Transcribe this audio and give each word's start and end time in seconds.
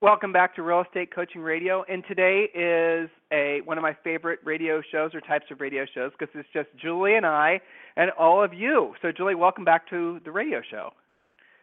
Welcome 0.00 0.32
back 0.32 0.54
to 0.54 0.62
Real 0.62 0.82
Estate 0.82 1.12
Coaching 1.12 1.40
Radio, 1.40 1.84
and 1.88 2.04
today 2.06 2.46
is 2.54 3.10
a 3.32 3.62
one 3.64 3.78
of 3.78 3.82
my 3.82 3.96
favorite 4.04 4.38
radio 4.44 4.80
shows 4.80 5.12
or 5.12 5.20
types 5.20 5.46
of 5.50 5.60
radio 5.60 5.86
shows 5.92 6.12
because 6.16 6.32
it's 6.38 6.48
just 6.52 6.68
Julie 6.80 7.16
and 7.16 7.26
I 7.26 7.60
and 7.96 8.12
all 8.12 8.40
of 8.40 8.54
you. 8.54 8.94
So, 9.02 9.10
Julie, 9.10 9.34
welcome 9.34 9.64
back 9.64 9.90
to 9.90 10.20
the 10.24 10.30
radio 10.30 10.62
show. 10.70 10.92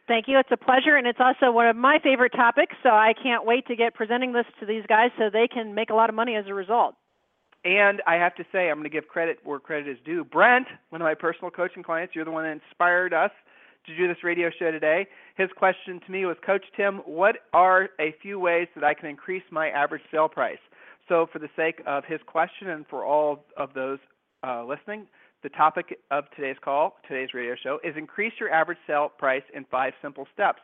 Thank 0.09 0.27
you. 0.27 0.37
It's 0.37 0.49
a 0.51 0.57
pleasure, 0.57 0.97
and 0.97 1.07
it's 1.07 1.21
also 1.21 1.49
one 1.49 1.67
of 1.67 1.77
my 1.77 1.97
favorite 2.03 2.33
topics. 2.33 2.75
So 2.83 2.89
I 2.89 3.13
can't 3.23 3.45
wait 3.45 3.67
to 3.67 3.75
get 3.77 3.93
presenting 3.93 4.33
this 4.33 4.45
to 4.59 4.65
these 4.65 4.83
guys 4.85 5.11
so 5.17 5.29
they 5.31 5.47
can 5.47 5.73
make 5.73 5.89
a 5.89 5.95
lot 5.95 6.09
of 6.09 6.15
money 6.15 6.35
as 6.35 6.43
a 6.47 6.53
result. 6.53 6.95
And 7.63 8.01
I 8.05 8.15
have 8.15 8.35
to 8.35 8.43
say, 8.51 8.69
I'm 8.69 8.75
going 8.75 8.83
to 8.83 8.89
give 8.89 9.07
credit 9.07 9.39
where 9.45 9.59
credit 9.59 9.87
is 9.87 9.97
due. 10.03 10.25
Brent, 10.25 10.67
one 10.89 11.01
of 11.01 11.05
my 11.05 11.15
personal 11.15 11.51
coaching 11.51 11.83
clients, 11.83 12.13
you're 12.13 12.25
the 12.25 12.31
one 12.31 12.43
that 12.43 12.51
inspired 12.51 13.13
us 13.13 13.31
to 13.87 13.95
do 13.95 14.07
this 14.07 14.23
radio 14.23 14.49
show 14.57 14.71
today. 14.71 15.07
His 15.35 15.49
question 15.55 15.99
to 16.05 16.11
me 16.11 16.25
was, 16.25 16.37
Coach 16.45 16.63
Tim, 16.75 16.97
what 17.05 17.37
are 17.53 17.89
a 17.99 18.15
few 18.21 18.39
ways 18.39 18.67
that 18.75 18.83
I 18.83 18.93
can 18.93 19.09
increase 19.09 19.43
my 19.51 19.69
average 19.69 20.03
sale 20.11 20.27
price? 20.27 20.59
So, 21.07 21.27
for 21.31 21.39
the 21.39 21.49
sake 21.55 21.81
of 21.85 22.03
his 22.05 22.19
question 22.25 22.69
and 22.69 22.85
for 22.87 23.05
all 23.05 23.45
of 23.57 23.73
those 23.73 23.99
uh, 24.43 24.63
listening, 24.65 25.07
the 25.43 25.49
topic 25.49 25.99
of 26.09 26.25
today's 26.35 26.57
call, 26.63 26.97
today's 27.07 27.33
radio 27.33 27.55
show, 27.61 27.79
is 27.83 27.95
increase 27.95 28.33
your 28.39 28.49
average 28.49 28.79
sale 28.87 29.11
price 29.15 29.43
in 29.53 29.65
five 29.65 29.93
simple 30.01 30.27
steps. 30.33 30.61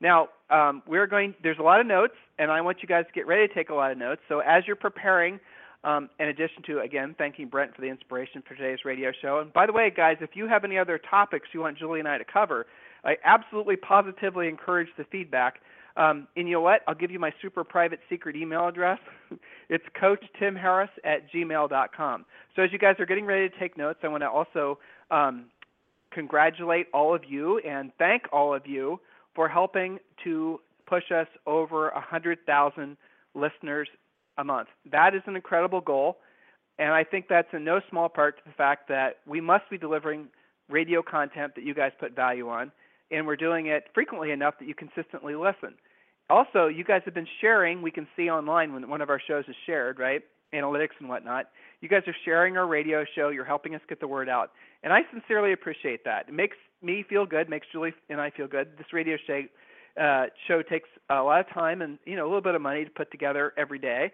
Now, 0.00 0.28
um, 0.50 0.82
we're 0.86 1.06
going. 1.06 1.34
There's 1.42 1.58
a 1.58 1.62
lot 1.62 1.80
of 1.80 1.86
notes, 1.86 2.14
and 2.38 2.50
I 2.50 2.60
want 2.60 2.78
you 2.82 2.88
guys 2.88 3.04
to 3.06 3.12
get 3.12 3.26
ready 3.26 3.46
to 3.46 3.54
take 3.54 3.68
a 3.68 3.74
lot 3.74 3.92
of 3.92 3.98
notes. 3.98 4.22
So, 4.28 4.40
as 4.40 4.64
you're 4.66 4.76
preparing 4.76 5.38
um, 5.84 6.08
in 6.20 6.28
addition 6.28 6.62
to, 6.66 6.80
again, 6.80 7.14
thanking 7.18 7.48
Brent 7.48 7.74
for 7.74 7.80
the 7.80 7.88
inspiration 7.88 8.42
for 8.46 8.54
today's 8.54 8.84
radio 8.84 9.10
show. 9.20 9.40
And 9.40 9.52
by 9.52 9.66
the 9.66 9.72
way, 9.72 9.92
guys, 9.94 10.16
if 10.20 10.30
you 10.34 10.46
have 10.46 10.64
any 10.64 10.78
other 10.78 10.98
topics 10.98 11.48
you 11.52 11.60
want 11.60 11.78
Julie 11.78 11.98
and 11.98 12.08
I 12.08 12.18
to 12.18 12.24
cover, 12.24 12.66
I 13.04 13.16
absolutely 13.24 13.76
positively 13.76 14.48
encourage 14.48 14.88
the 14.96 15.04
feedback. 15.04 15.60
Um, 15.96 16.28
and 16.36 16.46
you 16.48 16.54
know 16.54 16.60
what? 16.60 16.82
I'll 16.86 16.94
give 16.94 17.10
you 17.10 17.18
my 17.18 17.32
super 17.42 17.64
private 17.64 18.00
secret 18.08 18.36
email 18.36 18.68
address. 18.68 18.98
it's 19.68 19.84
coachtimharris 20.00 20.88
at 21.04 21.30
gmail.com. 21.32 22.24
So 22.54 22.62
as 22.62 22.72
you 22.72 22.78
guys 22.78 22.96
are 22.98 23.06
getting 23.06 23.26
ready 23.26 23.48
to 23.48 23.58
take 23.58 23.76
notes, 23.76 23.98
I 24.02 24.08
want 24.08 24.22
to 24.22 24.30
also 24.30 24.78
um, 25.10 25.46
congratulate 26.12 26.86
all 26.94 27.14
of 27.14 27.22
you 27.28 27.58
and 27.58 27.92
thank 27.98 28.22
all 28.32 28.54
of 28.54 28.66
you 28.66 29.00
for 29.34 29.48
helping 29.48 29.98
to 30.24 30.60
push 30.86 31.10
us 31.10 31.26
over 31.46 31.90
100,000 31.94 32.96
listeners 33.34 33.88
a 34.38 34.44
month. 34.44 34.68
That 34.90 35.14
is 35.14 35.22
an 35.26 35.36
incredible 35.36 35.80
goal, 35.80 36.18
and 36.78 36.92
I 36.92 37.04
think 37.04 37.26
that's 37.28 37.48
in 37.52 37.64
no 37.64 37.80
small 37.90 38.08
part 38.08 38.38
to 38.38 38.42
the 38.46 38.54
fact 38.54 38.88
that 38.88 39.18
we 39.26 39.40
must 39.40 39.68
be 39.70 39.78
delivering 39.78 40.28
radio 40.68 41.02
content 41.02 41.54
that 41.54 41.64
you 41.64 41.74
guys 41.74 41.92
put 41.98 42.16
value 42.16 42.48
on, 42.48 42.72
and 43.10 43.26
we're 43.26 43.36
doing 43.36 43.66
it 43.66 43.84
frequently 43.94 44.30
enough 44.30 44.54
that 44.58 44.68
you 44.68 44.74
consistently 44.74 45.34
listen. 45.34 45.74
Also, 46.30 46.66
you 46.66 46.84
guys 46.84 47.02
have 47.04 47.14
been 47.14 47.28
sharing. 47.40 47.82
We 47.82 47.90
can 47.90 48.06
see 48.16 48.30
online 48.30 48.72
when 48.72 48.88
one 48.88 49.02
of 49.02 49.10
our 49.10 49.20
shows 49.20 49.44
is 49.48 49.56
shared, 49.66 49.98
right? 49.98 50.22
Analytics 50.54 50.96
and 50.98 51.08
whatnot. 51.08 51.46
You 51.80 51.88
guys 51.88 52.02
are 52.06 52.16
sharing 52.24 52.56
our 52.56 52.66
radio 52.66 53.04
show. 53.14 53.28
You're 53.28 53.44
helping 53.44 53.74
us 53.74 53.80
get 53.88 54.00
the 54.00 54.08
word 54.08 54.28
out, 54.28 54.52
and 54.82 54.92
I 54.92 55.00
sincerely 55.12 55.52
appreciate 55.52 56.04
that. 56.04 56.28
It 56.28 56.34
makes 56.34 56.56
me 56.80 57.04
feel 57.08 57.26
good. 57.26 57.48
Makes 57.48 57.66
Julie 57.72 57.94
and 58.08 58.20
I 58.20 58.30
feel 58.30 58.46
good. 58.46 58.76
This 58.78 58.92
radio 58.92 59.16
show 59.26 59.42
uh, 60.00 60.26
show 60.48 60.62
takes 60.62 60.88
a 61.10 61.22
lot 61.22 61.40
of 61.40 61.48
time 61.52 61.82
and 61.82 61.98
you 62.06 62.16
know 62.16 62.24
a 62.24 62.28
little 62.28 62.40
bit 62.40 62.54
of 62.54 62.62
money 62.62 62.84
to 62.84 62.90
put 62.90 63.10
together 63.10 63.52
every 63.56 63.78
day. 63.78 64.12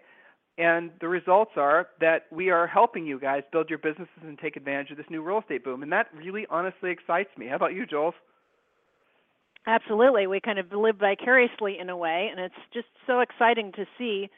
And 0.57 0.91
the 0.99 1.07
results 1.07 1.51
are 1.55 1.87
that 2.01 2.25
we 2.31 2.49
are 2.49 2.67
helping 2.67 3.05
you 3.05 3.17
guys 3.17 3.43
build 3.49 3.69
your 3.69 3.79
businesses 3.79 4.09
and 4.21 4.37
take 4.37 4.57
advantage 4.57 4.91
of 4.91 4.97
this 4.97 5.05
new 5.09 5.21
real 5.21 5.39
estate 5.39 5.63
boom. 5.63 5.83
And 5.83 5.91
that 5.93 6.07
really 6.13 6.45
honestly 6.49 6.91
excites 6.91 7.29
me. 7.37 7.47
How 7.47 7.55
about 7.55 7.73
you, 7.73 7.85
Jules? 7.85 8.13
Absolutely. 9.65 10.27
We 10.27 10.41
kind 10.41 10.59
of 10.59 10.71
live 10.73 10.97
vicariously 10.97 11.77
in 11.79 11.89
a 11.89 11.95
way, 11.95 12.27
and 12.31 12.39
it's 12.39 12.55
just 12.73 12.87
so 13.07 13.21
exciting 13.21 13.71
to 13.73 13.85
see 13.97 14.29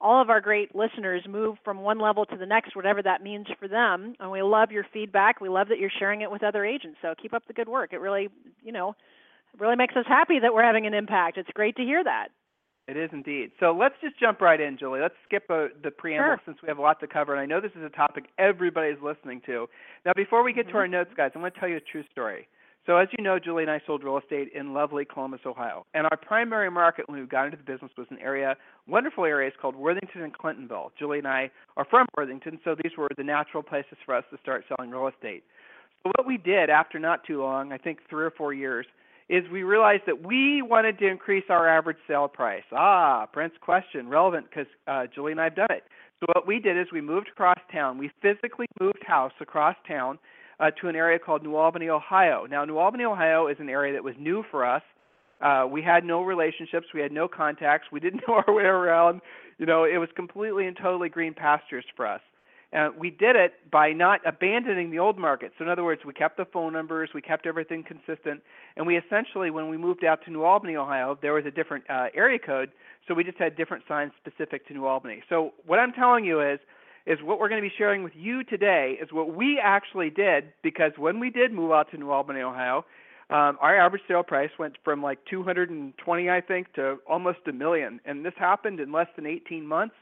all 0.00 0.20
of 0.20 0.30
our 0.30 0.40
great 0.40 0.74
listeners 0.74 1.22
move 1.28 1.56
from 1.64 1.80
one 1.80 1.98
level 1.98 2.24
to 2.26 2.36
the 2.36 2.46
next, 2.46 2.74
whatever 2.74 3.02
that 3.02 3.22
means 3.22 3.46
for 3.58 3.68
them. 3.68 4.14
And 4.18 4.30
we 4.30 4.42
love 4.42 4.72
your 4.72 4.86
feedback. 4.92 5.40
We 5.40 5.48
love 5.48 5.68
that 5.68 5.78
you're 5.78 5.90
sharing 5.98 6.22
it 6.22 6.30
with 6.30 6.42
other 6.42 6.64
agents. 6.64 6.98
So 7.02 7.14
keep 7.20 7.34
up 7.34 7.46
the 7.46 7.52
good 7.52 7.68
work. 7.68 7.92
It 7.92 8.00
really, 8.00 8.28
you 8.62 8.72
know, 8.72 8.96
really 9.58 9.76
makes 9.76 9.96
us 9.96 10.04
happy 10.06 10.38
that 10.38 10.54
we're 10.54 10.62
having 10.62 10.86
an 10.86 10.94
impact. 10.94 11.38
It's 11.38 11.50
great 11.54 11.76
to 11.76 11.82
hear 11.82 12.02
that. 12.04 12.28
It 12.88 12.96
is 12.96 13.10
indeed. 13.12 13.52
So 13.60 13.72
let's 13.72 13.94
just 14.02 14.18
jump 14.18 14.40
right 14.40 14.60
in, 14.60 14.76
Julie. 14.76 15.00
Let's 15.00 15.14
skip 15.24 15.44
uh, 15.48 15.68
the 15.82 15.92
preamble 15.92 16.24
sure. 16.24 16.40
since 16.44 16.58
we 16.60 16.68
have 16.68 16.78
a 16.78 16.82
lot 16.82 16.98
to 17.00 17.06
cover, 17.06 17.32
and 17.32 17.40
I 17.40 17.46
know 17.46 17.60
this 17.60 17.70
is 17.76 17.84
a 17.84 17.88
topic 17.88 18.24
everybody 18.38 18.88
is 18.88 18.98
listening 19.00 19.42
to. 19.46 19.68
Now, 20.04 20.12
before 20.16 20.42
we 20.42 20.52
get 20.52 20.66
mm-hmm. 20.66 20.72
to 20.72 20.78
our 20.78 20.88
notes, 20.88 21.10
guys, 21.16 21.30
I'm 21.34 21.40
going 21.40 21.52
to 21.52 21.60
tell 21.60 21.68
you 21.68 21.76
a 21.76 21.80
true 21.80 22.02
story. 22.10 22.48
So, 22.86 22.96
as 22.96 23.08
you 23.16 23.22
know, 23.22 23.38
Julie 23.38 23.62
and 23.62 23.70
I 23.70 23.80
sold 23.86 24.02
real 24.02 24.18
estate 24.18 24.48
in 24.54 24.72
lovely 24.72 25.04
Columbus, 25.04 25.40
Ohio, 25.46 25.86
and 25.94 26.06
our 26.10 26.16
primary 26.16 26.70
market 26.70 27.08
when 27.08 27.20
we 27.20 27.26
got 27.26 27.44
into 27.44 27.58
the 27.58 27.62
business 27.62 27.92
was 27.96 28.06
an 28.10 28.18
area, 28.18 28.56
wonderful 28.88 29.24
areas 29.24 29.52
called 29.60 29.76
Worthington 29.76 30.22
and 30.22 30.32
Clintonville. 30.36 30.90
Julie 30.98 31.18
and 31.18 31.28
I 31.28 31.50
are 31.76 31.84
from 31.84 32.06
Worthington, 32.16 32.58
so 32.64 32.74
these 32.82 32.92
were 32.96 33.08
the 33.16 33.22
natural 33.22 33.62
places 33.62 33.98
for 34.04 34.16
us 34.16 34.24
to 34.32 34.38
start 34.42 34.64
selling 34.66 34.90
real 34.90 35.06
estate. 35.06 35.44
So, 36.02 36.10
what 36.16 36.26
we 36.26 36.38
did 36.38 36.70
after 36.70 36.98
not 36.98 37.22
too 37.24 37.42
long, 37.42 37.70
I 37.70 37.78
think 37.78 37.98
three 38.08 38.24
or 38.24 38.32
four 38.32 38.54
years, 38.54 38.86
is 39.30 39.44
we 39.50 39.62
realized 39.62 40.02
that 40.06 40.26
we 40.26 40.60
wanted 40.60 40.98
to 40.98 41.06
increase 41.06 41.44
our 41.48 41.68
average 41.68 41.98
sale 42.08 42.26
price. 42.26 42.64
Ah, 42.72 43.28
Brent's 43.32 43.56
question, 43.60 44.08
relevant 44.08 44.46
because 44.50 44.66
uh, 44.88 45.04
Julie 45.14 45.30
and 45.30 45.40
I 45.40 45.44
have 45.44 45.54
done 45.54 45.70
it. 45.70 45.84
So 46.18 46.26
what 46.34 46.48
we 46.48 46.58
did 46.58 46.76
is 46.76 46.88
we 46.92 47.00
moved 47.00 47.28
across 47.28 47.56
town. 47.72 47.96
We 47.96 48.10
physically 48.20 48.66
moved 48.80 49.02
house 49.06 49.32
across 49.40 49.76
town 49.86 50.18
uh, 50.58 50.72
to 50.80 50.88
an 50.88 50.96
area 50.96 51.18
called 51.18 51.44
New 51.44 51.54
Albany, 51.54 51.88
Ohio. 51.88 52.44
Now, 52.50 52.64
New 52.64 52.76
Albany, 52.76 53.04
Ohio 53.04 53.46
is 53.46 53.56
an 53.60 53.70
area 53.70 53.92
that 53.92 54.02
was 54.02 54.14
new 54.18 54.44
for 54.50 54.66
us. 54.66 54.82
Uh, 55.40 55.64
we 55.70 55.80
had 55.80 56.04
no 56.04 56.22
relationships. 56.22 56.88
We 56.92 57.00
had 57.00 57.12
no 57.12 57.28
contacts. 57.28 57.86
We 57.92 58.00
didn't 58.00 58.22
know 58.28 58.42
our 58.46 58.52
way 58.52 58.64
around. 58.64 59.20
You 59.58 59.66
know, 59.66 59.84
it 59.84 59.98
was 59.98 60.08
completely 60.16 60.66
and 60.66 60.76
totally 60.76 61.08
green 61.08 61.34
pastures 61.34 61.84
for 61.96 62.04
us. 62.04 62.20
Uh, 62.72 62.90
we 62.96 63.10
did 63.10 63.34
it 63.34 63.54
by 63.70 63.92
not 63.92 64.20
abandoning 64.24 64.90
the 64.90 64.98
old 64.98 65.18
market. 65.18 65.52
So, 65.58 65.64
in 65.64 65.70
other 65.70 65.82
words, 65.82 66.02
we 66.04 66.12
kept 66.12 66.36
the 66.36 66.44
phone 66.44 66.72
numbers, 66.72 67.10
we 67.12 67.20
kept 67.20 67.46
everything 67.46 67.82
consistent, 67.82 68.42
and 68.76 68.86
we 68.86 68.96
essentially, 68.96 69.50
when 69.50 69.68
we 69.68 69.76
moved 69.76 70.04
out 70.04 70.24
to 70.24 70.30
New 70.30 70.44
Albany, 70.44 70.76
Ohio, 70.76 71.18
there 71.20 71.32
was 71.32 71.44
a 71.46 71.50
different 71.50 71.84
uh, 71.90 72.06
area 72.14 72.38
code, 72.38 72.70
so 73.08 73.14
we 73.14 73.24
just 73.24 73.38
had 73.38 73.56
different 73.56 73.82
signs 73.88 74.12
specific 74.24 74.68
to 74.68 74.74
New 74.74 74.86
Albany. 74.86 75.20
So, 75.28 75.52
what 75.66 75.80
I'm 75.80 75.92
telling 75.92 76.24
you 76.24 76.40
is, 76.40 76.60
is 77.06 77.18
what 77.22 77.40
we're 77.40 77.48
going 77.48 77.60
to 77.60 77.68
be 77.68 77.74
sharing 77.76 78.04
with 78.04 78.12
you 78.14 78.44
today 78.44 78.96
is 79.02 79.08
what 79.10 79.34
we 79.34 79.58
actually 79.58 80.10
did 80.10 80.52
because 80.62 80.92
when 80.96 81.18
we 81.18 81.30
did 81.30 81.50
move 81.52 81.72
out 81.72 81.90
to 81.90 81.96
New 81.96 82.10
Albany, 82.10 82.40
Ohio, 82.40 82.84
um, 83.30 83.58
our 83.60 83.76
average 83.76 84.02
sale 84.06 84.22
price 84.22 84.50
went 84.58 84.76
from 84.84 85.02
like 85.02 85.18
220, 85.28 86.30
I 86.30 86.40
think, 86.40 86.72
to 86.74 86.98
almost 87.08 87.38
a 87.48 87.52
million, 87.52 88.00
and 88.04 88.24
this 88.24 88.34
happened 88.36 88.78
in 88.78 88.92
less 88.92 89.08
than 89.16 89.26
18 89.26 89.66
months. 89.66 89.94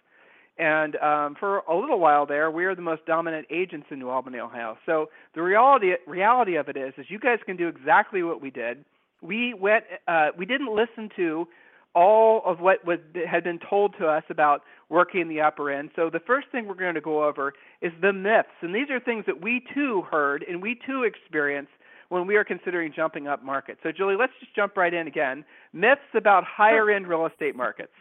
And 0.58 0.96
um, 0.96 1.36
for 1.38 1.58
a 1.68 1.76
little 1.76 2.00
while 2.00 2.26
there, 2.26 2.50
we 2.50 2.64
are 2.64 2.74
the 2.74 2.82
most 2.82 3.06
dominant 3.06 3.46
agents 3.48 3.86
in 3.90 4.00
New 4.00 4.08
Albany, 4.08 4.38
Ohio. 4.38 4.76
So 4.86 5.08
the 5.34 5.42
reality 5.42 5.92
reality 6.06 6.56
of 6.56 6.68
it 6.68 6.76
is, 6.76 6.94
is 6.98 7.06
you 7.08 7.18
guys 7.18 7.38
can 7.46 7.56
do 7.56 7.68
exactly 7.68 8.22
what 8.22 8.42
we 8.42 8.50
did. 8.50 8.84
We 9.22 9.54
went, 9.54 9.84
uh, 10.08 10.28
we 10.36 10.46
didn't 10.46 10.74
listen 10.74 11.10
to 11.16 11.46
all 11.94 12.42
of 12.44 12.60
what 12.60 12.84
was, 12.84 12.98
had 13.28 13.44
been 13.44 13.58
told 13.58 13.94
to 13.98 14.06
us 14.06 14.24
about 14.30 14.62
working 14.88 15.28
the 15.28 15.40
upper 15.40 15.70
end. 15.70 15.90
So 15.96 16.10
the 16.10 16.20
first 16.20 16.48
thing 16.50 16.66
we're 16.66 16.74
going 16.74 16.94
to 16.94 17.00
go 17.00 17.24
over 17.24 17.54
is 17.80 17.92
the 18.00 18.12
myths, 18.12 18.48
and 18.60 18.74
these 18.74 18.90
are 18.90 19.00
things 19.00 19.24
that 19.26 19.40
we 19.42 19.62
too 19.74 20.02
heard 20.10 20.44
and 20.48 20.62
we 20.62 20.78
too 20.86 21.04
experienced 21.04 21.72
when 22.08 22.26
we 22.26 22.36
are 22.36 22.44
considering 22.44 22.92
jumping 22.94 23.26
up 23.26 23.44
market. 23.44 23.78
So 23.82 23.92
Julie, 23.92 24.16
let's 24.16 24.32
just 24.40 24.54
jump 24.54 24.76
right 24.76 24.94
in 24.94 25.06
again. 25.06 25.44
Myths 25.72 26.00
about 26.14 26.44
higher 26.44 26.90
end 26.90 27.06
real 27.06 27.26
estate 27.26 27.54
markets. 27.54 27.92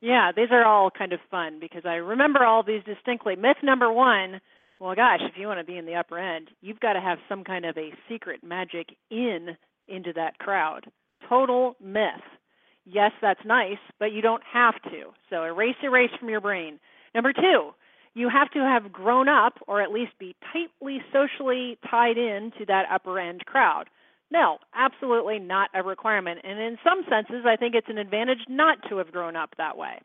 Yeah, 0.00 0.30
these 0.34 0.48
are 0.50 0.64
all 0.64 0.90
kind 0.90 1.12
of 1.12 1.20
fun 1.30 1.58
because 1.60 1.82
I 1.84 1.94
remember 1.94 2.44
all 2.44 2.62
these 2.62 2.84
distinctly. 2.84 3.34
Myth 3.36 3.58
number 3.62 3.92
one 3.92 4.40
well, 4.78 4.94
gosh, 4.94 5.20
if 5.22 5.38
you 5.38 5.46
want 5.46 5.58
to 5.58 5.64
be 5.64 5.78
in 5.78 5.86
the 5.86 5.94
upper 5.94 6.18
end, 6.18 6.50
you've 6.60 6.80
got 6.80 6.94
to 6.94 7.00
have 7.00 7.18
some 7.28 7.44
kind 7.44 7.64
of 7.64 7.76
a 7.78 7.94
secret 8.08 8.40
magic 8.44 8.88
in 9.10 9.56
into 9.88 10.12
that 10.14 10.38
crowd. 10.38 10.86
Total 11.28 11.76
myth. 11.80 12.20
Yes, 12.84 13.12
that's 13.22 13.40
nice, 13.44 13.78
but 13.98 14.12
you 14.12 14.20
don't 14.20 14.42
have 14.52 14.74
to. 14.84 15.12
So 15.30 15.44
erase, 15.44 15.76
erase 15.82 16.10
from 16.18 16.28
your 16.28 16.40
brain. 16.40 16.78
Number 17.14 17.32
two, 17.32 17.70
you 18.14 18.28
have 18.28 18.50
to 18.50 18.60
have 18.60 18.92
grown 18.92 19.28
up 19.28 19.54
or 19.66 19.80
at 19.80 19.90
least 19.92 20.12
be 20.18 20.36
tightly 20.52 21.00
socially 21.12 21.78
tied 21.90 22.18
in 22.18 22.52
to 22.58 22.66
that 22.66 22.86
upper 22.92 23.18
end 23.18 23.46
crowd. 23.46 23.88
No, 24.30 24.58
absolutely 24.74 25.38
not 25.38 25.70
a 25.74 25.82
requirement. 25.82 26.40
And 26.42 26.58
in 26.58 26.78
some 26.82 27.02
senses, 27.08 27.44
I 27.46 27.56
think 27.56 27.74
it's 27.74 27.88
an 27.88 27.98
advantage 27.98 28.40
not 28.48 28.78
to 28.88 28.96
have 28.98 29.12
grown 29.12 29.36
up 29.36 29.54
that 29.56 29.76
way. 29.76 30.00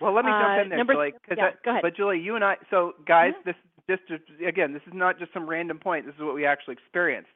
Well, 0.00 0.14
let 0.14 0.24
me 0.24 0.32
jump 0.32 0.58
uh, 0.58 0.62
in 0.62 0.68
there, 0.70 0.78
number, 0.78 0.94
Julie. 0.94 1.12
Yeah, 1.36 1.50
go 1.64 1.70
ahead. 1.70 1.82
But 1.82 1.94
Julie, 1.94 2.20
you 2.20 2.34
and 2.34 2.44
I. 2.44 2.56
So, 2.70 2.94
guys, 3.06 3.34
Mhm. 3.34 3.44
this 3.44 3.56
just 3.90 4.02
again, 4.46 4.72
this 4.72 4.82
is 4.86 4.94
not 4.94 5.18
just 5.18 5.32
some 5.32 5.48
random 5.48 5.78
point. 5.78 6.06
This 6.06 6.14
is 6.14 6.20
what 6.20 6.34
we 6.34 6.46
actually 6.46 6.74
experienced. 6.74 7.30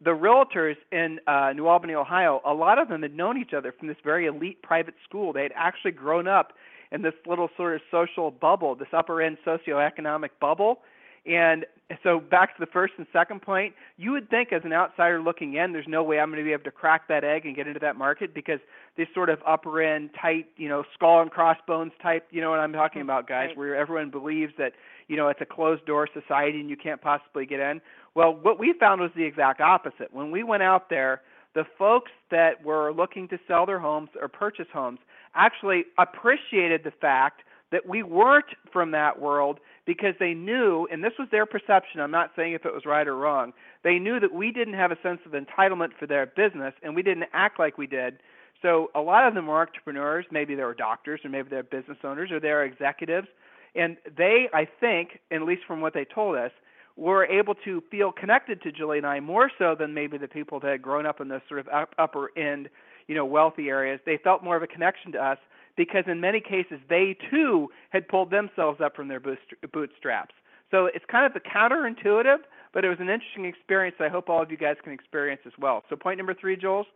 The 0.00 0.10
realtors 0.10 0.76
in 0.90 1.20
uh, 1.26 1.52
New 1.54 1.68
Albany, 1.68 1.94
Ohio, 1.94 2.42
a 2.44 2.52
lot 2.52 2.78
of 2.78 2.88
them 2.88 3.02
had 3.02 3.14
known 3.14 3.38
each 3.38 3.54
other 3.54 3.72
from 3.72 3.88
this 3.88 3.96
very 4.02 4.26
elite 4.26 4.60
private 4.62 4.94
school. 5.04 5.32
They 5.32 5.44
had 5.44 5.52
actually 5.54 5.92
grown 5.92 6.26
up 6.26 6.52
in 6.90 7.02
this 7.02 7.14
little 7.26 7.48
sort 7.56 7.76
of 7.76 7.80
social 7.90 8.30
bubble, 8.30 8.74
this 8.74 8.88
upper 8.92 9.22
end 9.22 9.38
socioeconomic 9.46 10.30
bubble. 10.40 10.82
And 11.26 11.64
so 12.02 12.20
back 12.20 12.54
to 12.56 12.60
the 12.60 12.70
first 12.70 12.94
and 12.98 13.06
second 13.12 13.40
point, 13.42 13.74
you 13.96 14.12
would 14.12 14.28
think 14.28 14.52
as 14.52 14.62
an 14.64 14.72
outsider 14.72 15.20
looking 15.22 15.54
in, 15.54 15.72
there's 15.72 15.88
no 15.88 16.02
way 16.02 16.18
I'm 16.18 16.28
going 16.30 16.38
to 16.42 16.44
be 16.44 16.52
able 16.52 16.64
to 16.64 16.70
crack 16.70 17.08
that 17.08 17.24
egg 17.24 17.46
and 17.46 17.56
get 17.56 17.66
into 17.66 17.80
that 17.80 17.96
market 17.96 18.34
because 18.34 18.60
this 18.96 19.08
sort 19.14 19.30
of 19.30 19.38
upper 19.46 19.80
end 19.82 20.10
tight, 20.20 20.46
you 20.56 20.68
know, 20.68 20.84
skull 20.94 21.20
and 21.22 21.30
crossbones 21.30 21.92
type, 22.02 22.26
you 22.30 22.40
know 22.40 22.50
what 22.50 22.60
I'm 22.60 22.72
talking 22.72 23.00
Mhm. 23.00 23.04
about, 23.04 23.26
guys, 23.26 23.48
Right. 23.48 23.56
where 23.56 23.76
everyone 23.76 24.10
believes 24.10 24.54
that, 24.56 24.74
you 25.08 25.16
know, 25.16 25.28
it's 25.28 25.40
a 25.40 25.46
closed 25.46 25.84
door 25.86 26.06
society 26.06 26.60
and 26.60 26.68
you 26.68 26.76
can't 26.76 27.00
possibly 27.00 27.46
get 27.46 27.60
in. 27.60 27.80
Well, 28.14 28.34
what 28.34 28.58
we 28.58 28.72
found 28.74 29.00
was 29.00 29.12
the 29.14 29.24
exact 29.24 29.60
opposite. 29.60 30.12
When 30.12 30.30
we 30.30 30.42
went 30.42 30.62
out 30.62 30.88
there, 30.88 31.22
the 31.54 31.64
folks 31.64 32.10
that 32.30 32.62
were 32.64 32.92
looking 32.92 33.28
to 33.28 33.38
sell 33.46 33.64
their 33.66 33.78
homes 33.78 34.10
or 34.20 34.28
purchase 34.28 34.68
homes 34.72 34.98
actually 35.34 35.86
appreciated 35.98 36.82
the 36.84 36.90
fact 36.90 37.42
that 37.70 37.86
we 37.86 38.02
weren't 38.02 38.54
from 38.72 38.90
that 38.92 39.18
world 39.20 39.58
because 39.86 40.14
they 40.18 40.32
knew, 40.32 40.88
and 40.90 41.04
this 41.04 41.12
was 41.18 41.28
their 41.30 41.46
perception, 41.46 42.00
I'm 42.00 42.10
not 42.10 42.30
saying 42.36 42.54
if 42.54 42.64
it 42.64 42.72
was 42.72 42.86
right 42.86 43.06
or 43.06 43.16
wrong, 43.16 43.52
they 43.82 43.98
knew 43.98 44.18
that 44.20 44.32
we 44.32 44.50
didn't 44.50 44.74
have 44.74 44.90
a 44.90 44.98
sense 45.02 45.20
of 45.26 45.32
entitlement 45.32 45.90
for 45.98 46.06
their 46.06 46.26
business 46.26 46.72
and 46.82 46.94
we 46.94 47.02
didn't 47.02 47.26
act 47.32 47.58
like 47.58 47.76
we 47.76 47.86
did. 47.86 48.18
So 48.62 48.90
a 48.94 49.00
lot 49.00 49.26
of 49.28 49.34
them 49.34 49.46
were 49.46 49.60
entrepreneurs, 49.60 50.24
maybe 50.30 50.54
they 50.54 50.64
were 50.64 50.74
doctors 50.74 51.20
or 51.22 51.28
maybe 51.28 51.50
they're 51.50 51.62
business 51.62 51.98
owners 52.02 52.30
or 52.30 52.40
they're 52.40 52.64
executives. 52.64 53.28
And 53.74 53.96
they, 54.16 54.48
I 54.54 54.66
think, 54.80 55.20
at 55.30 55.42
least 55.42 55.62
from 55.66 55.80
what 55.80 55.92
they 55.92 56.06
told 56.06 56.36
us, 56.36 56.52
were 56.96 57.26
able 57.26 57.54
to 57.64 57.82
feel 57.90 58.12
connected 58.12 58.62
to 58.62 58.72
Julie 58.72 58.98
and 58.98 59.06
I 59.06 59.20
more 59.20 59.50
so 59.58 59.74
than 59.78 59.92
maybe 59.92 60.16
the 60.16 60.28
people 60.28 60.60
that 60.60 60.70
had 60.70 60.82
grown 60.82 61.06
up 61.06 61.20
in 61.20 61.28
those 61.28 61.40
sort 61.48 61.60
of 61.60 61.68
up, 61.68 61.94
upper 61.98 62.30
end, 62.38 62.70
you 63.08 63.14
know, 63.14 63.24
wealthy 63.24 63.68
areas. 63.68 64.00
They 64.06 64.16
felt 64.16 64.44
more 64.44 64.56
of 64.56 64.62
a 64.62 64.66
connection 64.66 65.12
to 65.12 65.18
us 65.18 65.38
because 65.76 66.04
in 66.06 66.20
many 66.20 66.40
cases 66.40 66.78
they 66.88 67.16
too 67.30 67.68
had 67.90 68.08
pulled 68.08 68.30
themselves 68.30 68.80
up 68.80 68.94
from 68.94 69.08
their 69.08 69.20
bootstraps. 69.20 70.34
So 70.70 70.86
it's 70.86 71.04
kind 71.10 71.26
of 71.26 71.32
the 71.34 71.40
counterintuitive, 71.40 72.38
but 72.72 72.84
it 72.84 72.88
was 72.88 72.98
an 73.00 73.08
interesting 73.08 73.44
experience 73.44 73.96
I 74.00 74.08
hope 74.08 74.28
all 74.28 74.42
of 74.42 74.50
you 74.50 74.56
guys 74.56 74.76
can 74.82 74.92
experience 74.92 75.42
as 75.46 75.52
well. 75.58 75.84
So 75.88 75.96
point 75.96 76.18
number 76.18 76.34
three, 76.34 76.56
Jules. 76.56 76.86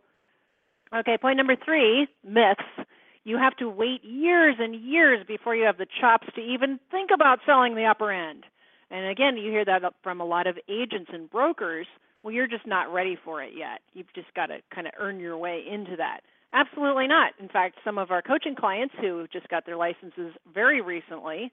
Okay, 0.93 1.17
point 1.17 1.37
number 1.37 1.55
three 1.55 2.07
myths. 2.23 2.87
You 3.23 3.37
have 3.37 3.55
to 3.57 3.69
wait 3.69 4.03
years 4.03 4.55
and 4.59 4.73
years 4.73 5.25
before 5.27 5.55
you 5.55 5.65
have 5.65 5.77
the 5.77 5.85
chops 6.01 6.27
to 6.35 6.41
even 6.41 6.79
think 6.89 7.11
about 7.13 7.39
selling 7.45 7.75
the 7.75 7.85
upper 7.85 8.11
end. 8.11 8.45
And 8.89 9.07
again, 9.07 9.37
you 9.37 9.51
hear 9.51 9.65
that 9.65 9.83
from 10.01 10.19
a 10.19 10.25
lot 10.25 10.47
of 10.47 10.57
agents 10.67 11.11
and 11.13 11.29
brokers. 11.29 11.85
Well, 12.23 12.33
you're 12.33 12.47
just 12.47 12.65
not 12.65 12.91
ready 12.91 13.17
for 13.23 13.43
it 13.43 13.53
yet. 13.55 13.81
You've 13.93 14.11
just 14.15 14.33
got 14.33 14.47
to 14.47 14.57
kind 14.73 14.87
of 14.87 14.93
earn 14.99 15.19
your 15.19 15.37
way 15.37 15.63
into 15.69 15.95
that. 15.97 16.21
Absolutely 16.53 17.07
not. 17.07 17.33
In 17.39 17.47
fact, 17.47 17.77
some 17.83 17.97
of 17.97 18.11
our 18.11 18.21
coaching 18.21 18.55
clients 18.55 18.95
who 18.99 19.27
just 19.31 19.47
got 19.49 19.65
their 19.65 19.77
licenses 19.77 20.33
very 20.53 20.81
recently 20.81 21.51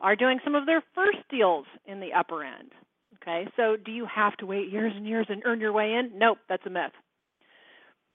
are 0.00 0.16
doing 0.16 0.38
some 0.44 0.54
of 0.54 0.66
their 0.66 0.82
first 0.94 1.18
deals 1.30 1.66
in 1.86 2.00
the 2.00 2.12
upper 2.12 2.44
end. 2.44 2.72
Okay, 3.22 3.48
so 3.56 3.76
do 3.76 3.90
you 3.90 4.06
have 4.06 4.36
to 4.36 4.46
wait 4.46 4.70
years 4.70 4.92
and 4.94 5.06
years 5.06 5.26
and 5.30 5.42
earn 5.46 5.60
your 5.60 5.72
way 5.72 5.94
in? 5.94 6.18
Nope, 6.18 6.38
that's 6.48 6.66
a 6.66 6.70
myth. 6.70 6.92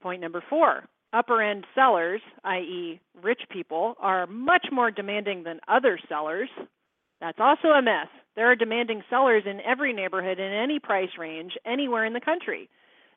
Point 0.01 0.21
number 0.21 0.43
four 0.49 0.83
upper 1.11 1.41
end 1.41 1.65
sellers, 1.73 2.21
i.e., 2.43 2.99
rich 3.23 3.41
people, 3.49 3.95
are 3.99 4.27
much 4.27 4.67
more 4.71 4.91
demanding 4.91 5.43
than 5.43 5.59
other 5.67 5.99
sellers. 6.07 6.49
That's 7.19 7.39
also 7.39 7.69
a 7.69 7.81
myth. 7.81 8.09
There 8.35 8.49
are 8.51 8.55
demanding 8.55 9.03
sellers 9.09 9.43
in 9.45 9.59
every 9.61 9.91
neighborhood 9.91 10.39
in 10.39 10.53
any 10.53 10.79
price 10.79 11.09
range 11.17 11.53
anywhere 11.65 12.05
in 12.05 12.13
the 12.13 12.21
country. 12.21 12.69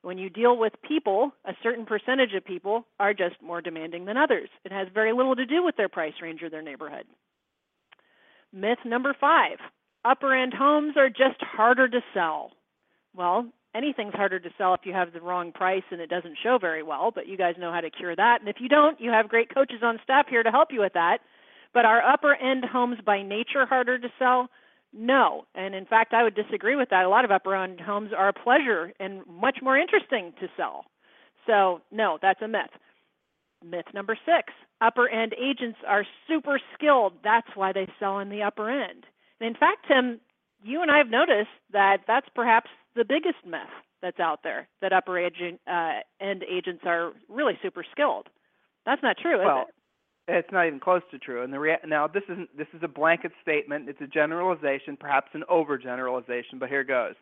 When 0.03 0.19
you 0.19 0.29
deal 0.29 0.59
with 0.59 0.73
people, 0.87 1.33
a 1.45 1.55
certain 1.63 1.87
percentage 1.87 2.35
of 2.35 2.45
people 2.45 2.85
are 2.99 3.15
just 3.15 3.37
more 3.41 3.61
demanding 3.61 4.05
than 4.05 4.17
others. 4.17 4.49
It 4.65 4.73
has 4.73 4.89
very 4.93 5.13
little 5.13 5.37
to 5.37 5.47
do 5.47 5.65
with 5.65 5.77
their 5.77 5.89
price 5.89 6.15
range 6.21 6.43
or 6.43 6.51
their 6.51 6.63
neighborhood. 6.63 7.07
Myth 8.53 8.79
number 8.85 9.15
five 9.19 9.59
upper 10.05 10.35
end 10.35 10.53
homes 10.53 10.95
are 10.97 11.09
just 11.09 11.41
harder 11.41 11.89
to 11.89 12.01
sell. 12.13 12.51
Well, 13.15 13.47
anything's 13.75 14.15
harder 14.15 14.41
to 14.41 14.51
sell 14.59 14.75
if 14.75 14.81
you 14.85 14.93
have 14.93 15.13
the 15.13 15.21
wrong 15.21 15.53
price 15.53 15.85
and 15.91 16.01
it 16.01 16.11
doesn't 16.11 16.39
show 16.43 16.59
very 16.61 16.83
well, 16.83 17.13
but 17.15 17.29
you 17.29 17.37
guys 17.37 17.55
know 17.57 17.73
how 17.73 17.81
to 17.81 17.91
cure 17.91 18.17
that. 18.17 18.41
And 18.41 18.49
if 18.49 18.57
you 18.59 18.69
don't, 18.69 19.01
you 19.01 19.11
have 19.11 19.29
great 19.29 19.55
coaches 19.55 19.81
on 19.83 20.01
staff 20.03 20.27
here 20.29 20.43
to 20.43 20.51
help 20.51 20.69
you 20.73 20.81
with 20.81 20.95
that. 20.95 21.19
But 21.73 21.85
are 21.85 22.03
upper 22.03 22.35
end 22.35 22.65
homes 22.65 22.99
by 23.07 23.23
nature 23.23 23.65
harder 23.65 23.99
to 23.99 24.09
sell? 24.19 24.49
No. 24.93 25.47
And 25.55 25.75
in 25.75 25.87
fact, 25.87 26.13
I 26.13 26.23
would 26.23 26.35
disagree 26.35 26.77
with 26.77 26.91
that. 26.91 27.05
A 27.05 27.09
lot 27.09 27.25
of 27.25 27.31
upper 27.31 27.55
end 27.57 27.81
homes 27.81 28.11
are 28.17 28.29
a 28.29 28.33
pleasure 28.33 28.93
and 29.01 29.23
much 29.27 29.59
more 29.63 29.79
interesting 29.79 30.33
to 30.41 30.49
sell. 30.57 30.85
So, 31.47 31.81
no, 31.91 32.19
that's 32.21 32.43
a 32.43 32.49
myth. 32.49 32.71
Myth 33.65 33.87
number 33.95 34.19
six 34.27 34.53
upper 34.83 35.09
end 35.09 35.35
agents 35.41 35.79
are 35.87 36.05
super 36.29 36.61
skilled. 36.75 37.15
That's 37.23 37.47
why 37.55 37.73
they 37.73 37.87
sell 37.99 38.19
in 38.19 38.29
the 38.29 38.43
upper 38.43 38.69
end. 38.69 39.07
And 39.41 39.49
in 39.49 39.55
fact, 39.55 39.87
Tim, 39.89 40.21
you 40.63 40.83
and 40.83 40.91
I 40.91 40.99
have 40.99 41.09
noticed 41.09 41.51
that 41.73 41.99
that's 42.07 42.27
perhaps 42.35 42.69
the 42.95 43.05
biggest 43.05 43.47
myth 43.47 43.61
that's 44.03 44.21
out 44.21 44.41
there 44.43 44.69
that 44.83 44.93
upper 44.93 45.19
agent, 45.19 45.61
uh, 45.67 46.01
end 46.21 46.45
agents 46.45 46.83
are 46.85 47.13
really 47.29 47.59
super 47.63 47.85
skilled. 47.91 48.29
That's 48.85 49.03
not 49.03 49.17
true, 49.17 49.41
is 49.41 49.47
well, 49.47 49.67
it? 49.69 49.75
It's 50.29 50.53
not 50.53 50.67
even 50.67 50.79
close 50.79 51.03
to 51.11 51.19
true. 51.19 51.43
And 51.43 51.53
the 51.53 51.59
rea- 51.59 51.81
now 51.87 52.07
this 52.07 52.23
isn't 52.29 52.57
this 52.57 52.69
is 52.75 52.83
a 52.83 52.89
blanket 52.89 53.33
statement. 53.43 53.89
It's 53.89 54.01
a 54.01 54.07
generalization, 54.07 54.97
perhaps 54.97 55.31
an 55.35 55.45
overgeneralization, 55.51 56.59
but 56.59 56.69
here 56.69 56.85
goes. 56.85 57.15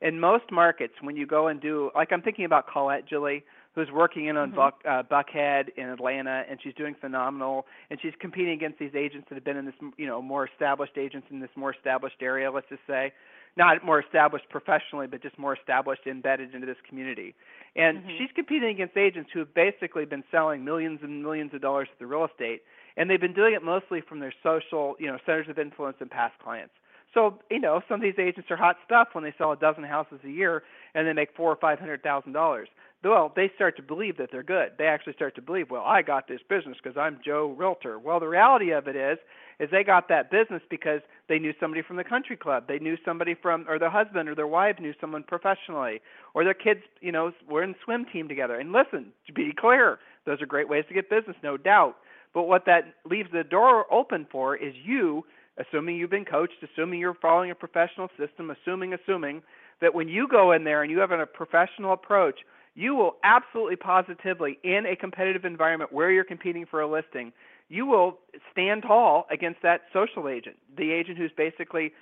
In 0.00 0.18
most 0.18 0.50
markets, 0.50 0.94
when 1.02 1.16
you 1.16 1.26
go 1.26 1.48
and 1.48 1.60
do 1.60 1.90
like 1.94 2.10
I'm 2.12 2.22
thinking 2.22 2.44
about 2.44 2.66
Colette 2.66 3.06
Julie, 3.06 3.44
who's 3.74 3.90
working 3.92 4.26
in 4.26 4.36
on 4.36 4.48
mm-hmm. 4.48 4.56
Buck, 4.56 4.80
uh, 4.88 5.02
Buckhead 5.02 5.68
in 5.76 5.88
Atlanta, 5.88 6.42
and 6.48 6.58
she's 6.62 6.74
doing 6.74 6.96
phenomenal. 7.00 7.66
And 7.90 8.00
she's 8.02 8.14
competing 8.18 8.54
against 8.54 8.78
these 8.78 8.94
agents 8.96 9.28
that 9.28 9.36
have 9.36 9.44
been 9.44 9.56
in 9.56 9.66
this, 9.66 9.74
you 9.96 10.06
know, 10.06 10.20
more 10.20 10.48
established 10.48 10.98
agents 10.98 11.28
in 11.30 11.40
this 11.40 11.50
more 11.54 11.72
established 11.72 12.16
area. 12.20 12.50
Let's 12.50 12.68
just 12.68 12.82
say, 12.86 13.12
not 13.56 13.84
more 13.84 14.00
established 14.00 14.48
professionally, 14.48 15.06
but 15.06 15.22
just 15.22 15.38
more 15.38 15.54
established, 15.54 16.02
embedded 16.06 16.54
into 16.54 16.66
this 16.66 16.76
community. 16.88 17.34
And 17.76 17.98
mm-hmm. 17.98 18.08
she's 18.18 18.30
competing 18.34 18.70
against 18.70 18.96
agents 18.96 19.30
who 19.32 19.40
have 19.40 19.54
basically 19.54 20.04
been 20.04 20.24
selling 20.30 20.64
millions 20.64 21.00
and 21.02 21.22
millions 21.22 21.52
of 21.54 21.60
dollars 21.60 21.88
to 21.88 21.98
the 21.98 22.06
real 22.06 22.24
estate, 22.24 22.62
and 22.96 23.08
they've 23.08 23.20
been 23.20 23.34
doing 23.34 23.54
it 23.54 23.62
mostly 23.62 24.00
from 24.00 24.20
their 24.20 24.34
social, 24.42 24.96
you 24.98 25.06
know, 25.06 25.18
centers 25.26 25.48
of 25.48 25.58
influence 25.58 25.96
and 26.00 26.10
past 26.10 26.34
clients. 26.42 26.74
So, 27.14 27.40
you 27.50 27.58
know, 27.58 27.80
some 27.88 27.96
of 27.96 28.02
these 28.02 28.18
agents 28.18 28.50
are 28.50 28.56
hot 28.56 28.76
stuff 28.84 29.08
when 29.12 29.24
they 29.24 29.34
sell 29.36 29.52
a 29.52 29.56
dozen 29.56 29.82
houses 29.82 30.20
a 30.24 30.30
year 30.30 30.62
and 30.94 31.06
they 31.06 31.12
make 31.12 31.30
four 31.36 31.50
or 31.50 31.56
five 31.56 31.78
hundred 31.78 32.02
thousand 32.02 32.32
dollars. 32.32 32.68
Well, 33.02 33.32
they 33.34 33.50
start 33.54 33.76
to 33.76 33.82
believe 33.82 34.18
that 34.18 34.28
they're 34.30 34.42
good. 34.42 34.72
They 34.76 34.84
actually 34.84 35.14
start 35.14 35.34
to 35.36 35.42
believe, 35.42 35.70
well, 35.70 35.82
I 35.84 36.02
got 36.02 36.28
this 36.28 36.40
business 36.48 36.76
because 36.82 36.98
I'm 36.98 37.18
Joe 37.24 37.54
Realtor. 37.58 37.98
Well, 37.98 38.20
the 38.20 38.28
reality 38.28 38.72
of 38.72 38.88
it 38.88 38.96
is, 38.96 39.18
is 39.60 39.68
they 39.70 39.84
got 39.84 40.08
that 40.08 40.30
business 40.30 40.62
because 40.70 41.00
they 41.28 41.38
knew 41.38 41.52
somebody 41.60 41.82
from 41.82 41.96
the 41.96 42.04
country 42.04 42.36
club. 42.36 42.64
They 42.66 42.78
knew 42.78 42.96
somebody 43.04 43.34
from, 43.34 43.66
or 43.68 43.78
their 43.78 43.90
husband 43.90 44.28
or 44.28 44.34
their 44.34 44.46
wife 44.46 44.80
knew 44.80 44.94
someone 45.00 45.22
professionally, 45.22 46.00
or 46.34 46.44
their 46.44 46.54
kids, 46.54 46.80
you 47.00 47.12
know, 47.12 47.30
were 47.48 47.62
in 47.62 47.74
swim 47.84 48.06
team 48.10 48.26
together. 48.26 48.58
And 48.58 48.72
listen, 48.72 49.12
to 49.26 49.32
be 49.32 49.52
clear, 49.56 49.98
those 50.24 50.40
are 50.40 50.46
great 50.46 50.68
ways 50.68 50.84
to 50.88 50.94
get 50.94 51.10
business, 51.10 51.36
no 51.42 51.58
doubt. 51.58 51.96
But 52.32 52.44
what 52.44 52.64
that 52.66 52.94
leaves 53.04 53.28
the 53.32 53.44
door 53.44 53.92
open 53.92 54.26
for 54.32 54.56
is 54.56 54.74
you, 54.82 55.24
assuming 55.58 55.96
you've 55.96 56.10
been 56.10 56.24
coached, 56.24 56.54
assuming 56.62 56.98
you're 56.98 57.14
following 57.14 57.50
a 57.50 57.54
professional 57.54 58.08
system, 58.18 58.50
assuming, 58.50 58.94
assuming 58.94 59.42
that 59.82 59.94
when 59.94 60.08
you 60.08 60.26
go 60.26 60.52
in 60.52 60.64
there 60.64 60.82
and 60.82 60.90
you 60.90 61.00
have 61.00 61.10
a 61.10 61.26
professional 61.26 61.92
approach, 61.92 62.40
you 62.74 62.94
will 62.94 63.16
absolutely 63.24 63.76
positively, 63.76 64.58
in 64.62 64.86
a 64.86 64.96
competitive 64.96 65.44
environment 65.44 65.92
where 65.92 66.10
you're 66.10 66.24
competing 66.24 66.64
for 66.64 66.80
a 66.80 66.90
listing, 66.90 67.32
you 67.70 67.86
will 67.86 68.18
stand 68.52 68.82
tall 68.82 69.26
against 69.30 69.62
that 69.62 69.82
social 69.92 70.28
agent, 70.28 70.56
the 70.76 70.92
agent 70.92 71.16
who's 71.16 71.30
basically 71.34 71.92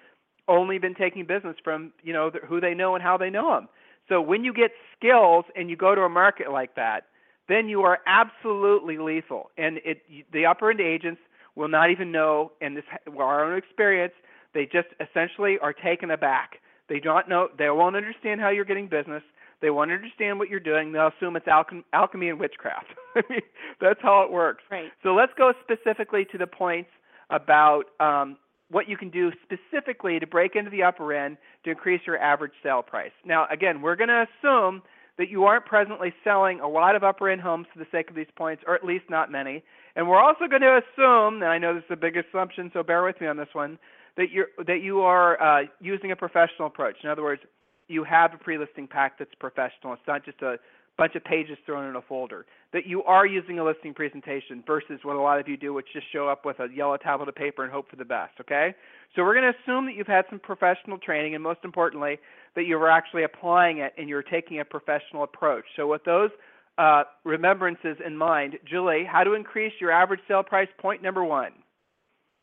only 0.48 0.78
been 0.78 0.94
taking 0.94 1.26
business 1.26 1.56
from 1.62 1.92
you 2.02 2.12
know 2.12 2.30
who 2.48 2.60
they 2.60 2.74
know 2.74 2.94
and 2.94 3.04
how 3.04 3.16
they 3.16 3.30
know 3.30 3.54
them. 3.54 3.68
So 4.08 4.20
when 4.20 4.42
you 4.42 4.52
get 4.52 4.70
skills 4.96 5.44
and 5.54 5.68
you 5.70 5.76
go 5.76 5.94
to 5.94 6.00
a 6.00 6.08
market 6.08 6.50
like 6.50 6.74
that, 6.76 7.04
then 7.48 7.68
you 7.68 7.82
are 7.82 7.98
absolutely 8.06 8.96
lethal. 8.98 9.50
And 9.58 9.78
it 9.84 10.02
the 10.32 10.46
upper 10.46 10.70
end 10.70 10.80
agents 10.80 11.20
will 11.54 11.68
not 11.68 11.90
even 11.90 12.10
know, 12.10 12.52
and 12.60 12.76
this 12.76 12.84
our 13.18 13.44
own 13.44 13.58
experience, 13.58 14.14
they 14.54 14.64
just 14.64 14.88
essentially 15.00 15.58
are 15.60 15.74
taken 15.74 16.10
aback. 16.10 16.60
They 16.88 17.00
don't 17.00 17.28
know, 17.28 17.48
they 17.58 17.68
won't 17.68 17.96
understand 17.96 18.40
how 18.40 18.48
you're 18.48 18.64
getting 18.64 18.88
business. 18.88 19.22
They 19.60 19.70
won't 19.70 19.90
understand 19.90 20.38
what 20.38 20.48
you're 20.48 20.60
doing. 20.60 20.92
They'll 20.92 21.10
assume 21.16 21.36
it's 21.36 21.46
alchem- 21.46 21.84
alchemy 21.92 22.28
and 22.28 22.38
witchcraft. 22.38 22.86
I 23.16 23.22
mean, 23.28 23.40
that's 23.80 24.00
how 24.00 24.22
it 24.22 24.32
works. 24.32 24.62
Right. 24.70 24.90
So 25.02 25.14
let's 25.14 25.32
go 25.36 25.52
specifically 25.62 26.24
to 26.32 26.38
the 26.38 26.46
points 26.46 26.90
about 27.30 27.84
um, 28.00 28.36
what 28.70 28.88
you 28.88 28.96
can 28.96 29.10
do 29.10 29.30
specifically 29.42 30.18
to 30.20 30.26
break 30.26 30.54
into 30.54 30.70
the 30.70 30.82
upper 30.82 31.12
end 31.12 31.36
to 31.64 31.70
increase 31.70 32.02
your 32.06 32.18
average 32.18 32.52
sale 32.62 32.82
price. 32.82 33.12
Now, 33.24 33.46
again, 33.50 33.82
we're 33.82 33.96
going 33.96 34.08
to 34.08 34.26
assume 34.26 34.82
that 35.18 35.28
you 35.28 35.44
aren't 35.44 35.66
presently 35.66 36.14
selling 36.22 36.60
a 36.60 36.68
lot 36.68 36.94
of 36.94 37.02
upper 37.02 37.28
end 37.28 37.40
homes 37.40 37.66
for 37.72 37.78
the 37.80 37.86
sake 37.90 38.08
of 38.08 38.14
these 38.14 38.28
points, 38.36 38.62
or 38.66 38.74
at 38.74 38.84
least 38.84 39.04
not 39.10 39.32
many. 39.32 39.64
And 39.96 40.08
we're 40.08 40.20
also 40.20 40.46
going 40.46 40.62
to 40.62 40.78
assume, 40.78 41.42
and 41.42 41.50
I 41.50 41.58
know 41.58 41.74
this 41.74 41.82
is 41.84 41.90
a 41.90 41.96
big 41.96 42.16
assumption, 42.16 42.70
so 42.72 42.84
bear 42.84 43.02
with 43.02 43.20
me 43.20 43.26
on 43.26 43.36
this 43.36 43.48
one, 43.52 43.78
that 44.16 44.30
you're 44.30 44.48
that 44.66 44.80
you 44.82 45.00
are 45.00 45.40
uh, 45.40 45.64
using 45.80 46.12
a 46.12 46.16
professional 46.16 46.66
approach. 46.66 46.96
In 47.02 47.10
other 47.10 47.22
words, 47.22 47.42
you 47.88 48.04
have 48.04 48.34
a 48.34 48.38
pre-listing 48.38 48.86
pack 48.86 49.18
that's 49.18 49.34
professional. 49.40 49.94
It's 49.94 50.02
not 50.06 50.24
just 50.24 50.40
a 50.42 50.56
bunch 50.98 51.14
of 51.14 51.24
pages 51.24 51.56
thrown 51.64 51.88
in 51.88 51.96
a 51.96 52.02
folder. 52.02 52.44
That 52.72 52.86
you 52.86 53.02
are 53.04 53.24
using 53.24 53.58
a 53.58 53.64
listing 53.64 53.94
presentation 53.94 54.62
versus 54.66 55.00
what 55.04 55.16
a 55.16 55.20
lot 55.20 55.40
of 55.40 55.48
you 55.48 55.56
do, 55.56 55.72
which 55.72 55.86
just 55.92 56.12
show 56.12 56.28
up 56.28 56.44
with 56.44 56.58
a 56.60 56.66
yellow 56.74 56.96
tablet 56.96 57.28
of 57.28 57.34
paper 57.34 57.62
and 57.62 57.72
hope 57.72 57.88
for 57.88 57.96
the 57.96 58.04
best. 58.04 58.32
Okay, 58.40 58.74
so 59.16 59.22
we're 59.22 59.34
going 59.34 59.50
to 59.50 59.58
assume 59.62 59.86
that 59.86 59.94
you've 59.94 60.06
had 60.06 60.24
some 60.28 60.38
professional 60.38 60.98
training, 60.98 61.34
and 61.34 61.42
most 61.42 61.60
importantly, 61.64 62.18
that 62.56 62.66
you're 62.66 62.90
actually 62.90 63.22
applying 63.22 63.78
it 63.78 63.94
and 63.96 64.08
you're 64.08 64.22
taking 64.22 64.60
a 64.60 64.64
professional 64.64 65.22
approach. 65.22 65.64
So 65.76 65.86
with 65.86 66.04
those 66.04 66.30
uh, 66.76 67.04
remembrances 67.24 67.96
in 68.04 68.16
mind, 68.16 68.58
Julie, 68.68 69.04
how 69.10 69.24
to 69.24 69.34
increase 69.34 69.72
your 69.80 69.92
average 69.92 70.20
sale 70.28 70.42
price? 70.42 70.68
Point 70.78 71.02
number 71.02 71.24
one. 71.24 71.52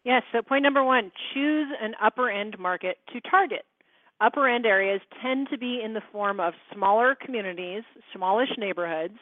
Yes. 0.05 0.23
So 0.31 0.41
point 0.41 0.63
number 0.63 0.83
one: 0.83 1.11
choose 1.33 1.67
an 1.81 1.93
upper 2.01 2.29
end 2.29 2.57
market 2.57 2.97
to 3.13 3.19
target 3.21 3.65
upper 4.22 4.48
end 4.48 4.65
areas 4.65 5.01
tend 5.22 5.50
to 5.50 5.57
be 5.57 5.81
in 5.84 5.93
the 5.93 6.01
form 6.12 6.39
of 6.39 6.53
smaller 6.74 7.15
communities, 7.15 7.84
smallish 8.13 8.51
neighborhoods. 8.57 9.17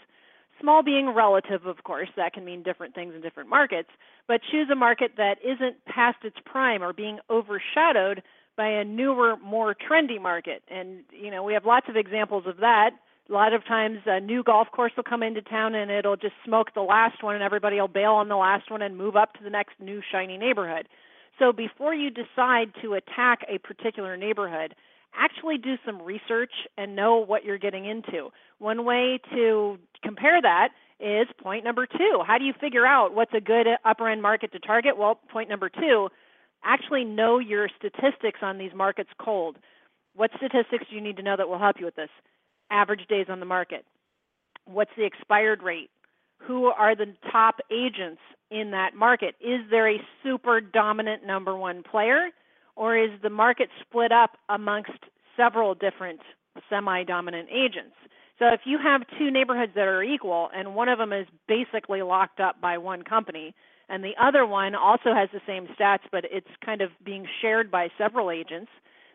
Small 0.61 0.83
being 0.83 1.09
relative, 1.09 1.65
of 1.65 1.83
course, 1.83 2.09
that 2.15 2.33
can 2.33 2.45
mean 2.45 2.63
different 2.63 2.93
things 2.95 3.13
in 3.15 3.21
different 3.21 3.49
markets, 3.49 3.89
but 4.27 4.41
choose 4.51 4.69
a 4.71 4.75
market 4.75 5.13
that 5.17 5.37
isn't 5.43 5.83
past 5.85 6.17
its 6.23 6.37
prime 6.45 6.83
or 6.83 6.93
being 6.93 7.19
overshadowed 7.29 8.21
by 8.55 8.67
a 8.67 8.83
newer, 8.85 9.35
more 9.37 9.75
trendy 9.75 10.21
market. 10.21 10.61
And, 10.69 10.99
you 11.11 11.31
know, 11.31 11.43
we 11.43 11.53
have 11.53 11.65
lots 11.65 11.87
of 11.89 11.95
examples 11.95 12.45
of 12.45 12.57
that. 12.57 12.91
A 13.29 13.33
lot 13.33 13.53
of 13.53 13.65
times 13.65 13.99
a 14.05 14.19
new 14.19 14.43
golf 14.43 14.67
course 14.71 14.91
will 14.95 15.03
come 15.03 15.23
into 15.23 15.41
town 15.41 15.75
and 15.75 15.89
it'll 15.89 16.17
just 16.17 16.35
smoke 16.45 16.73
the 16.73 16.81
last 16.81 17.23
one 17.23 17.35
and 17.35 17.43
everybody 17.43 17.79
will 17.79 17.87
bail 17.87 18.13
on 18.13 18.27
the 18.27 18.35
last 18.35 18.69
one 18.69 18.81
and 18.81 18.97
move 18.97 19.15
up 19.15 19.33
to 19.33 19.43
the 19.43 19.49
next 19.49 19.79
new 19.79 20.01
shiny 20.11 20.37
neighborhood. 20.37 20.87
So 21.39 21.51
before 21.51 21.93
you 21.93 22.09
decide 22.09 22.73
to 22.81 22.93
attack 22.93 23.39
a 23.49 23.57
particular 23.57 24.17
neighborhood, 24.17 24.75
actually 25.15 25.57
do 25.57 25.75
some 25.85 26.01
research 26.01 26.51
and 26.77 26.95
know 26.95 27.17
what 27.17 27.43
you're 27.43 27.57
getting 27.57 27.85
into. 27.85 28.29
One 28.59 28.85
way 28.85 29.19
to 29.31 29.77
compare 30.03 30.41
that 30.41 30.69
is 30.99 31.27
point 31.41 31.63
number 31.63 31.85
two. 31.85 32.21
How 32.25 32.37
do 32.37 32.45
you 32.45 32.53
figure 32.59 32.85
out 32.85 33.13
what's 33.13 33.33
a 33.33 33.41
good 33.41 33.67
upper 33.83 34.07
end 34.09 34.21
market 34.21 34.51
to 34.53 34.59
target? 34.59 34.97
Well, 34.97 35.19
point 35.31 35.49
number 35.49 35.69
two, 35.69 36.09
actually 36.63 37.03
know 37.03 37.39
your 37.39 37.67
statistics 37.77 38.39
on 38.41 38.57
these 38.57 38.71
markets 38.73 39.09
cold. 39.19 39.57
What 40.15 40.31
statistics 40.37 40.85
do 40.89 40.95
you 40.95 41.01
need 41.01 41.17
to 41.17 41.23
know 41.23 41.35
that 41.35 41.49
will 41.49 41.59
help 41.59 41.77
you 41.79 41.85
with 41.85 41.95
this? 41.95 42.09
Average 42.69 43.07
days 43.07 43.25
on 43.29 43.39
the 43.39 43.45
market. 43.45 43.85
What's 44.65 44.91
the 44.95 45.03
expired 45.03 45.61
rate? 45.61 45.89
Who 46.45 46.65
are 46.65 46.95
the 46.95 47.13
top 47.31 47.55
agents 47.71 48.21
in 48.51 48.71
that 48.71 48.95
market? 48.95 49.35
Is 49.41 49.61
there 49.69 49.89
a 49.89 50.01
super 50.23 50.61
dominant 50.61 51.25
number 51.25 51.55
one 51.55 51.83
player? 51.83 52.29
or 52.75 52.97
is 52.97 53.11
the 53.21 53.29
market 53.29 53.69
split 53.81 54.11
up 54.11 54.37
amongst 54.49 54.91
several 55.37 55.75
different 55.75 56.19
semi 56.69 57.03
dominant 57.03 57.49
agents? 57.51 57.95
So 58.39 58.47
if 58.47 58.61
you 58.65 58.79
have 58.79 59.03
two 59.17 59.29
neighborhoods 59.31 59.73
that 59.75 59.87
are 59.87 60.03
equal 60.03 60.49
and 60.55 60.75
one 60.75 60.89
of 60.89 60.97
them 60.97 61.13
is 61.13 61.27
basically 61.47 62.01
locked 62.01 62.39
up 62.39 62.59
by 62.59 62.77
one 62.77 63.03
company 63.03 63.53
and 63.89 64.03
the 64.03 64.13
other 64.19 64.45
one 64.45 64.75
also 64.75 65.13
has 65.13 65.29
the 65.31 65.41
same 65.45 65.67
stats 65.79 66.03
but 66.11 66.25
it's 66.31 66.47
kind 66.65 66.81
of 66.81 66.89
being 67.05 67.27
shared 67.41 67.69
by 67.69 67.89
several 67.97 68.31
agents, 68.31 68.71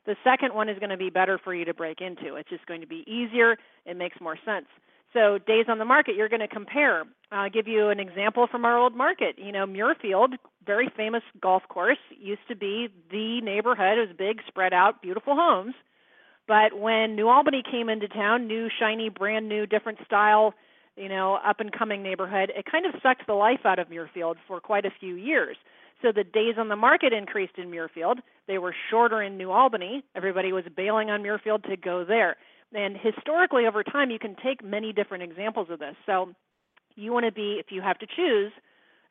the 0.06 0.16
second 0.24 0.54
one 0.54 0.68
is 0.68 0.78
going 0.78 0.90
to 0.90 0.96
be 0.96 1.10
better 1.10 1.38
for 1.42 1.54
you 1.54 1.64
to 1.64 1.74
break 1.74 2.00
into. 2.00 2.36
It's 2.36 2.48
just 2.48 2.66
going 2.66 2.80
to 2.80 2.86
be 2.86 3.04
easier, 3.06 3.56
it 3.84 3.96
makes 3.96 4.20
more 4.20 4.38
sense. 4.44 4.66
So 5.12 5.38
days 5.38 5.66
on 5.68 5.78
the 5.78 5.84
market, 5.84 6.16
you're 6.16 6.28
going 6.28 6.40
to 6.40 6.48
compare. 6.48 7.04
I'll 7.30 7.50
give 7.50 7.66
you 7.66 7.88
an 7.88 8.00
example 8.00 8.46
from 8.46 8.64
our 8.64 8.78
old 8.78 8.94
market. 8.94 9.36
You 9.38 9.52
know, 9.52 9.66
Muirfield, 9.66 10.34
very 10.64 10.88
famous 10.96 11.22
golf 11.40 11.62
course, 11.68 11.98
used 12.18 12.46
to 12.48 12.56
be 12.56 12.88
the 13.10 13.40
neighborhood. 13.40 13.98
It 13.98 14.08
was 14.08 14.16
big, 14.16 14.40
spread 14.46 14.72
out, 14.72 15.02
beautiful 15.02 15.34
homes. 15.34 15.74
But 16.46 16.78
when 16.78 17.14
New 17.14 17.28
Albany 17.28 17.62
came 17.70 17.88
into 17.88 18.08
town, 18.08 18.46
new, 18.46 18.68
shiny, 18.78 19.08
brand 19.10 19.48
new, 19.48 19.66
different 19.66 19.98
style, 20.04 20.54
you 20.96 21.08
know, 21.08 21.38
up 21.46 21.60
and 21.60 21.70
coming 21.72 22.02
neighborhood, 22.02 22.50
it 22.56 22.64
kind 22.70 22.86
of 22.86 22.94
sucked 23.02 23.26
the 23.26 23.34
life 23.34 23.60
out 23.64 23.78
of 23.78 23.88
Muirfield 23.88 24.36
for 24.46 24.60
quite 24.60 24.84
a 24.84 24.90
few 24.98 25.14
years. 25.14 25.56
So 26.00 26.12
the 26.12 26.24
days 26.24 26.54
on 26.58 26.68
the 26.68 26.76
market 26.76 27.12
increased 27.12 27.58
in 27.58 27.70
Muirfield. 27.70 28.18
They 28.46 28.58
were 28.58 28.74
shorter 28.90 29.22
in 29.22 29.36
New 29.36 29.50
Albany. 29.50 30.04
Everybody 30.14 30.52
was 30.52 30.64
bailing 30.76 31.10
on 31.10 31.22
Muirfield 31.22 31.64
to 31.64 31.76
go 31.76 32.04
there. 32.04 32.36
And 32.74 32.96
historically, 32.96 33.66
over 33.66 33.82
time, 33.82 34.10
you 34.10 34.18
can 34.18 34.36
take 34.42 34.62
many 34.62 34.92
different 34.92 35.22
examples 35.22 35.68
of 35.70 35.78
this. 35.78 35.96
So 36.04 36.34
you 36.96 37.12
want 37.12 37.26
to 37.26 37.32
be, 37.32 37.56
if 37.58 37.66
you 37.70 37.80
have 37.80 37.98
to 37.98 38.06
choose, 38.06 38.52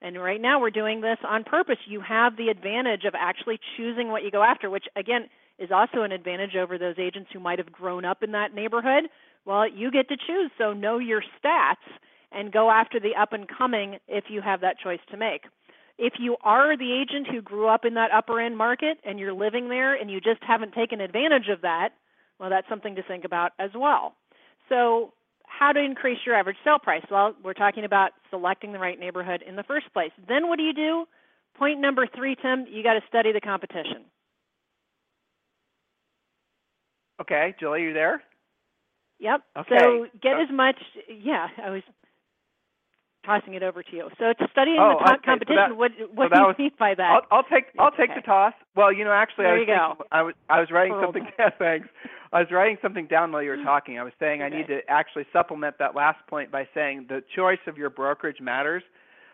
and 0.02 0.22
right 0.22 0.40
now 0.40 0.60
we're 0.60 0.70
doing 0.70 1.02
this 1.02 1.18
on 1.28 1.44
purpose, 1.44 1.78
you 1.88 2.02
have 2.02 2.38
the 2.38 2.50
advantage 2.50 3.04
of 3.06 3.16
actually 3.16 3.60
choosing 3.76 4.10
what 4.10 4.24
you 4.24 4.30
go 4.30 4.44
after, 4.44 4.70
which 4.70 4.86
again 4.96 5.28
is 5.58 5.72
also 5.72 6.04
an 6.04 6.12
advantage 6.12 6.56
over 6.56 6.78
those 6.78 7.00
agents 7.00 7.30
who 7.34 7.40
might 7.40 7.58
have 7.58 7.72
grown 7.72 8.06
up 8.06 8.22
in 8.22 8.32
that 8.34 8.54
neighborhood. 8.54 9.06
Well, 9.46 9.68
you 9.68 9.90
get 9.90 10.08
to 10.10 10.18
choose, 10.18 10.52
so 10.58 10.74
know 10.74 11.00
your 11.00 11.22
stats 11.22 11.76
and 12.32 12.52
go 12.52 12.70
after 12.70 13.00
the 13.00 13.16
up 13.16 13.34
and 13.34 13.48
coming 13.48 13.98
if 14.08 14.26
you 14.30 14.42
have 14.42 14.62
that 14.62 14.80
choice 14.80 15.00
to 15.10 15.18
make. 15.18 15.46
If 15.98 16.14
you 16.20 16.38
are 16.44 16.78
the 16.78 16.94
agent 16.94 17.28
who 17.28 17.42
grew 17.42 17.68
up 17.68 17.86
in 17.86 17.96
that 17.96 18.12
upper 18.12 18.40
end 18.40 18.56
market 18.56 19.00
and 19.04 19.18
you're 19.18 19.34
living 19.34 19.70
there 19.70 19.96
and 19.96 20.12
you 20.12 20.22
just 20.22 20.44
haven't 20.44 20.74
taken 20.74 21.02
advantage 21.02 21.48
of 21.50 21.62
that, 21.62 21.94
well, 22.40 22.50
that's 22.50 22.68
something 22.70 22.96
to 22.96 23.04
think 23.04 23.26
about 23.26 23.52
as 23.60 23.72
well. 23.76 24.16
So, 24.70 25.14
how 25.46 25.72
to 25.72 25.82
increase 25.82 26.20
your 26.26 26.36
average 26.36 26.58
sale 26.64 26.80
price? 26.80 27.04
Well, 27.10 27.34
we're 27.44 27.54
talking 27.54 27.84
about 27.86 28.12
selecting 28.30 28.74
the 28.74 28.80
right 28.80 29.00
neighborhood 29.00 29.44
in 29.48 29.56
the 29.56 29.64
first 29.64 29.92
place. 29.94 30.12
Then, 30.28 30.48
what 30.48 30.58
do 30.58 30.64
you 30.64 30.74
do? 30.74 31.06
Point 31.58 31.80
number 31.80 32.06
three, 32.16 32.36
Tim, 32.36 32.66
you 32.70 32.84
got 32.84 32.94
to 32.94 33.02
study 33.08 33.32
the 33.32 33.42
competition. 33.42 34.06
Okay, 37.20 37.56
Julie, 37.60 37.84
you 37.84 37.94
there? 37.94 38.22
Yep. 39.20 39.42
Okay. 39.58 39.78
So 39.80 40.08
get 40.22 40.38
uh, 40.38 40.44
as 40.44 40.50
much. 40.52 40.76
Yeah, 41.10 41.48
I 41.64 41.72
was 41.72 41.82
tossing 43.28 43.54
it 43.54 43.64
over 43.64 43.84
to 43.84 43.92
you. 43.92 44.08
So 44.18 44.32
studying 44.52 44.80
oh, 44.80 44.96
the 45.04 45.12
okay. 45.12 45.26
competition, 45.26 45.60
so 45.60 45.76
that, 45.76 45.78
what 45.78 45.92
what 46.16 46.32
so 46.32 46.36
do 46.36 46.40
you 46.40 46.48
was, 46.48 46.56
mean 46.58 46.72
by 46.80 46.96
that? 46.96 47.12
I'll, 47.12 47.44
I'll 47.44 47.44
take 47.44 47.66
I'll 47.78 47.92
take 47.92 48.10
okay. 48.10 48.22
the 48.22 48.26
toss. 48.26 48.54
Well, 48.76 48.94
you 48.94 49.04
know, 49.04 49.12
actually, 49.12 49.52
there 49.52 49.56
I 49.56 49.60
was 49.60 49.68
thinking. 49.68 50.08
I 50.12 50.22
was 50.24 50.36
I 50.50 50.60
was 50.60 50.72
writing 50.72 50.96
something. 51.04 51.28
Yeah, 51.38 51.50
thanks. 51.60 51.88
I 52.32 52.40
was 52.40 52.48
writing 52.52 52.78
something 52.82 53.06
down 53.08 53.32
while 53.32 53.44
you 53.44 53.52
were 53.52 53.64
talking. 53.64 54.00
I 54.00 54.04
was 54.04 54.14
saying 54.20 54.42
Okay. 54.42 54.56
I 54.56 54.58
need 54.58 54.68
to 54.68 54.80
actually 54.88 55.26
supplement 55.32 55.78
that 55.80 55.94
last 55.96 56.20
point 56.28 56.52
by 56.52 56.68
saying 56.74 57.06
the 57.10 57.22
choice 57.36 57.60
of 57.68 57.78
your 57.78 57.90
brokerage 57.90 58.42
matters. 58.42 58.84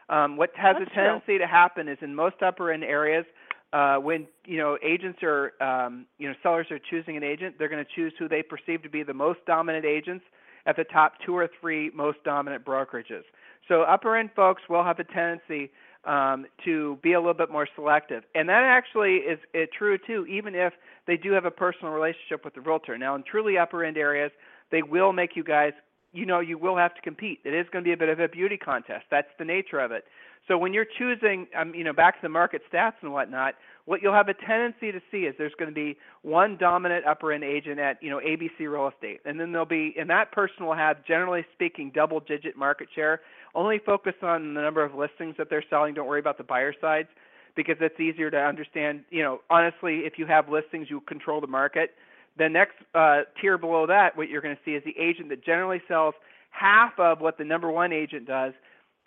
Um, 0.09 0.35
what 0.35 0.49
has 0.55 0.75
That's 0.77 0.91
a 0.91 0.93
true. 0.93 1.03
tendency 1.03 1.37
to 1.37 1.47
happen 1.47 1.87
is 1.87 1.97
in 2.01 2.13
most 2.13 2.41
upper 2.41 2.71
end 2.71 2.83
areas, 2.83 3.25
uh, 3.71 3.97
when 3.97 4.27
you 4.45 4.57
know 4.57 4.77
agents 4.83 5.19
are 5.23 5.53
um, 5.61 6.05
you 6.17 6.27
know 6.27 6.35
sellers 6.43 6.67
are 6.71 6.79
choosing 6.89 7.15
an 7.15 7.23
agent, 7.23 7.55
they're 7.57 7.69
going 7.69 7.83
to 7.83 7.91
choose 7.95 8.13
who 8.19 8.27
they 8.27 8.43
perceive 8.43 8.83
to 8.83 8.89
be 8.89 9.03
the 9.03 9.13
most 9.13 9.39
dominant 9.45 9.85
agents 9.85 10.25
at 10.65 10.75
the 10.75 10.83
top 10.83 11.13
two 11.25 11.35
or 11.35 11.49
three 11.59 11.91
most 11.93 12.17
dominant 12.23 12.63
brokerages. 12.63 13.23
So 13.67 13.81
upper 13.81 14.15
end 14.17 14.31
folks 14.35 14.61
will 14.69 14.83
have 14.83 14.99
a 14.99 15.03
tendency 15.03 15.71
um, 16.05 16.45
to 16.65 16.97
be 17.01 17.13
a 17.13 17.19
little 17.19 17.33
bit 17.33 17.49
more 17.49 17.67
selective, 17.75 18.23
and 18.35 18.49
that 18.49 18.63
actually 18.63 19.15
is 19.17 19.39
uh, 19.55 19.59
true 19.77 19.97
too, 19.97 20.25
even 20.25 20.53
if 20.53 20.73
they 21.07 21.15
do 21.15 21.31
have 21.31 21.45
a 21.45 21.51
personal 21.51 21.93
relationship 21.93 22.43
with 22.43 22.55
the 22.55 22.61
realtor. 22.61 22.97
Now, 22.97 23.15
in 23.15 23.23
truly 23.23 23.57
upper 23.57 23.85
end 23.85 23.97
areas, 23.97 24.31
they 24.71 24.81
will 24.81 25.13
make 25.13 25.35
you 25.35 25.43
guys, 25.43 25.71
you 26.11 26.25
know, 26.25 26.41
you 26.41 26.57
will 26.57 26.75
have 26.75 26.93
to 26.95 27.01
compete. 27.01 27.39
It 27.45 27.53
is 27.53 27.65
going 27.71 27.83
to 27.83 27.87
be 27.87 27.93
a 27.93 27.97
bit 27.97 28.09
of 28.09 28.19
a 28.19 28.27
beauty 28.27 28.57
contest. 28.57 29.05
That's 29.09 29.29
the 29.39 29.45
nature 29.45 29.79
of 29.79 29.91
it. 29.91 30.03
So 30.47 30.57
when 30.57 30.73
you're 30.73 30.85
choosing, 30.97 31.47
um, 31.57 31.73
you 31.73 31.85
know, 31.85 31.93
back 31.93 32.15
to 32.15 32.21
the 32.21 32.29
market 32.29 32.61
stats 32.71 32.95
and 33.01 33.13
whatnot, 33.13 33.55
what 33.85 34.01
you'll 34.01 34.13
have 34.13 34.27
a 34.27 34.33
tendency 34.33 34.91
to 34.91 35.01
see 35.11 35.19
is 35.19 35.35
there's 35.37 35.53
going 35.57 35.69
to 35.69 35.75
be 35.75 35.97
one 36.21 36.57
dominant 36.57 37.05
upper 37.05 37.31
end 37.31 37.43
agent 37.43 37.79
at, 37.79 38.01
you 38.01 38.09
know, 38.09 38.19
ABC 38.19 38.59
Real 38.59 38.89
Estate, 38.93 39.21
and 39.25 39.39
then 39.39 39.51
there'll 39.51 39.65
be, 39.65 39.93
and 39.97 40.09
that 40.09 40.31
person 40.31 40.65
will 40.65 40.75
have, 40.75 41.05
generally 41.05 41.45
speaking, 41.53 41.91
double 41.93 42.19
digit 42.19 42.57
market 42.57 42.87
share. 42.93 43.21
Only 43.55 43.79
focus 43.85 44.13
on 44.21 44.53
the 44.53 44.61
number 44.61 44.83
of 44.83 44.95
listings 44.95 45.35
that 45.37 45.49
they're 45.49 45.63
selling. 45.69 45.93
Don't 45.93 46.07
worry 46.07 46.19
about 46.19 46.37
the 46.37 46.43
buyer 46.43 46.73
sides 46.79 47.07
because 47.55 47.75
it's 47.81 47.99
easier 47.99 48.31
to 48.31 48.37
understand. 48.37 49.03
You 49.09 49.23
know, 49.23 49.41
honestly, 49.49 49.99
if 49.99 50.13
you 50.17 50.25
have 50.25 50.49
listings, 50.49 50.87
you 50.89 51.01
control 51.01 51.39
the 51.39 51.47
market. 51.47 51.91
The 52.37 52.49
next 52.49 52.75
uh, 52.95 53.21
tier 53.39 53.59
below 53.59 53.85
that, 53.87 54.17
what 54.17 54.27
you're 54.27 54.41
going 54.41 54.55
to 54.55 54.61
see 54.65 54.71
is 54.71 54.83
the 54.83 54.99
agent 54.99 55.29
that 55.29 55.45
generally 55.45 55.81
sells 55.87 56.15
half 56.49 56.93
of 56.97 57.21
what 57.21 57.37
the 57.37 57.43
number 57.43 57.69
one 57.69 57.93
agent 57.93 58.27
does, 58.27 58.53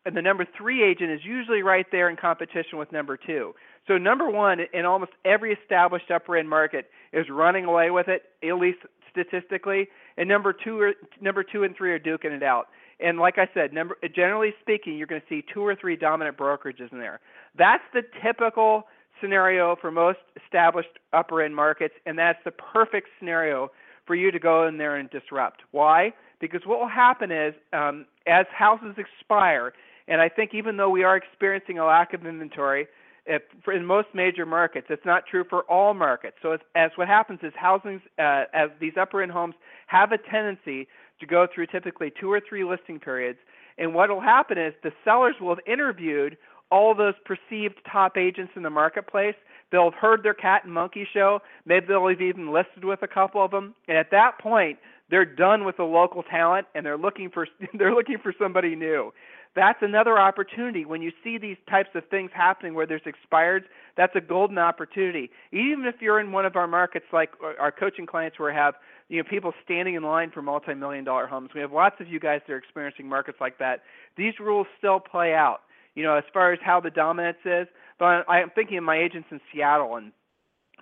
and 0.04 0.16
the 0.16 0.22
number 0.22 0.46
three 0.56 0.84
agent 0.84 1.10
is 1.10 1.20
usually 1.24 1.62
right 1.62 1.86
there 1.90 2.08
in 2.08 2.16
competition 2.16 2.78
with 2.78 2.92
number 2.92 3.16
two. 3.16 3.52
So 3.88 3.98
number 3.98 4.30
one 4.30 4.58
in 4.72 4.84
almost 4.84 5.12
every 5.24 5.52
established 5.52 6.10
upper 6.12 6.36
end 6.36 6.48
market 6.48 6.86
is 7.12 7.26
running 7.28 7.64
away 7.64 7.90
with 7.90 8.06
it, 8.08 8.22
at 8.48 8.56
least 8.58 8.78
statistically, 9.10 9.88
and 10.16 10.28
number 10.28 10.52
two 10.52 10.80
are, 10.80 10.92
number 11.20 11.42
two 11.42 11.64
and 11.64 11.76
three 11.76 11.92
are 11.92 11.98
duking 11.98 12.30
it 12.30 12.42
out. 12.42 12.68
And 12.98 13.18
like 13.18 13.38
I 13.38 13.48
said, 13.52 13.72
number 13.72 13.96
generally 14.14 14.54
speaking, 14.60 14.96
you're 14.96 15.06
going 15.06 15.20
to 15.20 15.26
see 15.28 15.44
two 15.52 15.60
or 15.60 15.74
three 15.74 15.96
dominant 15.96 16.36
brokerages 16.38 16.92
in 16.92 16.98
there. 16.98 17.20
That's 17.56 17.84
the 17.92 18.02
typical 18.22 18.84
scenario 19.20 19.76
for 19.80 19.90
most 19.90 20.18
established 20.42 20.98
upper 21.12 21.42
end 21.42 21.54
markets, 21.54 21.94
and 22.06 22.18
that's 22.18 22.38
the 22.44 22.50
perfect 22.50 23.08
scenario 23.18 23.70
for 24.06 24.14
you 24.14 24.30
to 24.30 24.38
go 24.38 24.66
in 24.66 24.78
there 24.78 24.96
and 24.96 25.10
disrupt. 25.10 25.62
Why? 25.72 26.12
Because 26.40 26.60
what 26.64 26.78
will 26.78 26.88
happen 26.88 27.30
is, 27.30 27.54
um, 27.72 28.06
as 28.26 28.46
houses 28.52 28.94
expire 28.98 29.72
And 30.08 30.20
I 30.20 30.28
think 30.28 30.54
even 30.54 30.76
though 30.76 30.90
we 30.90 31.02
are 31.04 31.16
experiencing 31.16 31.78
a 31.78 31.84
lack 31.84 32.14
of 32.14 32.26
inventory, 32.26 32.86
if, 33.26 33.42
in 33.66 33.84
most 33.84 34.08
major 34.14 34.46
markets, 34.46 34.86
it's 34.88 35.04
not 35.04 35.24
true 35.28 35.44
for 35.48 35.62
all 35.62 35.94
markets. 35.94 36.36
So 36.42 36.52
as, 36.52 36.60
as 36.76 36.90
what 36.94 37.08
happens 37.08 37.40
is 37.42 37.52
housings, 37.56 38.02
uh, 38.18 38.44
as 38.52 38.70
these 38.80 38.92
upper 39.00 39.20
end 39.22 39.32
homes 39.32 39.54
have 39.88 40.12
a 40.12 40.18
tendency 40.18 40.86
to 41.20 41.26
go 41.26 41.46
through 41.52 41.66
typically 41.66 42.12
two 42.18 42.30
or 42.30 42.40
three 42.46 42.64
listing 42.64 42.99
periods. 43.00 43.38
And 43.78 43.94
what 43.94 44.11
will 44.11 44.20
happen 44.20 44.58
is 44.58 44.75
the 44.82 44.92
sellers 45.04 45.37
will 45.40 45.54
have 45.54 45.64
interviewed 45.66 46.37
all 46.70 46.94
those 46.94 47.14
perceived 47.25 47.76
top 47.90 48.16
agents 48.16 48.52
in 48.56 48.62
the 48.62 48.70
marketplace. 48.70 49.35
They'll 49.70 49.90
have 49.90 50.00
heard 50.00 50.23
their 50.23 50.35
cat 50.35 50.64
and 50.64 50.73
monkey 50.73 51.06
show. 51.12 51.40
Maybe 51.64 51.87
they'll 51.87 52.08
have 52.08 52.20
even 52.20 52.52
listed 52.52 52.85
with 52.85 53.02
a 53.02 53.08
couple 53.08 53.44
of 53.44 53.50
them. 53.50 53.75
And 53.88 53.96
at 53.96 54.11
that 54.11 54.38
point, 54.40 54.78
they're 55.11 55.25
done 55.25 55.64
with 55.64 55.76
the 55.76 55.85
local 55.85 56.23
talent 56.23 56.66
and 56.75 56.85
they're 56.85 56.99
looking 56.99 57.30
for 57.30 57.46
they're 57.75 57.94
looking 57.94 58.18
for 58.23 58.35
somebody 58.38 58.75
new. 58.75 59.12
That's 59.54 59.78
another 59.80 60.18
opportunity 60.18 60.85
when 60.85 61.00
you 61.00 61.12
see 61.25 61.38
these 61.38 61.56
types 61.68 61.88
of 61.94 62.02
things 62.11 62.30
happening 62.35 62.75
where 62.75 62.87
there's 62.87 63.02
expireds. 63.02 63.64
That's 63.96 64.14
a 64.14 64.20
golden 64.20 64.58
opportunity. 64.58 65.30
Even 65.50 65.87
if 65.87 65.94
you're 66.00 66.20
in 66.20 66.30
one 66.30 66.44
of 66.44 66.56
our 66.56 66.66
markets, 66.66 67.06
like 67.11 67.30
our 67.58 67.73
coaching 67.73 68.04
clients, 68.04 68.38
where 68.38 68.52
we 68.52 68.56
have 68.56 68.75
you 69.08 69.18
know 69.18 69.25
people 69.28 69.52
standing 69.64 69.94
in 69.94 70.02
line 70.02 70.30
for 70.30 70.42
multi-million 70.42 71.04
dollar 71.04 71.26
homes. 71.26 71.50
We 71.54 71.60
have 71.60 71.72
lots 71.72 71.96
of 72.00 72.08
you 72.08 72.20
guys 72.20 72.40
that 72.46 72.52
are 72.52 72.58
experiencing 72.58 73.08
markets 73.08 73.38
like 73.40 73.58
that. 73.58 73.82
These 74.16 74.34
rules 74.40 74.66
still 74.78 75.00
play 75.00 75.34
out. 75.34 75.60
You 75.94 76.02
know, 76.02 76.14
as 76.14 76.25
far 76.32 76.52
as 76.52 76.58
how 76.62 76.80
the 76.80 76.90
dominance 76.90 77.38
is, 77.44 77.66
but 77.98 78.28
I'm 78.28 78.50
thinking 78.50 78.76
of 78.76 78.84
my 78.84 78.98
agents 78.98 79.28
in 79.30 79.40
Seattle 79.52 79.96
and 79.96 80.12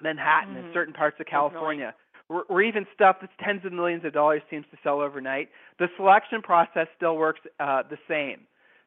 Manhattan 0.03 0.55
mm-hmm. 0.55 0.65
and 0.67 0.75
certain 0.75 0.93
parts 0.93 1.17
of 1.21 1.27
California 1.27 1.95
or, 2.29 2.45
or 2.49 2.63
even 2.63 2.87
stuff 2.95 3.17
that's 3.21 3.33
tens 3.43 3.65
of 3.65 3.73
millions 3.73 4.05
of 4.05 4.13
dollars 4.13 4.43
seems 4.51 4.65
to 4.71 4.79
sell 4.83 5.01
overnight. 5.01 5.49
The 5.79 5.89
selection 5.97 6.43
process 6.43 6.87
still 6.97 7.17
works 7.17 7.41
uh, 7.61 7.83
the 7.89 7.99
same. 8.09 8.41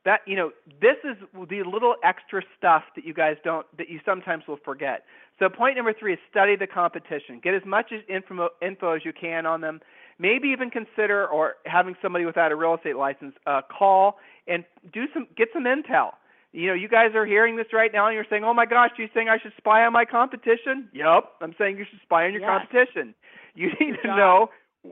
That 0.07 0.21
you 0.25 0.37
know, 0.37 0.51
this 0.79 0.95
is 1.03 1.17
the 1.33 1.63
little 1.69 1.95
extra 2.01 2.41
stuff 2.57 2.83
that 2.95 3.03
you 3.03 3.13
guys 3.13 3.35
don't 3.43 3.67
that 3.77 3.89
you 3.89 3.99
sometimes 4.05 4.45
will 4.47 4.59
forget. 4.63 5.03
So 5.37 5.49
point 5.49 5.75
number 5.75 5.93
three 5.93 6.13
is 6.13 6.19
study 6.31 6.55
the 6.55 6.65
competition. 6.65 7.41
Get 7.43 7.53
as 7.53 7.65
much 7.65 7.91
info, 8.07 8.47
info 8.61 8.95
as 8.95 9.01
you 9.03 9.11
can 9.11 9.45
on 9.45 9.59
them. 9.59 9.81
Maybe 10.17 10.47
even 10.47 10.69
consider 10.69 11.27
or 11.27 11.55
having 11.65 11.95
somebody 12.01 12.23
without 12.25 12.53
a 12.53 12.55
real 12.55 12.75
estate 12.75 12.95
license 12.95 13.35
uh, 13.45 13.61
call 13.67 14.15
and 14.47 14.63
do 14.93 15.03
some 15.13 15.27
get 15.35 15.49
some 15.53 15.65
intel 15.65 16.13
you 16.53 16.67
know, 16.67 16.73
you 16.73 16.87
guys 16.87 17.11
are 17.13 17.25
hearing 17.25 17.57
this 17.57 17.67
right 17.73 17.91
now 17.93 18.07
and 18.07 18.15
you're 18.15 18.25
saying, 18.29 18.43
oh 18.43 18.53
my 18.53 18.65
gosh, 18.65 18.91
you 18.97 19.09
saying 19.13 19.27
I 19.29 19.37
should 19.37 19.51
spy 19.57 19.83
on 19.83 19.91
my 19.91 20.05
competition? 20.05 20.87
Yep, 20.93 21.25
I'm 21.41 21.53
saying 21.57 21.77
you 21.77 21.85
should 21.89 21.99
spy 22.01 22.25
on 22.25 22.31
your 22.31 22.41
yes. 22.41 22.49
competition. 22.49 23.13
You 23.53 23.67
need 23.79 23.95
Good 23.95 24.01
to 24.03 24.07
job. 24.07 24.17
know 24.17 24.49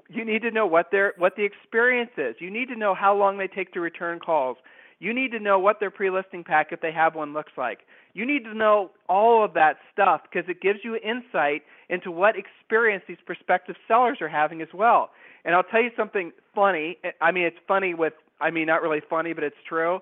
you 0.10 0.26
need 0.26 0.42
to 0.42 0.52
know 0.52 0.66
what 0.66 0.92
their 0.92 1.14
what 1.18 1.36
the 1.36 1.44
experience 1.44 2.12
is. 2.18 2.36
You 2.40 2.52
need 2.52 2.68
to 2.70 2.76
know 2.76 2.94
how 2.94 3.16
long 3.16 3.38
they 3.38 3.48
take 3.48 3.72
to 3.74 3.80
return 3.80 4.20
calls. 4.20 4.58
You 5.06 5.14
need 5.14 5.32
to 5.32 5.40
know 5.40 5.60
what 5.60 5.80
their 5.80 5.92
pre-listing 5.92 6.44
pack, 6.44 6.68
if 6.72 6.82
they 6.82 6.92
have 6.92 7.16
one, 7.16 7.34
looks 7.34 7.52
like. 7.58 7.80
You 8.14 8.26
need 8.26 8.44
to 8.46 8.54
know 8.54 8.92
all 9.08 9.44
of 9.46 9.54
that 9.54 9.78
stuff 9.94 10.22
because 10.24 10.50
it 10.50 10.62
gives 10.62 10.80
you 10.84 10.96
insight 10.96 11.64
into 11.90 12.10
what 12.12 12.36
experience 12.36 13.04
these 13.08 13.18
prospective 13.26 13.76
sellers 13.88 14.18
are 14.22 14.30
having 14.30 14.62
as 14.62 14.70
well. 14.74 15.12
And 15.44 15.54
I'll 15.54 15.64
tell 15.64 15.84
you 15.84 15.92
something 15.96 16.32
funny. 16.54 16.98
I 17.22 17.32
mean, 17.32 17.44
it's 17.44 17.58
funny 17.68 17.94
with, 17.94 18.14
I 18.42 18.50
mean, 18.52 18.66
not 18.66 18.82
really 18.82 19.02
funny, 19.10 19.34
but 19.34 19.44
it's 19.44 19.56
true 19.68 20.02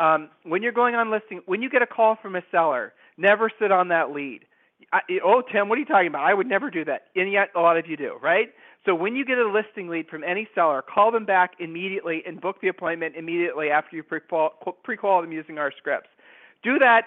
um, 0.00 0.30
when 0.44 0.62
you're 0.62 0.72
going 0.72 0.94
on 0.94 1.10
listing, 1.10 1.42
when 1.46 1.62
you 1.62 1.68
get 1.70 1.82
a 1.82 1.86
call 1.86 2.16
from 2.20 2.34
a 2.34 2.42
seller, 2.50 2.94
never 3.18 3.50
sit 3.60 3.70
on 3.70 3.88
that 3.88 4.10
lead. 4.10 4.40
I, 4.92 5.00
oh, 5.22 5.42
Tim, 5.52 5.68
what 5.68 5.76
are 5.76 5.80
you 5.80 5.86
talking 5.86 6.08
about? 6.08 6.24
I 6.24 6.32
would 6.32 6.48
never 6.48 6.70
do 6.70 6.84
that. 6.86 7.04
And 7.14 7.30
yet, 7.30 7.50
a 7.54 7.60
lot 7.60 7.76
of 7.76 7.86
you 7.86 7.96
do, 7.96 8.18
right? 8.22 8.48
So 8.86 8.94
when 8.94 9.14
you 9.14 9.24
get 9.24 9.38
a 9.38 9.46
listing 9.46 9.88
lead 9.88 10.08
from 10.08 10.24
any 10.24 10.48
seller, 10.54 10.82
call 10.82 11.10
them 11.10 11.26
back 11.26 11.52
immediately 11.58 12.22
and 12.26 12.40
book 12.40 12.60
the 12.62 12.68
appointment 12.68 13.14
immediately 13.16 13.70
after 13.70 13.96
you 13.96 14.02
pre-qual 14.02 15.20
them 15.20 15.32
using 15.32 15.58
our 15.58 15.70
scripts. 15.76 16.08
Do 16.62 16.78
that 16.78 17.02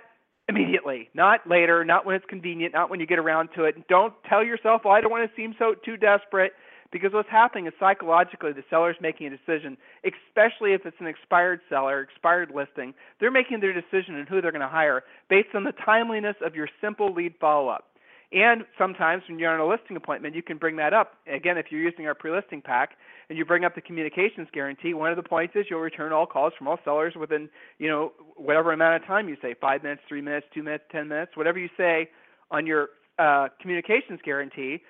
immediately, 0.48 1.10
not 1.14 1.48
later, 1.48 1.84
not 1.84 2.06
when 2.06 2.16
it's 2.16 2.26
convenient, 2.26 2.74
not 2.74 2.90
when 2.90 3.00
you 3.00 3.08
get 3.08 3.18
around 3.18 3.50
to 3.56 3.64
it. 3.64 3.88
Don't 3.88 4.14
tell 4.26 4.44
yourself, 4.44 4.84
"Well, 4.84 4.94
I 4.94 5.02
don't 5.02 5.12
want 5.12 5.28
to 5.30 5.36
seem 5.36 5.56
so 5.58 5.74
too 5.74 5.98
desperate." 5.98 6.54
Because 6.92 7.12
what's 7.12 7.30
happening 7.30 7.66
is 7.66 7.74
psychologically 7.80 8.52
the 8.52 8.64
seller's 8.70 9.02
making 9.02 9.26
a 9.26 9.30
decision, 9.32 9.78
especially 10.04 10.74
if 10.74 10.86
it's 10.86 11.00
an 11.00 11.08
expired 11.08 11.60
seller, 11.68 12.02
expired 12.02 12.52
listing. 12.52 12.94
They're 13.20 13.32
making 13.32 13.62
their 13.62 13.74
decision 13.74 14.20
on 14.20 14.28
who 14.28 14.42
they're 14.42 14.52
going 14.52 14.62
to 14.62 14.68
hire 14.68 15.04
based 15.28 15.56
on 15.56 15.64
the 15.64 15.72
timeliness 15.72 16.36
of 16.42 16.56
your 16.56 16.70
simple 16.82 17.12
lead 17.12 17.34
follow 17.40 17.68
up. 17.68 17.93
And 18.34 18.64
sometimes 18.78 19.24
when 19.30 19.38
you're 19.38 19.54
on 19.54 19.60
a 19.60 19.68
listing 19.68 19.96
appointment, 19.96 20.34
you 20.34 20.42
can 20.42 20.58
bring 20.58 20.76
that 20.78 20.94
up. 20.94 21.14
Again, 21.32 21.58
if 21.58 21.68
you're 21.70 21.82
using 21.82 22.08
our 22.08 22.16
pre-listing 22.16 22.62
pack 22.62 22.92
and 23.30 23.38
you 23.38 23.46
bring 23.46 23.64
up 23.64 23.76
the 23.76 23.82
communications 23.82 24.48
guarantee, 24.52 24.96
one 24.96 25.12
of 25.12 25.18
the 25.18 25.24
points 25.24 25.56
is 25.56 25.68
you'll 25.70 25.82
return 25.82 26.12
all 26.12 26.26
calls 26.26 26.54
from 26.58 26.68
all 26.68 26.80
sellers 26.84 27.14
within, 27.16 27.48
you 27.78 27.88
know, 27.88 28.12
whatever 28.36 28.74
amount 28.74 29.02
of 29.02 29.08
time 29.08 29.30
you 29.30 29.38
say, 29.40 29.54
five 29.62 29.84
minutes, 29.84 30.02
three 30.08 30.22
minutes, 30.22 30.48
two 30.52 30.64
minutes, 30.64 30.84
ten 30.92 31.08
minutes, 31.08 31.38
whatever 31.38 31.60
you 31.60 31.70
say 31.78 32.10
on 32.50 32.66
your 32.66 32.90
uh, 33.20 33.50
communications 33.62 34.20
guarantee 34.26 34.82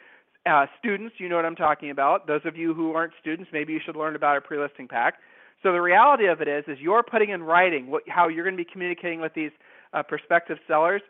uh, 0.46 0.66
students, 0.80 1.16
you 1.18 1.30
know 1.30 1.36
what 1.36 1.46
I'm 1.46 1.56
talking 1.56 1.90
about. 1.90 2.28
Those 2.28 2.42
of 2.46 2.56
you 2.56 2.74
who 2.74 2.94
aren't 2.94 3.14
students, 3.20 3.50
maybe 3.54 3.74
you 3.74 3.80
should 3.86 3.96
learn 3.96 4.16
about 4.16 4.38
a 4.38 4.42
pre-listing 4.42 4.88
pack. 4.88 5.16
So 5.62 5.72
the 5.72 5.82
reality 5.82 6.28
of 6.28 6.42
it 6.42 6.48
is, 6.48 6.66
is 6.68 6.78
you're 6.80 7.04
putting 7.04 7.30
in 7.30 7.44
writing 7.44 7.90
what, 7.90 8.04
how 8.08 8.28
you're 8.28 8.44
going 8.44 8.58
to 8.58 8.64
be 8.64 8.70
communicating 8.70 9.22
with 9.22 9.34
these 9.34 9.52
uh, 9.94 10.04
prospective 10.04 10.58
sellers. 10.68 11.02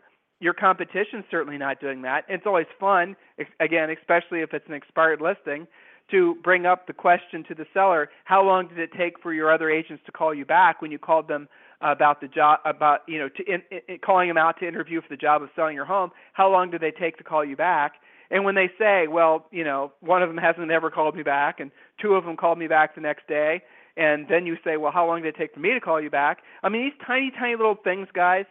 Your 0.44 0.52
competition's 0.52 1.24
certainly 1.30 1.56
not 1.56 1.80
doing 1.80 2.02
that. 2.02 2.26
It's 2.28 2.44
always 2.44 2.66
fun, 2.78 3.16
again, 3.60 3.88
especially 3.88 4.40
if 4.40 4.52
it's 4.52 4.66
an 4.68 4.74
expired 4.74 5.22
listing, 5.22 5.66
to 6.10 6.34
bring 6.44 6.66
up 6.66 6.86
the 6.86 6.92
question 6.92 7.44
to 7.48 7.54
the 7.54 7.64
seller: 7.72 8.10
How 8.24 8.44
long 8.44 8.68
did 8.68 8.78
it 8.78 8.90
take 8.94 9.18
for 9.22 9.32
your 9.32 9.50
other 9.50 9.70
agents 9.70 10.02
to 10.04 10.12
call 10.12 10.34
you 10.34 10.44
back 10.44 10.82
when 10.82 10.92
you 10.92 10.98
called 10.98 11.28
them 11.28 11.48
about 11.80 12.20
the 12.20 12.28
job, 12.28 12.60
about 12.66 13.00
you 13.08 13.18
know, 13.18 13.30
to 13.30 13.42
in, 13.50 13.62
in, 13.88 13.98
calling 14.04 14.28
them 14.28 14.36
out 14.36 14.60
to 14.60 14.68
interview 14.68 15.00
for 15.00 15.08
the 15.08 15.16
job 15.16 15.42
of 15.42 15.48
selling 15.56 15.74
your 15.74 15.86
home? 15.86 16.10
How 16.34 16.52
long 16.52 16.70
did 16.70 16.82
they 16.82 16.90
take 16.90 17.16
to 17.16 17.24
call 17.24 17.42
you 17.42 17.56
back? 17.56 17.94
And 18.30 18.44
when 18.44 18.54
they 18.54 18.70
say, 18.78 19.06
well, 19.08 19.46
you 19.50 19.64
know, 19.64 19.92
one 20.00 20.22
of 20.22 20.28
them 20.28 20.36
hasn't 20.36 20.70
ever 20.70 20.90
called 20.90 21.16
me 21.16 21.22
back, 21.22 21.58
and 21.58 21.70
two 22.02 22.16
of 22.16 22.26
them 22.26 22.36
called 22.36 22.58
me 22.58 22.66
back 22.66 22.94
the 22.94 23.00
next 23.00 23.26
day, 23.28 23.62
and 23.96 24.26
then 24.28 24.44
you 24.44 24.58
say, 24.62 24.76
well, 24.76 24.92
how 24.92 25.06
long 25.06 25.22
did 25.22 25.34
it 25.36 25.38
take 25.38 25.54
for 25.54 25.60
me 25.60 25.72
to 25.72 25.80
call 25.80 26.02
you 26.02 26.10
back? 26.10 26.42
I 26.62 26.68
mean, 26.68 26.82
these 26.82 27.06
tiny, 27.06 27.30
tiny 27.30 27.56
little 27.56 27.76
things, 27.82 28.08
guys, 28.12 28.44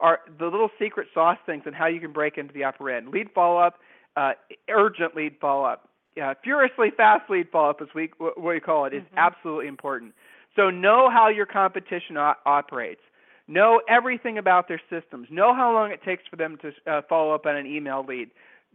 are 0.00 0.20
the 0.38 0.46
little 0.46 0.70
secret 0.78 1.08
sauce 1.12 1.38
things 1.46 1.62
and 1.66 1.74
how 1.74 1.86
you 1.86 2.00
can 2.00 2.12
break 2.12 2.38
into 2.38 2.52
the 2.54 2.64
upper 2.64 2.90
end. 2.90 3.08
Lead 3.08 3.28
follow 3.34 3.58
up, 3.58 3.78
uh, 4.16 4.32
urgent 4.68 5.14
lead 5.14 5.36
follow 5.40 5.64
up, 5.64 5.90
yeah, 6.16 6.34
furiously 6.42 6.88
fast 6.96 7.30
lead 7.30 7.48
follow 7.50 7.70
up, 7.70 7.80
as 7.80 7.88
we 7.94 8.10
what 8.18 8.38
we 8.40 8.60
call 8.60 8.84
it, 8.84 8.94
is 8.94 9.02
mm-hmm. 9.02 9.18
absolutely 9.18 9.68
important. 9.68 10.12
So 10.56 10.70
know 10.70 11.08
how 11.10 11.28
your 11.28 11.46
competition 11.46 12.16
o- 12.16 12.34
operates. 12.44 13.00
Know 13.46 13.80
everything 13.88 14.38
about 14.38 14.68
their 14.68 14.80
systems. 14.90 15.28
Know 15.30 15.54
how 15.54 15.72
long 15.72 15.92
it 15.92 16.02
takes 16.02 16.24
for 16.28 16.36
them 16.36 16.58
to 16.62 16.72
uh, 16.90 17.02
follow 17.08 17.34
up 17.34 17.46
on 17.46 17.56
an 17.56 17.66
email 17.66 18.04
lead. 18.06 18.30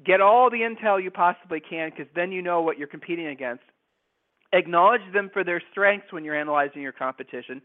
Get 0.05 0.21
all 0.21 0.49
the 0.49 0.57
intel 0.57 1.01
you 1.01 1.11
possibly 1.11 1.59
can 1.59 1.89
because 1.89 2.07
then 2.15 2.31
you 2.31 2.41
know 2.41 2.61
what 2.61 2.77
you're 2.77 2.88
competing 2.88 3.27
against. 3.27 3.63
Acknowledge 4.51 5.01
them 5.13 5.29
for 5.31 5.43
their 5.43 5.61
strengths 5.71 6.11
when 6.11 6.23
you're 6.23 6.35
analyzing 6.35 6.81
your 6.81 6.91
competition. 6.91 7.61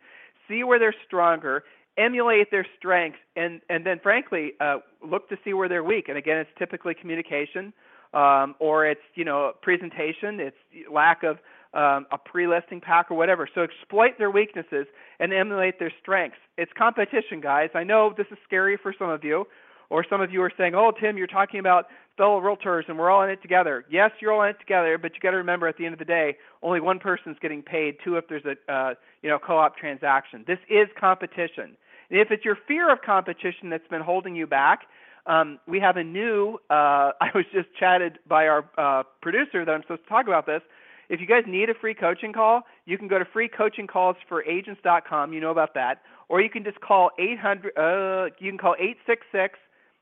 See 0.48 0.62
where 0.62 0.78
they're 0.78 0.94
stronger. 1.06 1.64
Emulate 2.00 2.50
their 2.50 2.66
strengths, 2.78 3.18
and 3.36 3.60
and 3.68 3.84
then 3.84 4.00
frankly, 4.02 4.52
uh, 4.60 4.78
look 5.06 5.28
to 5.28 5.36
see 5.44 5.52
where 5.52 5.68
they're 5.68 5.84
weak. 5.84 6.08
And 6.08 6.16
again, 6.16 6.38
it's 6.38 6.50
typically 6.58 6.94
communication, 6.94 7.74
um, 8.14 8.54
or 8.58 8.86
it's 8.86 9.00
you 9.14 9.24
know 9.24 9.52
presentation. 9.60 10.40
It's 10.40 10.56
lack 10.90 11.22
of 11.22 11.36
um, 11.74 12.06
a 12.10 12.18
pre-listing 12.18 12.80
pack 12.80 13.10
or 13.10 13.16
whatever. 13.16 13.46
So 13.54 13.60
exploit 13.60 14.12
their 14.18 14.30
weaknesses 14.30 14.86
and 15.20 15.32
emulate 15.32 15.78
their 15.78 15.92
strengths. 16.00 16.38
It's 16.56 16.72
competition, 16.76 17.40
guys. 17.42 17.68
I 17.74 17.84
know 17.84 18.14
this 18.16 18.26
is 18.30 18.38
scary 18.44 18.78
for 18.82 18.94
some 18.98 19.10
of 19.10 19.22
you, 19.22 19.44
or 19.90 20.02
some 20.08 20.22
of 20.22 20.32
you 20.32 20.42
are 20.42 20.52
saying, 20.56 20.74
"Oh, 20.74 20.92
Tim, 20.98 21.18
you're 21.18 21.26
talking 21.26 21.60
about 21.60 21.86
fellow 22.20 22.40
realtors 22.40 22.82
and 22.88 22.98
we're 22.98 23.10
all 23.10 23.22
in 23.22 23.30
it 23.30 23.40
together. 23.40 23.84
Yes, 23.90 24.10
you're 24.20 24.30
all 24.30 24.42
in 24.42 24.50
it 24.50 24.60
together, 24.60 24.98
but 24.98 25.14
you 25.14 25.20
got 25.20 25.30
to 25.30 25.38
remember 25.38 25.66
at 25.66 25.78
the 25.78 25.86
end 25.86 25.94
of 25.94 25.98
the 25.98 26.04
day, 26.04 26.36
only 26.62 26.78
one 26.78 26.98
person's 26.98 27.38
getting 27.40 27.62
paid. 27.62 27.96
Two, 28.04 28.16
if 28.16 28.28
there's 28.28 28.44
a 28.44 28.72
uh, 28.72 28.94
you 29.22 29.30
know 29.30 29.38
co-op 29.38 29.76
transaction. 29.76 30.44
This 30.46 30.58
is 30.68 30.86
competition. 30.98 31.76
And 32.10 32.20
if 32.20 32.30
it's 32.30 32.44
your 32.44 32.58
fear 32.68 32.92
of 32.92 33.00
competition 33.02 33.70
that's 33.70 33.88
been 33.88 34.02
holding 34.02 34.36
you 34.36 34.46
back, 34.46 34.82
um, 35.26 35.58
we 35.66 35.80
have 35.80 35.96
a 35.96 36.04
new. 36.04 36.58
Uh, 36.68 37.12
I 37.20 37.30
was 37.34 37.46
just 37.52 37.68
chatted 37.78 38.18
by 38.28 38.48
our 38.48 38.64
uh, 38.76 39.04
producer 39.22 39.64
that 39.64 39.72
I'm 39.72 39.80
supposed 39.82 40.02
to 40.04 40.08
talk 40.08 40.26
about 40.26 40.46
this. 40.46 40.62
If 41.08 41.20
you 41.20 41.26
guys 41.26 41.44
need 41.46 41.70
a 41.70 41.74
free 41.74 41.94
coaching 41.94 42.32
call, 42.32 42.62
you 42.86 42.96
can 42.96 43.08
go 43.08 43.18
to 43.18 43.24
freecoachingcallsforagents.com. 43.24 45.32
You 45.32 45.40
know 45.40 45.50
about 45.50 45.74
that, 45.74 46.02
or 46.28 46.40
you 46.40 46.48
can 46.48 46.62
just 46.62 46.80
call 46.80 47.10
800. 47.18 47.72
Uh, 47.76 48.26
you 48.38 48.48
can 48.50 48.58
call 48.58 48.76
866 48.78 49.58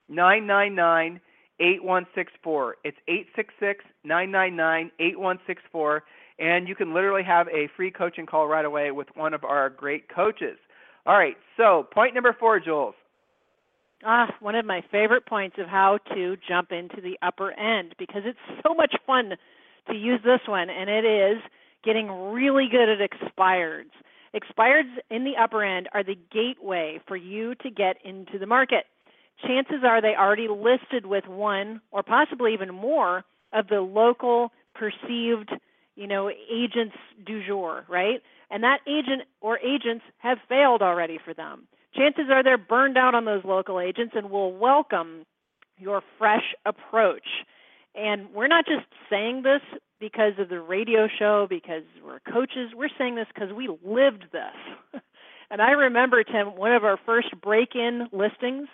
999 0.09 1.21
8164. 1.61 2.77
It's 2.85 2.99
866 3.09 3.85
999 4.05 4.92
8164. 5.01 6.05
And 6.38 6.68
you 6.68 6.77
can 6.77 6.94
literally 6.94 7.25
have 7.25 7.49
a 7.49 7.68
free 7.77 7.90
coaching 7.90 8.27
call 8.27 8.47
right 8.47 8.64
away 8.64 8.92
with 8.92 9.09
one 9.14 9.35
of 9.35 9.42
our 9.44 9.68
great 9.71 10.09
coaches. 10.09 10.57
All 11.09 11.16
right, 11.16 11.38
so 11.57 11.87
point 11.90 12.12
number 12.12 12.37
four, 12.38 12.61
Jules. 12.61 12.94
Ah, 14.05 14.31
one 14.40 14.55
of 14.55 14.66
my 14.66 14.83
favorite 14.92 15.25
points 15.25 15.57
of 15.59 15.66
how 15.66 15.99
to 16.14 16.37
jump 16.47 16.71
into 16.71 17.01
the 17.01 17.18
upper 17.23 17.51
end 17.53 17.94
because 17.99 18.23
it's 18.27 18.38
so 18.66 18.75
much 18.75 18.94
fun 19.07 19.33
to 19.88 19.97
use 19.97 20.21
this 20.23 20.40
one, 20.47 20.68
and 20.68 20.90
it 20.90 21.07
is 21.07 21.42
getting 21.83 22.11
really 22.11 22.68
good 22.71 22.90
at 22.90 22.99
expireds. 22.99 23.90
Expireds 24.35 24.94
in 25.11 25.25
the 25.25 25.33
upper 25.42 25.64
end 25.64 25.88
are 25.94 26.05
the 26.05 26.18
gateway 26.31 27.01
for 27.09 27.16
you 27.16 27.55
to 27.55 27.71
get 27.71 27.97
into 28.05 28.38
the 28.38 28.47
market. 28.47 28.85
Chances 29.47 29.85
are 29.85 30.03
they 30.03 30.14
already 30.14 30.49
listed 30.49 31.07
with 31.07 31.27
one 31.27 31.81
or 31.90 32.03
possibly 32.03 32.53
even 32.53 32.75
more 32.75 33.25
of 33.55 33.68
the 33.68 33.81
local 33.81 34.53
perceived, 34.75 35.53
you 35.97 36.07
know, 36.07 36.31
agents 36.53 36.97
du 37.25 37.42
jour, 37.47 37.87
right? 37.88 38.21
And 38.51 38.63
that 38.63 38.81
agent 38.87 39.23
or 39.41 39.59
agents 39.59 40.05
have 40.19 40.39
failed 40.49 40.83
already 40.83 41.19
for 41.23 41.35
them. 41.35 41.69
Chances 41.95 42.27
are 42.31 42.43
they're 42.43 42.59
burned 42.59 42.97
out 42.97 43.15
on 43.15 43.25
those 43.25 43.45
local 43.45 43.81
agents 43.81 44.15
and 44.17 44.31
will 44.31 44.53
welcome 44.53 45.25
your 45.79 46.03
fresh 46.19 46.55
approach. 46.65 47.27
And 47.95 48.33
we're 48.33 48.49
not 48.49 48.67
just 48.67 48.87
saying 49.11 49.43
this 49.43 49.61
because 50.01 50.33
of 50.39 50.49
the 50.49 50.61
radio 50.61 51.09
show, 51.19 51.47
because 51.49 51.83
we're 52.05 52.21
coaches. 52.21 52.71
We're 52.75 52.91
saying 52.97 53.17
this 53.17 53.27
because 53.35 53.53
we 53.53 53.69
lived 53.85 54.27
this. 54.33 55.03
and 55.51 55.61
I 55.61 55.73
remember, 55.73 56.23
Tim, 56.23 56.57
one 56.57 56.73
of 56.73 56.85
our 56.85 56.99
first 57.05 57.29
break 57.41 57.75
in 57.75 58.09
listings 58.13 58.69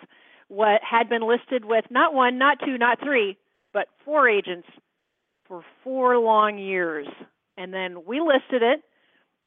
what 0.47 0.81
had 0.83 1.09
been 1.09 1.27
listed 1.27 1.65
with 1.65 1.85
not 1.89 2.13
one, 2.13 2.37
not 2.37 2.59
two, 2.63 2.77
not 2.77 2.99
three, 3.01 3.37
but 3.73 3.87
four 4.03 4.29
agents 4.29 4.67
for 5.47 5.63
four 5.83 6.17
long 6.17 6.57
years. 6.57 7.07
And 7.57 7.73
then 7.73 8.05
we 8.05 8.19
listed 8.19 8.61
it, 8.61 8.83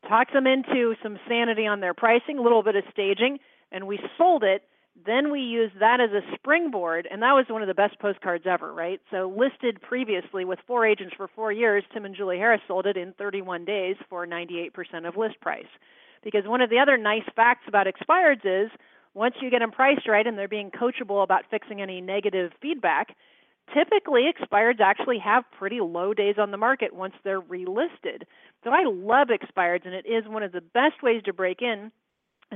talked 0.06 0.32
them 0.32 0.46
into 0.46 0.94
some 1.02 1.18
sanity 1.28 1.66
on 1.66 1.80
their 1.80 1.94
pricing, 1.94 2.38
a 2.38 2.42
little 2.42 2.62
bit 2.62 2.76
of 2.76 2.84
staging, 2.92 3.38
and 3.72 3.86
we 3.86 3.98
sold 4.16 4.44
it 4.44 4.62
then 5.06 5.30
we 5.30 5.40
used 5.40 5.78
that 5.80 6.00
as 6.00 6.10
a 6.10 6.22
springboard, 6.34 7.06
and 7.10 7.22
that 7.22 7.32
was 7.32 7.46
one 7.48 7.62
of 7.62 7.68
the 7.68 7.74
best 7.74 7.98
postcards 8.00 8.44
ever, 8.46 8.72
right? 8.72 9.00
So, 9.10 9.32
listed 9.36 9.80
previously 9.80 10.44
with 10.44 10.58
four 10.66 10.86
agents 10.86 11.14
for 11.16 11.28
four 11.28 11.52
years, 11.52 11.84
Tim 11.92 12.04
and 12.04 12.16
Julie 12.16 12.38
Harris 12.38 12.60
sold 12.66 12.86
it 12.86 12.96
in 12.96 13.12
31 13.12 13.64
days 13.64 13.96
for 14.08 14.26
98% 14.26 14.72
of 15.06 15.16
list 15.16 15.40
price. 15.40 15.66
Because 16.24 16.46
one 16.46 16.60
of 16.60 16.70
the 16.70 16.78
other 16.80 16.96
nice 16.96 17.22
facts 17.36 17.64
about 17.68 17.86
expireds 17.86 18.44
is 18.44 18.70
once 19.14 19.36
you 19.40 19.50
get 19.50 19.60
them 19.60 19.70
priced 19.70 20.08
right 20.08 20.26
and 20.26 20.36
they're 20.36 20.48
being 20.48 20.70
coachable 20.70 21.22
about 21.22 21.44
fixing 21.50 21.80
any 21.80 22.00
negative 22.00 22.50
feedback, 22.60 23.14
typically 23.74 24.24
expireds 24.32 24.80
actually 24.80 25.18
have 25.18 25.44
pretty 25.58 25.80
low 25.80 26.14
days 26.14 26.36
on 26.38 26.50
the 26.50 26.56
market 26.56 26.94
once 26.94 27.14
they're 27.24 27.40
relisted. 27.40 28.22
So 28.64 28.70
I 28.70 28.84
love 28.86 29.28
expireds, 29.28 29.84
and 29.84 29.94
it 29.94 30.06
is 30.06 30.26
one 30.26 30.42
of 30.42 30.52
the 30.52 30.60
best 30.60 31.02
ways 31.02 31.22
to 31.24 31.32
break 31.32 31.62
in 31.62 31.92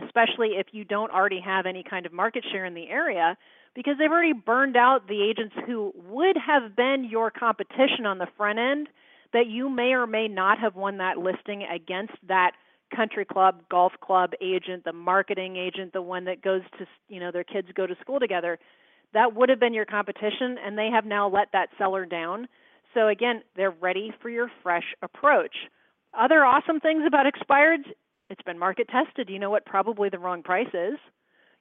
especially 0.00 0.50
if 0.58 0.68
you 0.72 0.84
don't 0.84 1.12
already 1.12 1.40
have 1.40 1.66
any 1.66 1.82
kind 1.82 2.06
of 2.06 2.12
market 2.12 2.44
share 2.50 2.64
in 2.64 2.74
the 2.74 2.88
area, 2.88 3.36
because 3.74 3.94
they've 3.98 4.10
already 4.10 4.32
burned 4.32 4.76
out 4.76 5.06
the 5.08 5.22
agents 5.22 5.54
who 5.66 5.92
would 6.08 6.36
have 6.36 6.76
been 6.76 7.06
your 7.08 7.30
competition 7.30 8.06
on 8.06 8.18
the 8.18 8.26
front 8.36 8.58
end 8.58 8.88
that 9.32 9.46
you 9.46 9.70
may 9.70 9.92
or 9.92 10.06
may 10.06 10.28
not 10.28 10.58
have 10.58 10.74
won 10.74 10.98
that 10.98 11.16
listing 11.16 11.62
against 11.62 12.12
that 12.28 12.52
country 12.94 13.24
club, 13.24 13.62
golf 13.70 13.92
club 14.02 14.32
agent, 14.42 14.84
the 14.84 14.92
marketing 14.92 15.56
agent, 15.56 15.92
the 15.94 16.02
one 16.02 16.24
that 16.24 16.42
goes 16.42 16.60
to, 16.78 16.86
you 17.08 17.18
know, 17.18 17.30
their 17.30 17.44
kids 17.44 17.68
go 17.74 17.86
to 17.86 17.94
school 18.02 18.20
together. 18.20 18.58
That 19.14 19.34
would 19.34 19.48
have 19.48 19.60
been 19.60 19.74
your 19.74 19.84
competition, 19.84 20.56
and 20.64 20.76
they 20.76 20.88
have 20.92 21.04
now 21.04 21.28
let 21.28 21.48
that 21.52 21.68
seller 21.78 22.06
down. 22.06 22.48
So 22.94 23.08
again, 23.08 23.42
they're 23.56 23.70
ready 23.70 24.12
for 24.20 24.30
your 24.30 24.50
fresh 24.62 24.94
approach. 25.02 25.54
Other 26.18 26.44
awesome 26.44 26.80
things 26.80 27.04
about 27.06 27.26
expireds 27.26 27.84
it's 28.32 28.42
been 28.42 28.58
market 28.58 28.88
tested. 28.88 29.28
You 29.28 29.38
know 29.38 29.50
what 29.50 29.66
probably 29.66 30.08
the 30.08 30.18
wrong 30.18 30.42
price 30.42 30.72
is. 30.72 30.98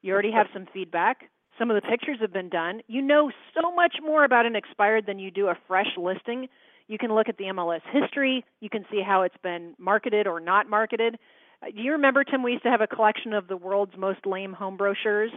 You 0.01 0.13
already 0.13 0.31
have 0.31 0.47
some 0.53 0.67
feedback. 0.73 1.29
Some 1.59 1.69
of 1.69 1.75
the 1.75 1.87
pictures 1.87 2.17
have 2.21 2.31
been 2.31 2.47
done. 2.47 2.81
You 2.87 3.01
know 3.01 3.29
so 3.53 3.75
much 3.75 3.97
more 4.01 4.23
about 4.23 4.45
an 4.45 4.55
expired 4.55 5.05
than 5.05 5.19
you 5.19 5.31
do 5.31 5.47
a 5.47 5.57
fresh 5.67 5.97
listing. 5.97 6.47
You 6.87 6.97
can 6.97 7.13
look 7.13 7.27
at 7.27 7.37
the 7.37 7.45
MLS 7.45 7.81
history. 7.91 8.45
You 8.61 8.69
can 8.69 8.85
see 8.89 9.01
how 9.05 9.23
it's 9.23 9.35
been 9.43 9.75
marketed 9.77 10.27
or 10.27 10.39
not 10.39 10.69
marketed. 10.69 11.17
Do 11.63 11.81
you 11.81 11.91
remember, 11.91 12.23
Tim? 12.23 12.41
We 12.41 12.53
used 12.53 12.63
to 12.63 12.71
have 12.71 12.81
a 12.81 12.87
collection 12.87 13.33
of 13.33 13.49
the 13.49 13.57
world's 13.57 13.97
most 13.97 14.25
lame 14.25 14.53
home 14.53 14.77
brochures 14.77 15.31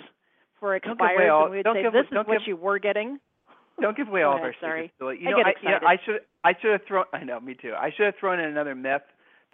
for 0.60 0.76
expired, 0.76 1.28
all, 1.28 1.44
and 1.44 1.52
we'd 1.52 1.66
say 1.66 1.82
give, 1.82 1.92
this 1.92 2.06
is 2.10 2.16
what 2.16 2.26
give, 2.26 2.46
you 2.46 2.56
were 2.56 2.78
getting. 2.78 3.18
Don't 3.80 3.96
give 3.96 4.08
away 4.12 4.22
all 4.22 4.34
ahead, 4.34 4.48
of 4.48 4.54
our 4.54 4.54
sorry. 4.60 4.92
secrets. 4.94 5.20
You 5.22 5.28
I 5.28 5.30
know, 5.30 5.36
get 5.38 5.46
I, 5.46 5.54
you 5.62 5.68
know, 5.70 5.86
I 5.86 5.96
should 6.04 6.20
I 6.44 6.52
should 6.60 6.72
have 6.72 6.82
thrown. 6.86 7.04
I 7.12 7.24
know, 7.24 7.40
me 7.40 7.54
too. 7.54 7.72
I 7.76 7.90
should 7.96 8.06
have 8.06 8.14
thrown 8.20 8.38
in 8.38 8.46
another 8.46 8.74
myth 8.74 9.02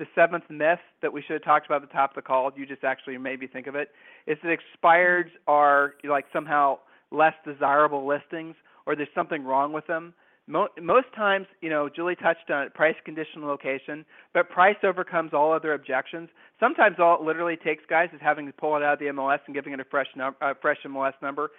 the 0.01 0.07
seventh 0.15 0.45
myth 0.49 0.81
that 1.03 1.13
we 1.13 1.21
should 1.21 1.35
have 1.35 1.45
talked 1.45 1.67
about 1.67 1.83
at 1.83 1.89
the 1.89 1.93
top 1.93 2.13
of 2.13 2.15
the 2.17 2.23
call, 2.23 2.51
you 2.57 2.65
just 2.65 2.83
actually 2.83 3.17
made 3.19 3.39
me 3.39 3.47
think 3.47 3.67
of 3.67 3.75
it, 3.75 3.91
is 4.27 4.39
that 4.43 4.49
expireds 4.49 5.27
mm-hmm. 5.27 5.53
are 5.53 5.95
like 6.03 6.25
somehow 6.33 6.79
less 7.13 7.35
desirable 7.45 8.07
listings 8.09 8.57
or 8.87 8.97
there's 8.97 9.09
something 9.15 9.45
wrong 9.45 9.73
with 9.75 9.87
them. 9.87 10.15
Most 10.51 11.07
times, 11.15 11.47
you 11.61 11.71
know, 11.71 11.89
Julie 11.89 12.17
touched 12.17 12.51
on 12.51 12.65
it, 12.67 12.75
price, 12.75 12.97
condition, 13.05 13.47
location, 13.47 14.05
but 14.35 14.49
price 14.51 14.77
overcomes 14.83 15.33
all 15.33 15.53
other 15.53 15.75
objections. 15.75 16.29
Sometimes 16.59 16.97
all 16.99 17.15
it 17.21 17.23
literally 17.23 17.57
takes, 17.57 17.85
guys, 17.89 18.09
is 18.13 18.21
having 18.21 18.47
to 18.47 18.53
pull 18.53 18.77
it 18.77 18.83
out 18.83 18.95
of 18.95 18.99
the 18.99 19.07
MLS 19.07 19.39
and 19.47 19.55
giving 19.55 19.73
it 19.73 19.81
a 19.81 19.85
fresh, 19.85 20.09
num- 20.17 20.35
fresh 20.61 20.79
MLS 20.87 21.13
number, 21.23 21.53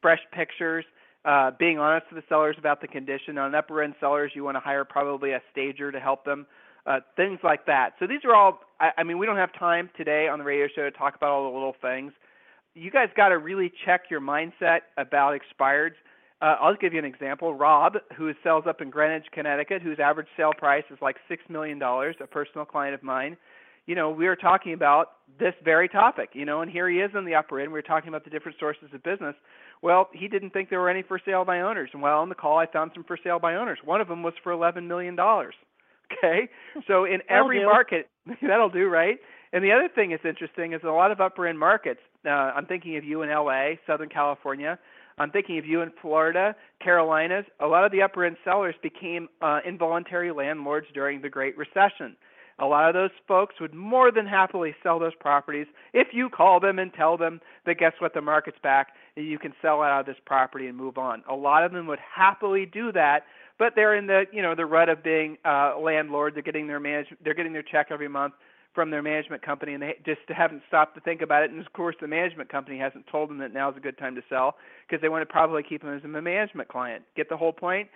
fresh 0.00 0.20
pictures, 0.32 0.84
uh, 1.24 1.50
being 1.58 1.78
honest 1.78 2.08
to 2.08 2.14
the 2.14 2.22
sellers 2.28 2.56
about 2.58 2.80
the 2.80 2.88
condition. 2.88 3.36
On 3.36 3.54
upper 3.54 3.82
end 3.82 3.94
sellers, 4.00 4.32
you 4.34 4.44
want 4.44 4.56
to 4.56 4.60
hire 4.60 4.84
probably 4.84 5.32
a 5.32 5.42
stager 5.52 5.92
to 5.92 6.00
help 6.00 6.24
them 6.24 6.46
uh, 6.86 7.00
things 7.16 7.38
like 7.44 7.66
that. 7.66 7.90
So 7.98 8.06
these 8.06 8.20
are 8.24 8.34
all. 8.34 8.60
I, 8.80 8.90
I 8.98 9.02
mean, 9.02 9.18
we 9.18 9.26
don't 9.26 9.36
have 9.36 9.52
time 9.58 9.90
today 9.96 10.26
on 10.28 10.38
the 10.38 10.44
radio 10.44 10.68
show 10.74 10.82
to 10.82 10.90
talk 10.90 11.16
about 11.16 11.30
all 11.30 11.50
the 11.50 11.54
little 11.54 11.76
things. 11.82 12.12
You 12.74 12.90
guys 12.90 13.08
got 13.16 13.28
to 13.28 13.38
really 13.38 13.70
check 13.84 14.02
your 14.10 14.20
mindset 14.20 14.80
about 14.96 15.38
expireds. 15.38 15.96
Uh, 16.40 16.56
I'll 16.60 16.76
give 16.76 16.92
you 16.92 17.00
an 17.00 17.04
example. 17.04 17.54
Rob, 17.54 17.94
who 18.16 18.32
sells 18.44 18.64
up 18.68 18.80
in 18.80 18.90
Greenwich, 18.90 19.26
Connecticut, 19.32 19.82
whose 19.82 19.98
average 19.98 20.28
sale 20.36 20.52
price 20.56 20.84
is 20.90 20.98
like 21.02 21.16
six 21.28 21.42
million 21.48 21.78
dollars, 21.78 22.16
a 22.22 22.26
personal 22.26 22.64
client 22.64 22.94
of 22.94 23.02
mine. 23.02 23.36
You 23.86 23.94
know, 23.94 24.10
we 24.10 24.26
were 24.26 24.36
talking 24.36 24.72
about 24.74 25.12
this 25.40 25.54
very 25.64 25.88
topic. 25.88 26.30
You 26.34 26.44
know, 26.44 26.60
and 26.60 26.70
here 26.70 26.88
he 26.88 26.98
is 26.98 27.10
in 27.16 27.24
the 27.24 27.34
upper 27.34 27.58
end. 27.58 27.70
We 27.70 27.78
were 27.78 27.82
talking 27.82 28.08
about 28.08 28.24
the 28.24 28.30
different 28.30 28.58
sources 28.60 28.88
of 28.94 29.02
business. 29.02 29.34
Well, 29.82 30.08
he 30.12 30.28
didn't 30.28 30.50
think 30.50 30.70
there 30.70 30.80
were 30.80 30.90
any 30.90 31.02
for 31.02 31.20
sale 31.24 31.44
by 31.44 31.60
owners. 31.60 31.90
And 31.92 32.02
while 32.02 32.18
on 32.18 32.28
the 32.28 32.34
call, 32.34 32.58
I 32.58 32.66
found 32.66 32.92
some 32.94 33.04
for 33.04 33.18
sale 33.22 33.38
by 33.38 33.56
owners. 33.56 33.78
One 33.84 34.00
of 34.00 34.08
them 34.08 34.22
was 34.22 34.34
for 34.44 34.52
eleven 34.52 34.86
million 34.86 35.16
dollars. 35.16 35.54
Okay, 36.10 36.48
so 36.86 37.04
in 37.04 37.20
every 37.28 37.62
market, 37.62 38.08
that'll 38.42 38.70
do, 38.70 38.88
right? 38.88 39.18
And 39.52 39.62
the 39.62 39.72
other 39.72 39.90
thing 39.94 40.10
that's 40.10 40.24
interesting 40.24 40.72
is 40.72 40.80
a 40.82 40.88
lot 40.88 41.10
of 41.10 41.20
upper 41.20 41.46
end 41.46 41.58
markets. 41.58 42.00
Uh, 42.24 42.30
I'm 42.30 42.64
thinking 42.64 42.96
of 42.96 43.04
you 43.04 43.20
in 43.20 43.28
LA, 43.28 43.72
Southern 43.86 44.08
California. 44.08 44.78
I'm 45.18 45.30
thinking 45.30 45.58
of 45.58 45.66
you 45.66 45.82
in 45.82 45.90
Florida, 46.00 46.54
Carolinas. 46.82 47.44
A 47.60 47.66
lot 47.66 47.84
of 47.84 47.92
the 47.92 48.02
upper 48.02 48.24
end 48.24 48.36
sellers 48.44 48.74
became 48.82 49.28
uh, 49.42 49.60
involuntary 49.64 50.32
landlords 50.32 50.86
during 50.94 51.20
the 51.20 51.28
Great 51.28 51.56
Recession. 51.56 52.16
A 52.60 52.66
lot 52.66 52.88
of 52.88 52.94
those 52.94 53.10
folks 53.28 53.54
would 53.60 53.72
more 53.72 54.10
than 54.10 54.26
happily 54.26 54.74
sell 54.82 54.98
those 54.98 55.14
properties 55.20 55.66
if 55.92 56.08
you 56.12 56.28
call 56.28 56.58
them 56.58 56.80
and 56.80 56.92
tell 56.92 57.16
them 57.16 57.40
that 57.66 57.78
guess 57.78 57.92
what, 58.00 58.14
the 58.14 58.20
market's 58.20 58.58
back, 58.62 58.88
and 59.16 59.26
you 59.26 59.38
can 59.38 59.52
sell 59.62 59.80
out 59.80 60.00
of 60.00 60.06
this 60.06 60.16
property 60.26 60.66
and 60.66 60.76
move 60.76 60.98
on. 60.98 61.22
A 61.30 61.34
lot 61.34 61.64
of 61.64 61.72
them 61.72 61.86
would 61.86 62.00
happily 62.00 62.66
do 62.66 62.90
that 62.92 63.24
but 63.58 63.72
they're 63.74 63.96
in 63.96 64.06
the 64.06 64.24
you 64.32 64.40
know 64.40 64.54
the 64.54 64.64
rut 64.64 64.88
of 64.88 65.02
being 65.02 65.36
uh, 65.44 65.76
landlord. 65.78 66.34
They're 66.34 66.42
getting 66.42 66.66
their 66.66 66.80
manage 66.80 67.08
they're 67.22 67.34
getting 67.34 67.52
their 67.52 67.62
check 67.62 67.88
every 67.90 68.08
month 68.08 68.34
from 68.78 68.92
their 68.92 69.02
management 69.02 69.42
company, 69.42 69.74
and 69.74 69.82
they 69.82 69.96
just 70.06 70.20
haven't 70.28 70.62
stopped 70.68 70.94
to 70.94 71.00
think 71.00 71.20
about 71.20 71.42
it. 71.42 71.50
And 71.50 71.58
of 71.58 71.72
course, 71.72 71.96
the 72.00 72.06
management 72.06 72.48
company 72.48 72.78
hasn't 72.78 73.08
told 73.08 73.28
them 73.28 73.38
that 73.38 73.52
now's 73.52 73.76
a 73.76 73.80
good 73.80 73.98
time 73.98 74.14
to 74.14 74.22
sell 74.28 74.54
because 74.86 75.02
they 75.02 75.08
want 75.08 75.22
to 75.22 75.26
probably 75.26 75.64
keep 75.64 75.82
them 75.82 75.92
as 75.92 76.04
a 76.04 76.06
management 76.06 76.68
client. 76.68 77.02
Get 77.16 77.28
the 77.28 77.36
whole 77.36 77.52
point? 77.52 77.88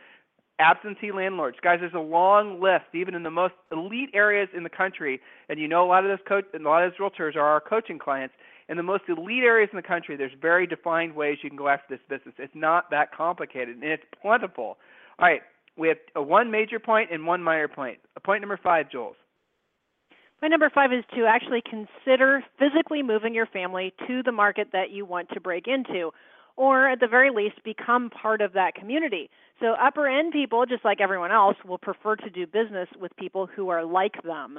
Absentee 0.58 1.12
landlords, 1.12 1.56
guys. 1.62 1.78
There's 1.78 1.94
a 1.94 2.00
long 2.00 2.60
list, 2.60 2.86
even 2.94 3.14
in 3.14 3.22
the 3.22 3.30
most 3.30 3.54
elite 3.70 4.10
areas 4.12 4.48
in 4.56 4.64
the 4.64 4.68
country, 4.68 5.20
and 5.48 5.60
you 5.60 5.68
know 5.68 5.86
a 5.86 5.86
lot 5.86 6.04
of 6.04 6.10
those 6.10 6.26
coach, 6.26 6.46
and 6.52 6.66
a 6.66 6.68
lot 6.68 6.82
of 6.82 6.90
those 6.90 6.98
realtors 6.98 7.36
are 7.36 7.46
our 7.46 7.60
coaching 7.60 8.00
clients. 8.00 8.34
In 8.68 8.76
the 8.76 8.82
most 8.82 9.04
elite 9.08 9.44
areas 9.44 9.70
in 9.72 9.76
the 9.76 9.86
country, 9.86 10.16
there's 10.16 10.32
very 10.40 10.66
defined 10.66 11.14
ways 11.14 11.38
you 11.44 11.50
can 11.50 11.56
go 11.56 11.68
after 11.68 11.94
this 11.96 12.02
business. 12.08 12.34
It's 12.38 12.56
not 12.56 12.90
that 12.90 13.14
complicated, 13.14 13.76
and 13.76 13.84
it's 13.84 14.02
plentiful. 14.20 14.78
All 15.20 15.28
right, 15.28 15.42
we 15.78 15.86
have 15.86 15.98
one 16.16 16.50
major 16.50 16.80
point 16.80 17.10
and 17.12 17.24
one 17.24 17.40
minor 17.40 17.68
point. 17.68 17.98
Point 18.24 18.40
number 18.40 18.58
five, 18.60 18.90
Jules. 18.90 19.14
Point 20.42 20.50
number 20.50 20.70
five 20.74 20.92
is 20.92 21.04
to 21.14 21.24
actually 21.24 21.62
consider 21.62 22.42
physically 22.58 23.00
moving 23.00 23.32
your 23.32 23.46
family 23.46 23.94
to 24.08 24.24
the 24.24 24.32
market 24.32 24.70
that 24.72 24.90
you 24.90 25.04
want 25.06 25.28
to 25.34 25.40
break 25.40 25.68
into, 25.68 26.10
or 26.56 26.88
at 26.88 26.98
the 26.98 27.06
very 27.06 27.30
least, 27.30 27.62
become 27.62 28.10
part 28.10 28.40
of 28.40 28.52
that 28.54 28.74
community. 28.74 29.30
So, 29.60 29.74
upper 29.80 30.08
end 30.08 30.32
people, 30.32 30.66
just 30.66 30.84
like 30.84 31.00
everyone 31.00 31.30
else, 31.30 31.54
will 31.64 31.78
prefer 31.78 32.16
to 32.16 32.28
do 32.28 32.44
business 32.48 32.88
with 33.00 33.16
people 33.16 33.46
who 33.46 33.68
are 33.68 33.84
like 33.84 34.20
them. 34.24 34.58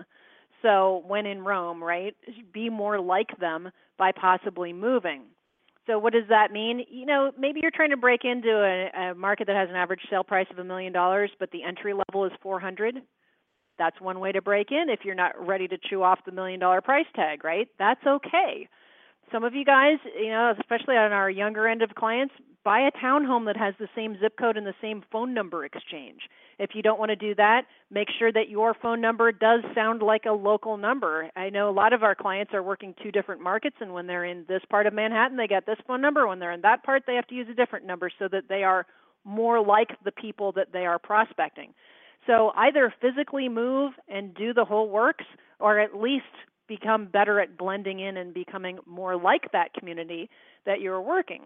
So, 0.61 1.03
when 1.05 1.25
in 1.25 1.43
Rome, 1.43 1.83
right, 1.83 2.15
be 2.53 2.69
more 2.69 2.97
like 2.97 3.37
them 3.41 3.69
by 3.97 4.13
possibly 4.13 4.71
moving. 4.71 5.23
So 5.85 5.99
what 5.99 6.13
does 6.13 6.29
that 6.29 6.53
mean? 6.53 6.85
You 6.89 7.05
know, 7.05 7.33
maybe 7.37 7.59
you're 7.61 7.69
trying 7.69 7.89
to 7.89 7.97
break 7.97 8.21
into 8.23 8.51
a, 8.51 9.09
a 9.09 9.15
market 9.15 9.47
that 9.47 9.57
has 9.57 9.69
an 9.69 9.75
average 9.75 9.99
sale 10.09 10.23
price 10.23 10.47
of 10.49 10.57
a 10.57 10.63
million 10.63 10.93
dollars, 10.93 11.29
but 11.41 11.51
the 11.51 11.61
entry 11.61 11.93
level 11.93 12.23
is 12.23 12.31
400. 12.41 13.01
That's 13.77 13.99
one 13.99 14.19
way 14.19 14.31
to 14.31 14.41
break 14.41 14.71
in 14.71 14.89
if 14.89 14.99
you're 15.03 15.15
not 15.15 15.33
ready 15.47 15.67
to 15.67 15.77
chew 15.77 16.03
off 16.03 16.19
the 16.25 16.31
million 16.31 16.59
dollar 16.59 16.81
price 16.81 17.05
tag, 17.15 17.43
right? 17.43 17.67
That's 17.79 18.05
okay. 18.05 18.67
Some 19.31 19.43
of 19.43 19.55
you 19.55 19.65
guys, 19.65 19.97
you 20.15 20.29
know, 20.29 20.53
especially 20.59 20.95
on 20.95 21.11
our 21.11 21.29
younger 21.29 21.67
end 21.67 21.81
of 21.81 21.95
clients, 21.95 22.33
buy 22.63 22.81
a 22.81 22.91
townhome 22.91 23.45
that 23.45 23.57
has 23.57 23.73
the 23.79 23.89
same 23.95 24.17
zip 24.19 24.37
code 24.37 24.57
and 24.57 24.65
the 24.65 24.75
same 24.81 25.03
phone 25.11 25.33
number 25.33 25.65
exchange. 25.65 26.21
If 26.59 26.71
you 26.75 26.81
don't 26.81 26.99
want 26.99 27.09
to 27.09 27.15
do 27.15 27.35
that, 27.35 27.63
make 27.89 28.07
sure 28.17 28.31
that 28.31 28.49
your 28.49 28.73
phone 28.73 29.01
number 29.01 29.31
does 29.31 29.61
sound 29.75 30.01
like 30.01 30.25
a 30.25 30.31
local 30.31 30.77
number. 30.77 31.29
I 31.35 31.49
know 31.49 31.69
a 31.69 31.71
lot 31.71 31.93
of 31.93 32.03
our 32.03 32.15
clients 32.15 32.53
are 32.53 32.63
working 32.63 32.93
two 33.01 33.11
different 33.11 33.41
markets, 33.41 33.77
and 33.81 33.93
when 33.93 34.07
they're 34.07 34.25
in 34.25 34.45
this 34.47 34.61
part 34.69 34.85
of 34.85 34.93
Manhattan, 34.93 35.35
they 35.35 35.47
get 35.47 35.65
this 35.65 35.79
phone 35.87 35.99
number. 35.99 36.27
When 36.27 36.39
they're 36.39 36.51
in 36.51 36.61
that 36.61 36.83
part, 36.83 37.03
they 37.05 37.15
have 37.15 37.27
to 37.27 37.35
use 37.35 37.47
a 37.49 37.55
different 37.55 37.85
number 37.85 38.09
so 38.19 38.27
that 38.31 38.47
they 38.47 38.63
are 38.63 38.85
more 39.25 39.65
like 39.65 39.89
the 40.03 40.11
people 40.11 40.51
that 40.53 40.71
they 40.71 40.85
are 40.85 40.99
prospecting. 40.99 41.73
So 42.27 42.51
either 42.55 42.93
physically 43.01 43.49
move 43.49 43.93
and 44.07 44.33
do 44.33 44.53
the 44.53 44.65
whole 44.65 44.89
works, 44.89 45.25
or 45.59 45.79
at 45.79 45.95
least 45.95 46.25
become 46.67 47.05
better 47.05 47.39
at 47.39 47.57
blending 47.57 47.99
in 47.99 48.17
and 48.17 48.33
becoming 48.33 48.79
more 48.85 49.17
like 49.17 49.51
that 49.51 49.73
community 49.73 50.29
that 50.65 50.81
you're 50.81 51.01
working. 51.01 51.41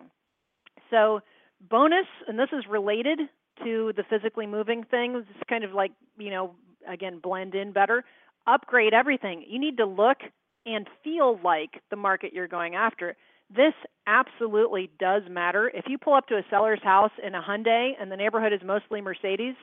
So, 0.92 1.22
bonus, 1.70 2.06
and 2.28 2.38
this 2.38 2.50
is 2.54 2.66
related 2.70 3.20
to 3.64 3.94
the 3.96 4.04
physically 4.04 4.46
moving 4.46 4.84
things, 4.84 5.26
it's 5.30 5.50
kind 5.50 5.64
of 5.64 5.74
like, 5.74 5.92
you 6.18 6.30
know, 6.30 6.52
again, 6.88 7.20
blend 7.20 7.56
in 7.56 7.72
better. 7.72 8.04
Upgrade 8.46 8.94
everything. 8.94 9.44
You 9.48 9.60
need 9.60 9.78
to 9.78 9.86
look 9.86 10.18
and 10.66 10.88
feel 11.04 11.40
like 11.44 11.82
the 11.90 11.96
market 11.96 12.34
you're 12.34 12.48
going 12.48 12.76
after. 12.76 13.16
This 13.50 13.74
absolutely 14.06 14.90
does 15.00 15.24
matter. 15.30 15.72
If 15.74 15.86
you 15.88 15.98
pull 15.98 16.14
up 16.14 16.28
to 16.28 16.36
a 16.36 16.44
seller's 16.50 16.84
house 16.84 17.12
in 17.26 17.34
a 17.36 17.42
Hyundai 17.42 17.92
and 18.00 18.12
the 18.12 18.18
neighborhood 18.18 18.54
is 18.54 18.62
mostly 18.64 19.02
Mercedes, 19.02 19.56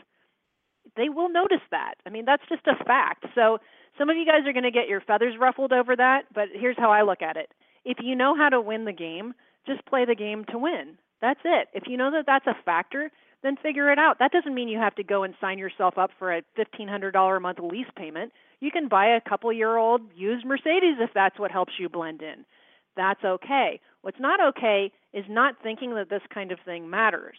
they 0.97 1.09
will 1.09 1.29
notice 1.29 1.65
that. 1.71 1.95
I 2.07 2.11
mean, 2.11 2.25
that's 2.25 2.43
just 2.49 2.67
a 2.67 2.83
fact. 2.85 3.27
So 3.35 3.59
some 3.99 4.11
of 4.11 4.17
you 4.17 4.27
guys 4.27 4.47
are 4.47 4.53
going 4.53 4.65
to 4.65 4.71
get 4.71 4.89
your 4.89 5.01
feathers 5.01 5.35
ruffled 5.39 5.73
over 5.73 5.97
that, 5.97 6.23
but 6.35 6.49
here's 6.53 6.79
how 6.79 6.91
I 6.91 7.03
look 7.03 7.23
at 7.23 7.37
it. 7.37 7.51
If 7.85 7.99
you 8.03 8.17
know 8.17 8.35
how 8.37 8.49
to 8.49 8.61
win 8.61 8.85
the 8.85 8.93
game, 8.93 9.35
just 9.67 9.85
play 9.87 10.05
the 10.05 10.15
game 10.15 10.45
to 10.51 10.59
win. 10.59 10.99
That's 11.21 11.41
it. 11.45 11.69
If 11.73 11.85
you 11.87 11.97
know 11.97 12.11
that 12.13 12.27
that's 12.27 12.47
a 12.47 12.63
factor, 12.65 13.11
then 13.43 13.57
figure 13.63 13.93
it 13.93 13.99
out. 13.99 14.19
That 14.19 14.33
doesn't 14.33 14.55
mean 14.55 14.69
you 14.69 14.79
have 14.79 14.95
to 14.97 15.05
go 15.05 15.23
and 15.23 15.35
sign 15.41 15.59
yourself 15.59 15.99
up 15.99 16.11
for 16.19 16.35
a 16.35 16.43
$1500 16.59 17.37
a 17.37 17.41
month 17.41 17.59
lease 17.61 17.87
payment. 17.97 18.33
You 18.61 18.71
can 18.71 18.89
buy 18.89 19.07
a 19.07 19.29
couple 19.29 19.53
year 19.53 19.77
old 19.77 20.01
used 20.15 20.47
Mercedes 20.47 20.97
if 20.99 21.11
that's 21.15 21.39
what 21.39 21.51
helps 21.51 21.75
you 21.79 21.89
blend 21.89 22.23
in. 22.23 22.45
That's 22.97 23.23
okay. 23.25 23.81
What's 24.03 24.21
not 24.21 24.41
okay 24.49 24.93
is 25.13 25.25
not 25.29 25.57
thinking 25.63 25.95
that 25.95 26.11
this 26.11 26.23
kind 26.33 26.53
of 26.53 26.59
thing 26.65 26.89
matters. 26.89 27.37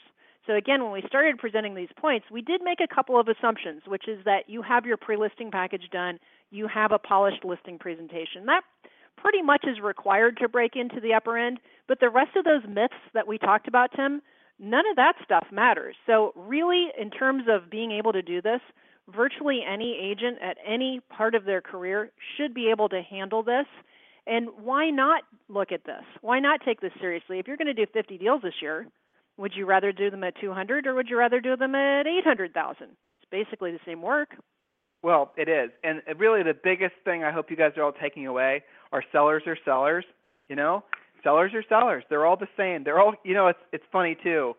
So 0.47 0.53
again, 0.53 0.83
when 0.83 0.91
we 0.91 1.03
started 1.07 1.37
presenting 1.37 1.75
these 1.75 1.89
points, 1.97 2.27
we 2.31 2.41
did 2.41 2.61
make 2.63 2.79
a 2.79 2.93
couple 2.93 3.19
of 3.19 3.27
assumptions, 3.27 3.81
which 3.87 4.07
is 4.07 4.23
that 4.25 4.43
you 4.47 4.61
have 4.61 4.85
your 4.85 4.97
pre-listing 4.97 5.51
package 5.51 5.89
done, 5.91 6.19
you 6.51 6.67
have 6.67 6.91
a 6.91 6.99
polished 6.99 7.43
listing 7.43 7.79
presentation. 7.79 8.45
That 8.45 8.61
pretty 9.17 9.41
much 9.41 9.65
is 9.65 9.79
required 9.81 10.37
to 10.37 10.47
break 10.47 10.75
into 10.75 10.99
the 10.99 11.13
upper 11.13 11.37
end, 11.37 11.59
but 11.87 11.99
the 11.99 12.09
rest 12.09 12.35
of 12.35 12.45
those 12.45 12.61
myths 12.67 12.93
that 13.13 13.27
we 13.27 13.37
talked 13.37 13.67
about, 13.67 13.91
Tim, 13.95 14.21
none 14.59 14.87
of 14.89 14.95
that 14.97 15.15
stuff 15.23 15.47
matters. 15.51 15.95
So 16.05 16.31
really, 16.35 16.89
in 16.99 17.09
terms 17.09 17.43
of 17.49 17.69
being 17.69 17.91
able 17.91 18.13
to 18.13 18.21
do 18.21 18.41
this, 18.41 18.61
virtually 19.13 19.61
any 19.67 19.97
agent 19.99 20.37
at 20.41 20.57
any 20.65 21.01
part 21.09 21.35
of 21.35 21.45
their 21.45 21.61
career 21.61 22.11
should 22.37 22.53
be 22.53 22.69
able 22.69 22.89
to 22.89 23.01
handle 23.01 23.43
this. 23.43 23.65
And 24.27 24.49
why 24.61 24.89
not 24.89 25.23
look 25.49 25.71
at 25.71 25.85
this? 25.85 26.03
Why 26.21 26.39
not 26.39 26.61
take 26.65 26.81
this 26.81 26.93
seriously? 26.99 27.39
If 27.39 27.47
you're 27.47 27.57
going 27.57 27.67
to 27.67 27.73
do 27.73 27.85
50 27.91 28.17
deals 28.17 28.41
this 28.41 28.55
year, 28.61 28.87
would 29.37 29.53
you 29.55 29.65
rather 29.65 29.91
do 29.91 30.09
them 30.09 30.23
at 30.23 30.39
200 30.39 30.87
or 30.87 30.95
would 30.95 31.09
you 31.09 31.17
rather 31.17 31.39
do 31.39 31.55
them 31.57 31.75
at 31.75 32.07
800,000? 32.07 32.83
It's 32.83 32.97
basically 33.31 33.71
the 33.71 33.79
same 33.85 34.01
work. 34.01 34.29
Well, 35.03 35.31
it 35.37 35.49
is. 35.49 35.69
And 35.83 36.01
really 36.17 36.41
the 36.43 36.55
biggest 36.63 36.95
thing 37.03 37.23
I 37.23 37.31
hope 37.31 37.51
you 37.51 37.57
guys 37.57 37.73
are 37.77 37.83
all 37.83 37.91
taking 37.91 38.27
away 38.27 38.63
are 38.91 39.03
sellers 39.11 39.43
are 39.45 39.57
sellers, 39.63 40.05
you 40.49 40.55
know? 40.55 40.83
Sellers 41.23 41.53
are 41.53 41.63
sellers. 41.67 42.03
They're 42.09 42.25
all 42.25 42.37
the 42.37 42.47
same. 42.57 42.83
They're 42.83 42.99
all, 42.99 43.13
you 43.23 43.33
know, 43.33 43.47
it's 43.47 43.59
it's 43.71 43.83
funny 43.91 44.15
too. 44.23 44.55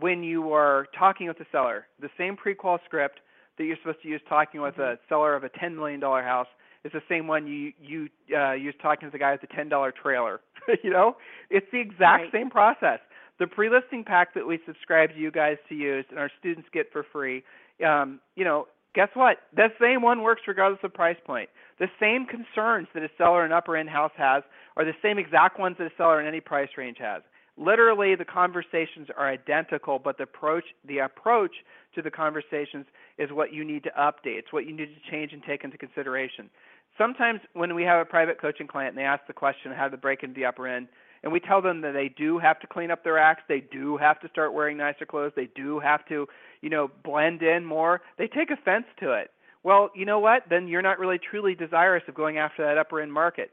When 0.00 0.22
you 0.22 0.52
are 0.52 0.86
talking 0.98 1.28
with 1.28 1.38
a 1.40 1.46
seller, 1.52 1.86
the 2.00 2.08
same 2.16 2.36
pre-qual 2.36 2.78
script 2.86 3.20
that 3.58 3.64
you're 3.64 3.76
supposed 3.76 4.02
to 4.02 4.08
use 4.08 4.20
talking 4.28 4.62
with 4.62 4.74
mm-hmm. 4.74 4.94
a 4.94 5.08
seller 5.08 5.34
of 5.34 5.44
a 5.44 5.50
$10 5.50 5.76
million 5.76 6.00
house 6.00 6.46
is 6.84 6.92
the 6.92 7.02
same 7.08 7.26
one 7.26 7.46
you 7.46 7.72
you 7.80 8.08
uh, 8.36 8.52
use 8.52 8.74
talking 8.80 9.08
to 9.08 9.12
the 9.12 9.18
guy 9.18 9.32
with 9.32 9.42
the 9.42 9.46
$10 9.46 9.92
trailer. 10.02 10.40
you 10.82 10.90
know, 10.90 11.16
it's 11.50 11.66
the 11.72 11.80
exact 11.80 12.24
right. 12.24 12.32
same 12.32 12.50
process 12.50 13.00
the 13.38 13.46
pre-listing 13.46 14.04
pack 14.04 14.34
that 14.34 14.46
we 14.46 14.58
subscribe 14.66 15.10
to 15.10 15.18
you 15.18 15.30
guys 15.30 15.56
to 15.68 15.74
use 15.74 16.04
and 16.10 16.18
our 16.18 16.30
students 16.38 16.68
get 16.72 16.92
for 16.92 17.04
free, 17.12 17.42
um, 17.86 18.20
you 18.36 18.44
know, 18.44 18.66
guess 18.94 19.08
what? 19.14 19.38
That 19.56 19.72
same 19.80 20.02
one 20.02 20.22
works 20.22 20.42
regardless 20.46 20.80
of 20.82 20.94
price 20.94 21.16
point. 21.24 21.48
The 21.78 21.88
same 21.98 22.26
concerns 22.26 22.88
that 22.94 23.02
a 23.02 23.08
seller 23.16 23.44
in 23.44 23.52
upper 23.52 23.76
end 23.76 23.88
house 23.88 24.12
has 24.16 24.42
are 24.76 24.84
the 24.84 24.92
same 25.02 25.18
exact 25.18 25.58
ones 25.58 25.76
that 25.78 25.86
a 25.86 25.96
seller 25.96 26.20
in 26.20 26.26
any 26.26 26.40
price 26.40 26.68
range 26.76 26.98
has. 27.00 27.22
Literally, 27.58 28.14
the 28.14 28.24
conversations 28.24 29.08
are 29.16 29.28
identical, 29.28 29.98
but 29.98 30.16
the 30.16 30.24
approach 30.24 30.64
the 30.86 30.98
approach 30.98 31.52
to 31.94 32.00
the 32.00 32.10
conversations 32.10 32.86
is 33.18 33.30
what 33.30 33.52
you 33.52 33.64
need 33.64 33.82
to 33.84 33.90
update. 33.90 34.38
It's 34.38 34.52
what 34.52 34.66
you 34.66 34.74
need 34.74 34.86
to 34.86 35.10
change 35.10 35.32
and 35.32 35.42
take 35.42 35.62
into 35.62 35.76
consideration. 35.76 36.48
Sometimes 36.96 37.40
when 37.52 37.74
we 37.74 37.82
have 37.84 38.00
a 38.00 38.04
private 38.04 38.40
coaching 38.40 38.66
client 38.66 38.90
and 38.90 38.98
they 38.98 39.04
ask 39.04 39.26
the 39.26 39.32
question 39.32 39.72
how 39.72 39.88
to 39.88 39.96
break 39.96 40.22
into 40.22 40.34
the 40.34 40.46
upper 40.46 40.66
end, 40.66 40.88
and 41.22 41.32
we 41.32 41.40
tell 41.40 41.62
them 41.62 41.80
that 41.82 41.92
they 41.92 42.08
do 42.08 42.38
have 42.38 42.58
to 42.60 42.66
clean 42.66 42.90
up 42.90 43.04
their 43.04 43.18
acts, 43.18 43.42
they 43.48 43.60
do 43.60 43.96
have 43.96 44.20
to 44.20 44.28
start 44.28 44.54
wearing 44.54 44.76
nicer 44.76 45.06
clothes, 45.06 45.32
they 45.36 45.48
do 45.54 45.78
have 45.80 46.06
to, 46.08 46.26
you 46.60 46.70
know, 46.70 46.90
blend 47.04 47.42
in 47.42 47.64
more, 47.64 48.02
they 48.18 48.26
take 48.26 48.50
offense 48.50 48.86
to 49.00 49.12
it. 49.12 49.30
Well, 49.62 49.90
you 49.94 50.04
know 50.04 50.18
what? 50.18 50.42
Then 50.50 50.66
you're 50.66 50.82
not 50.82 50.98
really 50.98 51.18
truly 51.18 51.54
desirous 51.54 52.02
of 52.08 52.14
going 52.14 52.38
after 52.38 52.64
that 52.64 52.78
upper 52.78 53.00
end 53.00 53.12
market. 53.12 53.50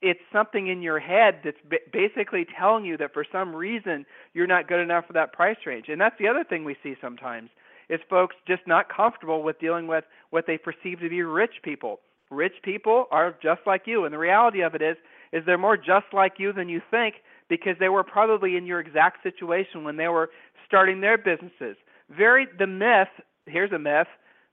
It's 0.00 0.20
something 0.32 0.68
in 0.68 0.82
your 0.82 0.98
head 0.98 1.40
that's 1.44 1.58
basically 1.92 2.46
telling 2.58 2.84
you 2.84 2.96
that 2.96 3.12
for 3.12 3.24
some 3.30 3.54
reason 3.54 4.04
you're 4.32 4.46
not 4.46 4.66
good 4.66 4.80
enough 4.80 5.06
for 5.06 5.12
that 5.12 5.32
price 5.32 5.58
range. 5.66 5.86
And 5.88 6.00
that's 6.00 6.16
the 6.18 6.26
other 6.26 6.44
thing 6.44 6.64
we 6.64 6.76
see 6.82 6.94
sometimes 7.00 7.50
is 7.88 8.00
folks 8.08 8.34
just 8.48 8.62
not 8.66 8.88
comfortable 8.88 9.42
with 9.42 9.60
dealing 9.60 9.86
with 9.86 10.04
what 10.30 10.46
they 10.46 10.56
perceive 10.56 11.00
to 11.00 11.08
be 11.08 11.22
rich 11.22 11.54
people. 11.62 12.00
Rich 12.30 12.54
people 12.64 13.04
are 13.10 13.36
just 13.42 13.60
like 13.66 13.82
you, 13.84 14.06
and 14.06 14.14
the 14.14 14.18
reality 14.18 14.62
of 14.62 14.74
it 14.74 14.80
is 14.80 14.96
is 15.32 15.42
they're 15.46 15.58
more 15.58 15.76
just 15.76 16.06
like 16.12 16.34
you 16.38 16.52
than 16.52 16.68
you 16.68 16.80
think 16.90 17.16
because 17.48 17.76
they 17.78 17.88
were 17.88 18.04
probably 18.04 18.56
in 18.56 18.66
your 18.66 18.80
exact 18.80 19.22
situation 19.22 19.84
when 19.84 19.96
they 19.96 20.08
were 20.08 20.30
starting 20.66 21.00
their 21.00 21.18
businesses. 21.18 21.76
Very 22.10 22.46
the 22.58 22.66
myth, 22.66 23.08
here's 23.46 23.72
a 23.72 23.78
myth, 23.78 24.06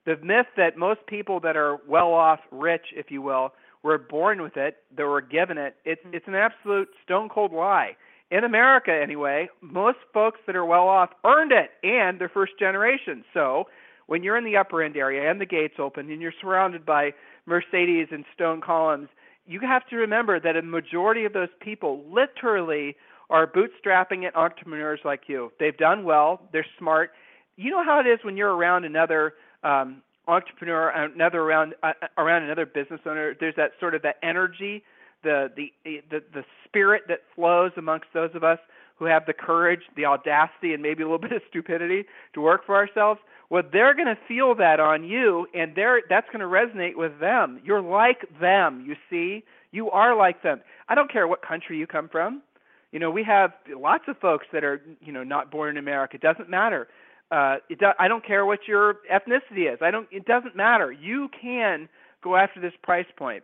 the 0.06 0.18
myth 0.24 0.48
that 0.58 0.78
most 0.78 1.00
people 1.08 1.40
that 1.42 1.56
are 1.56 1.78
well 1.88 2.14
off, 2.14 2.40
rich, 2.52 2.88
if 2.96 3.12
you 3.12 3.22
will, 3.22 3.54
were 3.84 3.98
born 3.98 4.42
with 4.42 4.58
it, 4.58 4.78
they 4.96 5.04
were 5.04 5.22
given 5.22 5.58
it. 5.58 5.76
It's 5.86 6.02
mm. 6.06 6.14
it's 6.14 6.28
an 6.28 6.36
absolute 6.36 6.90
stone 7.04 7.30
cold 7.30 7.54
lie. 7.54 7.96
In 8.32 8.44
America 8.44 8.92
anyway, 8.92 9.50
most 9.62 9.98
folks 10.14 10.40
that 10.46 10.56
are 10.56 10.66
well 10.66 10.88
off 10.88 11.10
earned 11.26 11.52
it 11.52 11.72
and 11.84 12.20
they're 12.20 12.30
first 12.30 12.54
generation. 12.60 13.24
So 13.34 13.66
when 14.06 14.24
you're 14.24 14.38
in 14.38 14.46
the 14.46 14.58
upper 14.58 14.84
end 14.84 14.98
area 14.98 15.30
and 15.30 15.42
the 15.42 15.46
gates 15.46 15.76
open 15.80 16.12
and 16.12 16.22
you're 16.22 16.34
surrounded 16.40 16.86
by 16.86 17.12
Mercedes 17.48 18.08
and 18.12 18.26
stone 18.34 18.62
columns 18.62 19.10
you 19.50 19.60
have 19.62 19.86
to 19.88 19.96
remember 19.96 20.40
that 20.40 20.56
a 20.56 20.62
majority 20.62 21.26
of 21.26 21.34
those 21.34 21.50
people 21.60 22.04
literally 22.08 22.96
are 23.32 23.48
bootstrapping 23.48 24.24
it 24.24 24.36
entrepreneurs 24.36 25.00
like 25.04 25.24
you. 25.26 25.52
They've 25.60 25.76
done 25.76 26.04
well, 26.04 26.42
they're 26.54 26.66
smart. 26.78 27.12
You 27.58 27.72
know 27.72 27.84
how 27.84 28.00
it 28.00 28.06
is 28.06 28.20
when 28.24 28.38
you're 28.38 28.56
around 28.56 28.86
another 28.86 29.34
um, 29.64 30.04
entrepreneur, 30.28 30.90
another 30.90 31.42
around 31.42 31.74
uh, 31.82 31.94
around 32.18 32.44
another 32.44 32.68
business 32.68 33.02
owner. 33.08 33.36
There's 33.40 33.56
that 33.58 33.72
sort 33.80 33.96
of 33.96 34.04
that 34.04 34.18
energy, 34.22 34.84
the 35.24 35.52
the 35.56 35.74
the 36.12 36.22
the 36.32 36.44
spirit 36.66 37.04
that 37.08 37.22
flows 37.36 37.72
amongst 37.76 38.08
those 38.14 38.30
of 38.36 38.44
us 38.44 38.60
who 38.98 39.06
have 39.06 39.26
the 39.26 39.34
courage, 39.34 39.82
the 39.96 40.06
audacity, 40.06 40.74
and 40.74 40.84
maybe 40.84 41.02
a 41.02 41.06
little 41.06 41.18
bit 41.28 41.32
of 41.32 41.42
stupidity 41.50 42.06
to 42.34 42.42
work 42.42 42.66
for 42.68 42.76
ourselves. 42.76 43.20
Well, 43.50 43.64
they're 43.72 43.96
going 43.96 44.08
to 44.08 44.18
feel 44.28 44.54
that 44.56 44.80
on 44.80 45.04
you, 45.04 45.48
and 45.56 45.74
they're 45.76 46.02
that's 46.08 46.28
going 46.28 46.40
to 46.40 46.46
resonate 46.46 46.96
with 46.96 47.20
them. 47.20 47.60
You're 47.64 47.82
like 47.82 48.28
them. 48.40 48.84
You 48.86 48.96
see, 49.10 49.44
you 49.72 49.90
are 49.90 50.16
like 50.16 50.44
them. 50.44 50.62
I 50.88 50.96
don't 50.96 51.12
care 51.12 51.28
what 51.28 51.42
country 51.42 51.78
you 51.78 51.88
come 51.88 52.10
from. 52.10 52.44
You 52.92 53.00
know, 53.00 53.10
we 53.10 53.24
have 53.24 53.52
lots 53.76 54.04
of 54.08 54.18
folks 54.20 54.46
that 54.54 54.64
are 54.64 54.82
you 55.02 55.12
know 55.12 55.24
not 55.24 55.50
born 55.50 55.72
in 55.72 55.78
America. 55.78 56.16
It 56.16 56.22
doesn't 56.22 56.50
matter. 56.50 56.88
Uh, 57.32 57.58
it 57.70 57.80
do, 57.80 57.88
I 57.98 58.08
don't 58.08 58.26
care 58.26 58.46
what 58.46 58.60
your 58.68 58.98
ethnicity 59.12 59.72
is. 59.72 59.80
I 59.82 59.90
don't. 59.90 60.08
It 60.12 60.26
doesn't 60.26 60.56
matter. 60.56 60.92
You 60.92 61.30
can 61.42 61.90
go 62.24 62.36
after 62.36 62.62
this 62.62 62.74
price 62.84 63.08
point. 63.18 63.44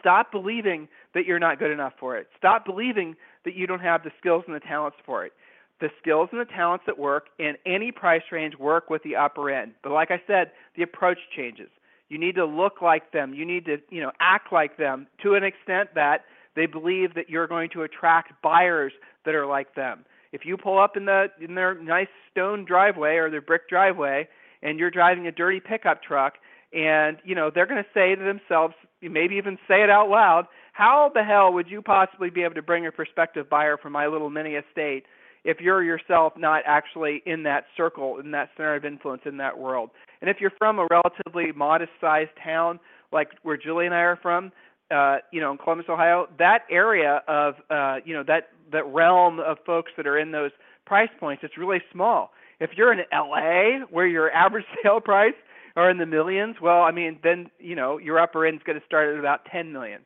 Stop 0.00 0.32
believing 0.32 0.88
that 1.12 1.26
you're 1.26 1.38
not 1.38 1.58
good 1.58 1.70
enough 1.70 1.92
for 2.00 2.16
it. 2.16 2.28
Stop 2.38 2.64
believing 2.64 3.16
that 3.44 3.54
you 3.54 3.66
don't 3.66 3.80
have 3.80 4.02
the 4.02 4.10
skills 4.18 4.44
and 4.46 4.56
the 4.56 4.60
talents 4.60 4.96
for 5.04 5.26
it 5.26 5.32
the 5.80 5.90
skills 6.00 6.28
and 6.32 6.40
the 6.40 6.44
talents 6.44 6.84
that 6.86 6.98
work 6.98 7.26
in 7.38 7.54
any 7.66 7.90
price 7.90 8.22
range 8.30 8.54
work 8.56 8.90
with 8.90 9.02
the 9.02 9.16
upper 9.16 9.50
end. 9.50 9.72
But 9.82 9.92
like 9.92 10.10
I 10.10 10.20
said, 10.26 10.52
the 10.76 10.82
approach 10.82 11.18
changes. 11.36 11.68
You 12.08 12.18
need 12.18 12.34
to 12.34 12.44
look 12.44 12.82
like 12.82 13.12
them. 13.12 13.32
You 13.34 13.46
need 13.46 13.64
to, 13.66 13.78
you 13.88 14.02
know, 14.02 14.12
act 14.20 14.52
like 14.52 14.76
them 14.76 15.06
to 15.22 15.34
an 15.34 15.44
extent 15.44 15.90
that 15.94 16.24
they 16.56 16.66
believe 16.66 17.14
that 17.14 17.30
you're 17.30 17.46
going 17.46 17.70
to 17.70 17.82
attract 17.82 18.32
buyers 18.42 18.92
that 19.24 19.34
are 19.34 19.46
like 19.46 19.74
them. 19.74 20.04
If 20.32 20.44
you 20.44 20.56
pull 20.56 20.78
up 20.78 20.96
in 20.96 21.06
the 21.06 21.26
in 21.40 21.54
their 21.54 21.74
nice 21.80 22.08
stone 22.30 22.64
driveway 22.64 23.16
or 23.16 23.30
their 23.30 23.40
brick 23.40 23.68
driveway 23.68 24.28
and 24.62 24.78
you're 24.78 24.90
driving 24.90 25.26
a 25.26 25.32
dirty 25.32 25.60
pickup 25.60 26.02
truck 26.02 26.34
and, 26.72 27.18
you 27.24 27.34
know, 27.34 27.50
they're 27.52 27.66
going 27.66 27.82
to 27.82 27.90
say 27.92 28.14
to 28.14 28.22
themselves, 28.22 28.74
maybe 29.02 29.36
even 29.36 29.58
say 29.66 29.82
it 29.82 29.90
out 29.90 30.08
loud, 30.08 30.46
how 30.72 31.10
the 31.14 31.24
hell 31.24 31.52
would 31.52 31.68
you 31.68 31.82
possibly 31.82 32.30
be 32.30 32.42
able 32.42 32.54
to 32.54 32.62
bring 32.62 32.86
a 32.86 32.92
prospective 32.92 33.50
buyer 33.50 33.76
from 33.76 33.92
my 33.92 34.06
little 34.06 34.30
mini 34.30 34.54
estate 34.54 35.04
if 35.44 35.60
you're 35.60 35.82
yourself 35.82 36.34
not 36.36 36.62
actually 36.66 37.22
in 37.26 37.42
that 37.44 37.64
circle, 37.76 38.18
in 38.18 38.30
that 38.32 38.50
center 38.56 38.74
of 38.74 38.84
influence 38.84 39.22
in 39.24 39.36
that 39.38 39.58
world. 39.58 39.90
And 40.20 40.28
if 40.28 40.36
you're 40.40 40.52
from 40.58 40.78
a 40.78 40.86
relatively 40.90 41.52
modest 41.52 41.92
sized 42.00 42.30
town 42.42 42.78
like 43.12 43.30
where 43.42 43.56
Julie 43.56 43.86
and 43.86 43.94
I 43.94 44.00
are 44.00 44.18
from, 44.20 44.52
uh, 44.90 45.18
you 45.32 45.40
know, 45.40 45.52
in 45.52 45.58
Columbus, 45.58 45.86
Ohio, 45.88 46.28
that 46.38 46.60
area 46.70 47.22
of 47.28 47.54
uh, 47.70 47.96
you 48.04 48.14
know, 48.14 48.24
that 48.26 48.48
that 48.72 48.86
realm 48.86 49.40
of 49.40 49.58
folks 49.64 49.92
that 49.96 50.06
are 50.06 50.18
in 50.18 50.32
those 50.32 50.50
price 50.86 51.10
points, 51.18 51.42
it's 51.44 51.56
really 51.56 51.80
small. 51.92 52.32
If 52.60 52.70
you're 52.76 52.92
in 52.92 53.00
LA 53.12 53.86
where 53.90 54.06
your 54.06 54.30
average 54.32 54.66
sale 54.82 55.00
price 55.00 55.34
are 55.76 55.90
in 55.90 55.98
the 55.98 56.06
millions, 56.06 56.56
well, 56.60 56.82
I 56.82 56.90
mean, 56.90 57.18
then, 57.22 57.50
you 57.58 57.76
know, 57.76 57.98
your 57.98 58.18
upper 58.18 58.44
end 58.44 58.56
is 58.56 58.62
going 58.64 58.78
to 58.78 58.84
start 58.84 59.12
at 59.12 59.18
about 59.18 59.44
10 59.50 59.72
million 59.72 60.02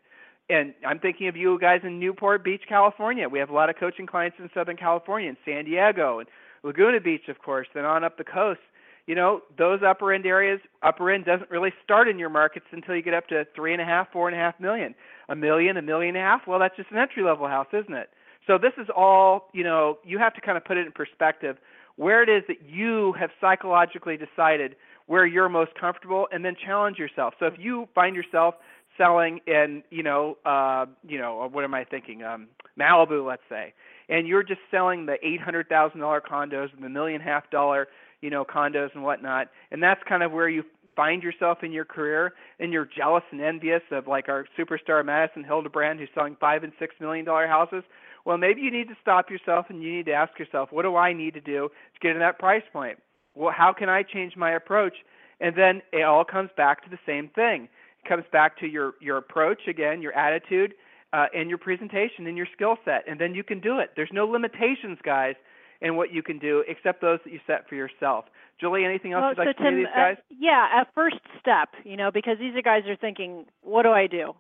and 0.51 0.75
I'm 0.87 0.99
thinking 0.99 1.29
of 1.29 1.37
you 1.37 1.59
guys 1.59 1.81
in 1.85 1.99
Newport 1.99 2.45
Beach, 2.45 2.63
California. 2.69 3.29
We 3.29 3.39
have 3.39 3.51
a 3.51 3.55
lot 3.55 3.71
of 3.71 3.77
coaching 3.77 4.07
clients 4.07 4.37
in 4.39 4.51
Southern 4.53 4.77
California, 4.77 5.29
and 5.29 5.39
San 5.45 5.65
Diego, 5.65 6.19
and 6.19 6.29
Laguna 6.63 7.01
Beach, 7.01 7.29
of 7.29 7.39
course, 7.39 7.67
then 7.75 7.85
on 7.85 8.05
up 8.05 8.19
the 8.19 8.25
coast. 8.25 8.61
You 9.07 9.15
know, 9.15 9.43
those 9.59 9.81
upper 9.87 10.13
end 10.13 10.25
areas, 10.25 10.61
upper 10.83 11.11
end 11.11 11.27
doesn't 11.27 11.51
really 11.51 11.73
start 11.83 12.09
in 12.09 12.19
your 12.19 12.31
markets 12.31 12.67
until 12.73 12.97
you 12.97 13.03
get 13.03 13.13
up 13.15 13.29
to 13.29 13.47
three 13.55 13.73
and 13.73 13.83
a 13.83 13.85
half, 13.85 14.11
four 14.13 14.29
and 14.29 14.37
a 14.37 14.41
half 14.41 14.59
million. 14.59 14.95
A 15.29 15.37
million, 15.37 15.77
a 15.77 15.83
million 15.83 16.17
and 16.17 16.25
a 16.25 16.27
half, 16.27 16.43
well, 16.47 16.59
that's 16.59 16.77
just 16.77 16.91
an 16.91 16.99
entry 16.99 17.23
level 17.23 17.47
house, 17.47 17.67
isn't 17.73 17.95
it? 17.95 18.11
So 18.47 18.59
this 18.59 18.73
is 18.79 18.89
all, 18.95 19.49
you 19.53 19.65
know, 19.65 19.99
you 20.05 20.19
have 20.19 20.35
to 20.35 20.41
kind 20.41 20.57
of 20.57 20.65
put 20.65 20.77
it 20.77 20.87
in 20.87 20.93
perspective 20.93 21.57
where 21.97 22.23
it 22.23 22.29
is 22.29 22.43
that 22.49 22.69
you 22.69 23.13
have 23.19 23.31
psychologically 23.41 24.17
decided 24.17 24.77
where 25.07 25.27
you're 25.27 25.49
most 25.49 25.73
comfortable 25.79 26.27
and 26.33 26.45
then 26.45 26.57
challenge 26.65 26.99
yourself. 26.99 27.35
So 27.39 27.47
if 27.47 27.55
you 27.59 27.89
find 27.95 28.17
yourself 28.17 28.55
selling 28.97 29.41
in 29.47 29.83
you 29.91 30.03
know 30.03 30.37
uh 30.45 30.87
you 31.07 31.19
know 31.19 31.49
what 31.51 31.65
am 31.65 31.75
I 31.75 31.85
thinking? 31.85 32.23
Um 32.23 32.49
Malibu 32.79 33.27
let's 33.27 33.43
say. 33.49 33.73
And 34.09 34.27
you're 34.27 34.43
just 34.43 34.61
selling 34.71 35.07
the 35.07 35.17
eight 35.27 35.41
hundred 35.41 35.69
thousand 35.69 36.01
dollar 36.01 36.21
condos 36.21 36.73
and 36.75 36.83
the 36.83 36.89
million 36.89 37.21
half 37.21 37.51
dollar 37.51 37.89
you 38.21 38.31
know 38.31 38.45
condos 38.45 38.91
and 38.95 39.03
whatnot. 39.03 39.49
And 39.71 39.83
that's 39.83 40.01
kind 40.09 40.23
of 40.23 40.33
where 40.33 40.49
you 40.49 40.65
find 40.97 41.23
yourself 41.23 41.59
in 41.63 41.73
your 41.73 41.85
career. 41.85 42.35
And 42.61 42.73
you're 42.73 42.89
jealous 42.97 43.25
and 43.31 43.41
envious 43.41 43.83
of 43.91 44.07
like 44.07 44.29
our 44.29 44.47
superstar 44.59 45.05
Madison 45.05 45.45
Hildebrand 45.45 45.99
who's 45.99 46.09
selling 46.15 46.37
five 46.41 46.63
and 46.63 46.73
six 46.79 46.95
million 47.01 47.25
dollar 47.25 47.47
houses. 47.47 47.85
Well 48.25 48.39
maybe 48.39 48.61
you 48.61 48.71
need 48.71 48.89
to 48.89 48.97
stop 49.01 49.31
yourself 49.31 49.67
and 49.69 49.83
you 49.83 49.93
need 49.93 50.07
to 50.07 50.13
ask 50.13 50.39
yourself 50.39 50.71
what 50.73 50.83
do 50.83 50.97
I 50.97 51.13
need 51.13 51.35
to 51.35 51.41
do 51.41 51.69
to 51.69 52.01
get 52.01 52.13
in 52.13 52.21
that 52.21 52.39
price 52.39 52.65
point? 52.73 52.99
Well 53.35 53.53
how 53.57 53.73
can 53.73 53.89
I 53.89 54.03
change 54.03 54.37
my 54.37 54.53
approach? 54.53 54.95
And 55.41 55.57
then 55.57 55.83
it 55.93 56.03
all 56.03 56.25
comes 56.25 56.51
back 56.57 56.85
to 56.85 56.91
the 56.91 56.99
same 57.05 57.29
thing 57.35 57.69
comes 58.07 58.25
back 58.33 58.59
to 58.59 58.67
your 58.67 58.95
your 59.01 59.17
approach 59.17 59.67
again, 59.69 60.03
your 60.03 60.13
attitude, 60.13 60.75
uh, 61.13 61.27
and 61.35 61.49
your 61.49 61.59
presentation 61.59 62.27
and 62.27 62.37
your 62.37 62.47
skill 62.55 62.77
set, 62.85 63.05
and 63.09 63.21
then 63.21 63.35
you 63.35 63.45
can 63.45 63.61
do 63.61 63.79
it. 63.79 63.91
There's 63.97 64.11
no 64.13 64.27
limitations, 64.27 64.99
guys, 65.05 65.35
in 65.81 65.97
what 65.97 66.13
you 66.13 66.23
can 66.23 66.39
do 66.39 66.65
except 66.67 67.01
those 67.01 67.21
that 67.25 67.33
you 67.33 67.41
set 67.47 67.69
for 67.69 67.75
yourself. 67.75 68.25
Julie, 68.61 68.85
anything 68.85 69.13
else 69.13 69.23
well, 69.23 69.31
you'd 69.31 69.39
like 69.39 69.57
to 69.57 69.63
Tim, 69.63 69.77
these 69.77 69.87
guys? 69.95 70.17
Uh, 70.19 70.35
yeah, 70.39 70.83
a 70.83 70.87
first 70.95 71.21
step, 71.41 71.71
you 71.85 71.97
know, 71.97 72.11
because 72.11 72.39
these 72.39 72.55
guys 72.65 72.83
are 72.89 72.97
thinking, 72.97 73.47
what 73.63 73.83
do 73.83 73.91
I 73.91 74.07
do? 74.07 74.35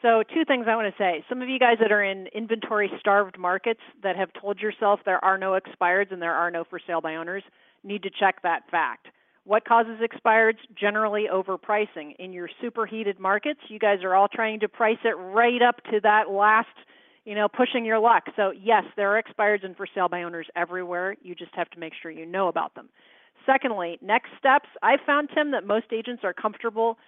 So, 0.00 0.22
two 0.22 0.44
things 0.44 0.66
I 0.68 0.76
want 0.76 0.94
to 0.94 0.98
say. 1.02 1.24
Some 1.28 1.42
of 1.42 1.48
you 1.48 1.58
guys 1.58 1.78
that 1.80 1.90
are 1.90 2.04
in 2.04 2.28
inventory 2.28 2.90
starved 3.00 3.36
markets 3.36 3.80
that 4.02 4.16
have 4.16 4.30
told 4.40 4.60
yourself 4.60 5.00
there 5.04 5.22
are 5.24 5.36
no 5.36 5.58
expireds 5.58 6.12
and 6.12 6.22
there 6.22 6.34
are 6.34 6.50
no 6.50 6.64
for 6.64 6.80
sale 6.86 7.00
by 7.00 7.16
owners 7.16 7.42
need 7.82 8.02
to 8.04 8.10
check 8.10 8.42
that 8.42 8.62
fact. 8.70 9.08
What 9.48 9.64
causes 9.64 9.98
expireds? 10.02 10.58
Generally 10.78 11.28
overpricing. 11.32 12.14
In 12.18 12.34
your 12.34 12.50
superheated 12.60 13.18
markets, 13.18 13.60
you 13.68 13.78
guys 13.78 14.00
are 14.04 14.14
all 14.14 14.28
trying 14.28 14.60
to 14.60 14.68
price 14.68 14.98
it 15.06 15.16
right 15.16 15.62
up 15.62 15.82
to 15.84 16.00
that 16.02 16.28
last, 16.28 16.68
you 17.24 17.34
know, 17.34 17.48
pushing 17.48 17.86
your 17.86 17.98
luck. 17.98 18.24
So, 18.36 18.50
yes, 18.50 18.84
there 18.94 19.16
are 19.16 19.22
expireds 19.22 19.64
and 19.64 19.74
for 19.74 19.86
sale 19.94 20.06
by 20.06 20.24
owners 20.24 20.46
everywhere. 20.54 21.16
You 21.22 21.34
just 21.34 21.54
have 21.54 21.70
to 21.70 21.78
make 21.78 21.94
sure 22.02 22.10
you 22.10 22.26
know 22.26 22.48
about 22.48 22.74
them. 22.74 22.90
Secondly, 23.46 23.98
next 24.02 24.28
steps. 24.38 24.68
I 24.82 24.98
found, 25.06 25.30
Tim, 25.34 25.52
that 25.52 25.66
most 25.66 25.86
agents 25.94 26.24
are 26.24 26.34
comfortable 26.34 26.98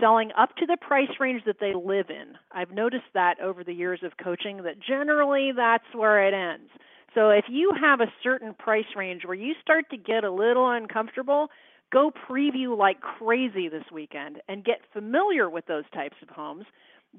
selling 0.00 0.30
up 0.38 0.56
to 0.56 0.64
the 0.64 0.78
price 0.78 1.20
range 1.20 1.42
that 1.44 1.60
they 1.60 1.74
live 1.74 2.08
in. 2.08 2.38
I've 2.52 2.70
noticed 2.70 3.12
that 3.12 3.38
over 3.38 3.62
the 3.62 3.74
years 3.74 4.00
of 4.02 4.12
coaching 4.16 4.62
that 4.62 4.80
generally 4.80 5.52
that's 5.54 5.84
where 5.94 6.26
it 6.26 6.32
ends. 6.32 6.70
So 7.14 7.28
if 7.28 7.44
you 7.50 7.72
have 7.78 8.00
a 8.00 8.10
certain 8.22 8.54
price 8.54 8.96
range 8.96 9.26
where 9.26 9.34
you 9.34 9.52
start 9.60 9.90
to 9.90 9.98
get 9.98 10.24
a 10.24 10.30
little 10.30 10.70
uncomfortable, 10.70 11.48
Go 11.92 12.10
preview 12.10 12.76
like 12.76 13.00
crazy 13.00 13.68
this 13.68 13.84
weekend 13.92 14.40
and 14.48 14.64
get 14.64 14.80
familiar 14.92 15.50
with 15.50 15.66
those 15.66 15.84
types 15.92 16.16
of 16.22 16.30
homes. 16.30 16.64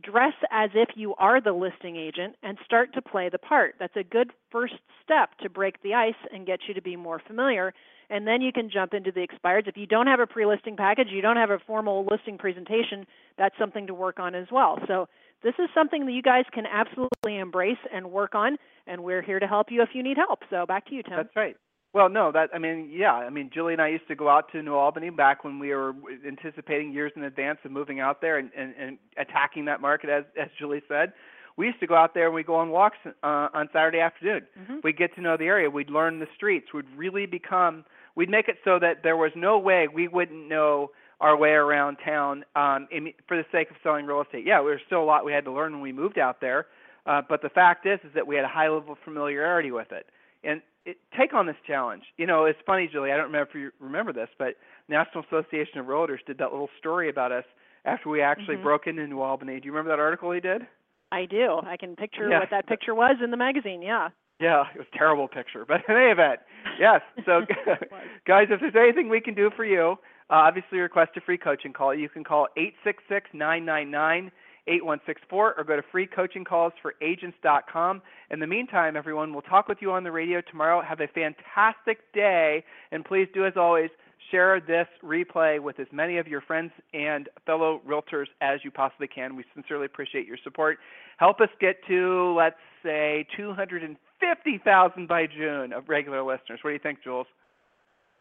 Dress 0.01 0.33
as 0.49 0.71
if 0.73 0.89
you 0.95 1.13
are 1.15 1.39
the 1.39 1.53
listing 1.53 1.95
agent 1.95 2.36
and 2.41 2.57
start 2.65 2.91
to 2.95 3.01
play 3.01 3.29
the 3.29 3.38
part. 3.38 3.75
That's 3.79 3.95
a 3.95 4.03
good 4.03 4.31
first 4.51 4.73
step 5.03 5.29
to 5.43 5.49
break 5.49 5.83
the 5.83 5.93
ice 5.93 6.15
and 6.33 6.47
get 6.47 6.62
you 6.67 6.73
to 6.73 6.81
be 6.81 6.95
more 6.95 7.21
familiar. 7.27 7.75
And 8.09 8.25
then 8.25 8.41
you 8.41 8.51
can 8.51 8.71
jump 8.71 8.95
into 8.95 9.12
the 9.12 9.25
expireds. 9.27 9.67
If 9.67 9.77
you 9.77 9.86
don't 9.86 10.07
have 10.07 10.19
a 10.19 10.25
pre 10.25 10.47
listing 10.47 10.75
package, 10.75 11.09
you 11.12 11.21
don't 11.21 11.38
have 11.38 11.51
a 11.51 11.59
formal 11.59 12.07
listing 12.09 12.39
presentation, 12.39 13.05
that's 13.38 13.55
something 13.59 13.86
to 13.88 13.93
work 13.93 14.19
on 14.19 14.33
as 14.33 14.47
well. 14.51 14.79
So, 14.88 15.07
this 15.43 15.53
is 15.59 15.67
something 15.75 16.05
that 16.05 16.13
you 16.13 16.21
guys 16.21 16.45
can 16.53 16.65
absolutely 16.65 17.38
embrace 17.38 17.77
and 17.93 18.12
work 18.12 18.33
on, 18.33 18.55
and 18.88 19.03
we're 19.03 19.21
here 19.21 19.39
to 19.39 19.47
help 19.47 19.67
you 19.71 19.81
if 19.81 19.89
you 19.93 20.01
need 20.01 20.15
help. 20.15 20.39
So, 20.49 20.65
back 20.65 20.86
to 20.88 20.95
you, 20.95 21.03
Tim. 21.03 21.17
That's 21.17 21.36
right. 21.36 21.57
Well, 21.93 22.10
no, 22.10 22.32
that 22.32 22.49
I 22.53 22.58
mean, 22.58 22.89
yeah, 22.91 23.13
I 23.13 23.29
mean, 23.29 23.51
Julie 23.53 23.73
and 23.73 23.82
I 23.82 23.89
used 23.89 24.08
to 24.08 24.15
go 24.15 24.27
out 24.27 24.51
to 24.51 24.63
New 24.63 24.73
Albany 24.73 25.12
back 25.12 25.43
when 25.43 25.60
we 25.60 25.69
were 25.69 25.93
anticipating 26.27 26.91
years 26.91 27.12
in 27.15 27.23
advance 27.23 27.60
of 27.63 27.71
moving 27.71 27.99
out 27.99 28.19
there 28.19 28.39
and, 28.39 28.49
and, 28.58 28.73
and 28.79 28.97
attacking 29.17 29.65
that 29.65 29.79
market, 29.79 30.10
as 30.10 30.23
as 30.41 30.49
Julie 30.58 30.82
said. 30.88 31.13
We 31.56 31.67
used 31.67 31.79
to 31.82 31.88
go 31.88 31.93
out 31.95 32.15
there 32.15 32.25
and 32.25 32.34
we 32.34 32.41
go 32.41 32.56
on 32.56 32.71
walks 32.71 32.97
uh, 33.06 33.12
on 33.21 33.69
Saturday 33.71 33.99
afternoon. 33.99 34.41
Mm-hmm. 34.60 34.75
We'd 34.84 34.97
get 34.97 35.13
to 35.15 35.21
know 35.21 35.38
the 35.38 35.45
area. 35.45 35.69
We'd 35.69 35.91
learn 35.91 36.19
the 36.19 36.27
streets. 36.36 36.73
We'd 36.73 36.86
really 36.95 37.27
become. 37.27 37.86
We'd 38.15 38.29
make 38.29 38.47
it 38.47 38.58
so 38.65 38.79
that 38.79 39.03
there 39.03 39.17
was 39.17 39.32
no 39.36 39.60
way 39.60 39.88
we 39.88 40.08
wouldn't 40.08 40.47
know 40.49 40.89
our 41.21 41.38
way 41.38 41.51
around 41.51 41.97
town 42.03 42.43
um, 42.56 42.88
in, 42.91 43.13
for 43.27 43.38
the 43.38 43.45
sake 43.51 43.69
of 43.69 43.77
selling 43.84 44.08
real 44.08 44.21
estate. 44.21 44.45
Yeah, 44.47 44.58
there 44.58 44.71
was 44.71 44.79
still 44.88 45.03
a 45.03 45.06
lot 45.06 45.25
we 45.25 45.32
had 45.32 45.45
to 45.45 45.51
learn 45.51 45.73
when 45.73 45.82
we 45.82 45.93
moved 45.93 46.17
out 46.17 46.41
there, 46.41 46.65
uh, 47.06 47.21
but 47.29 47.43
the 47.43 47.49
fact 47.49 47.86
is, 47.86 47.99
is 48.03 48.12
that 48.15 48.25
we 48.25 48.36
had 48.36 48.45
a 48.45 48.49
high 48.49 48.67
level 48.67 48.93
of 48.93 48.97
familiarity 49.06 49.71
with 49.71 49.91
it. 49.91 50.08
And 50.43 50.62
it, 50.85 50.97
take 51.17 51.33
on 51.33 51.45
this 51.45 51.55
challenge. 51.65 52.03
You 52.17 52.27
know, 52.27 52.45
it's 52.45 52.59
funny, 52.65 52.89
Julie. 52.91 53.11
I 53.11 53.17
don't 53.17 53.27
remember 53.27 53.49
if 53.49 53.55
you 53.55 53.71
remember 53.79 54.13
this, 54.13 54.29
but 54.37 54.55
National 54.89 55.23
Association 55.23 55.79
of 55.79 55.85
Realtors 55.85 56.25
did 56.25 56.37
that 56.39 56.51
little 56.51 56.69
story 56.79 57.09
about 57.09 57.31
us 57.31 57.45
after 57.85 58.09
we 58.09 58.21
actually 58.21 58.55
mm-hmm. 58.55 58.63
broke 58.63 58.87
into 58.87 59.05
New 59.07 59.21
Albany. 59.21 59.59
Do 59.59 59.65
you 59.65 59.71
remember 59.71 59.89
that 59.89 60.01
article 60.01 60.31
he 60.31 60.39
did? 60.39 60.63
I 61.11 61.25
do. 61.25 61.61
I 61.65 61.77
can 61.77 61.95
picture 61.95 62.29
yeah. 62.29 62.39
what 62.39 62.49
that 62.51 62.67
picture 62.67 62.95
was 62.95 63.17
in 63.23 63.31
the 63.31 63.37
magazine. 63.37 63.81
Yeah. 63.81 64.09
Yeah, 64.39 64.63
it 64.73 64.79
was 64.79 64.87
a 64.93 64.97
terrible 64.97 65.27
picture, 65.27 65.63
but 65.65 65.81
in 65.87 65.95
any 65.95 66.11
event, 66.11 66.39
yes. 66.79 67.01
So, 67.25 67.41
guys, 68.27 68.47
if 68.49 68.59
there's 68.59 68.75
anything 68.75 69.09
we 69.09 69.21
can 69.21 69.35
do 69.35 69.51
for 69.55 69.63
you, 69.63 69.95
uh, 70.29 70.33
obviously 70.33 70.79
request 70.79 71.11
a 71.15 71.21
free 71.21 71.37
coaching 71.37 71.71
call. 71.71 71.93
You 71.93 72.09
can 72.09 72.23
call 72.23 72.47
eight 72.57 72.73
six 72.83 73.03
six 73.07 73.29
nine 73.33 73.65
nine 73.65 73.91
nine 73.91 74.31
8164 74.67 75.56
or 75.58 75.63
go 75.63 75.76
to 75.76 75.84
freecoachingcallsforagents.com. 75.93 78.02
In 78.32 78.39
the 78.39 78.47
meantime, 78.47 78.95
everyone, 78.95 79.34
we'll 79.34 79.41
talk 79.41 79.67
with 79.67 79.80
you 79.82 79.91
on 79.91 80.04
the 80.04 80.12
radio 80.12 80.41
tomorrow. 80.41 80.82
Have 80.82 81.02
a 81.02 81.08
fantastic 81.08 82.12
day, 82.13 82.63
and 82.91 83.04
please 83.04 83.28
do, 83.34 83.45
as 83.45 83.54
always, 83.56 83.89
share 84.32 84.60
this 84.60 84.88
replay 85.04 85.62
with 85.62 85.80
as 85.80 85.88
many 85.91 86.17
of 86.17 86.28
your 86.28 86.41
friends 86.41 86.71
and 86.93 87.30
fellow 87.45 87.82
realtors 87.88 88.28
as 88.41 88.60
you 88.63 88.71
possibly 88.71 89.08
can. 89.08 89.36
We 89.36 89.43
sincerely 89.54 89.86
appreciate 89.86 90.28
your 90.28 90.38
support. 90.43 90.80
Help 91.17 91.41
us 91.41 91.49
get 91.60 91.76
to, 91.88 92.34
let's 92.38 92.56
say, 92.84 93.28
250,000 93.38 95.08
by 95.08 95.28
June 95.28 95.73
of 95.73 95.89
regular 95.89 96.23
listeners. 96.23 96.60
What 96.62 96.71
do 96.71 96.73
you 96.73 96.80
think, 96.80 97.04
Jules? 97.04 97.28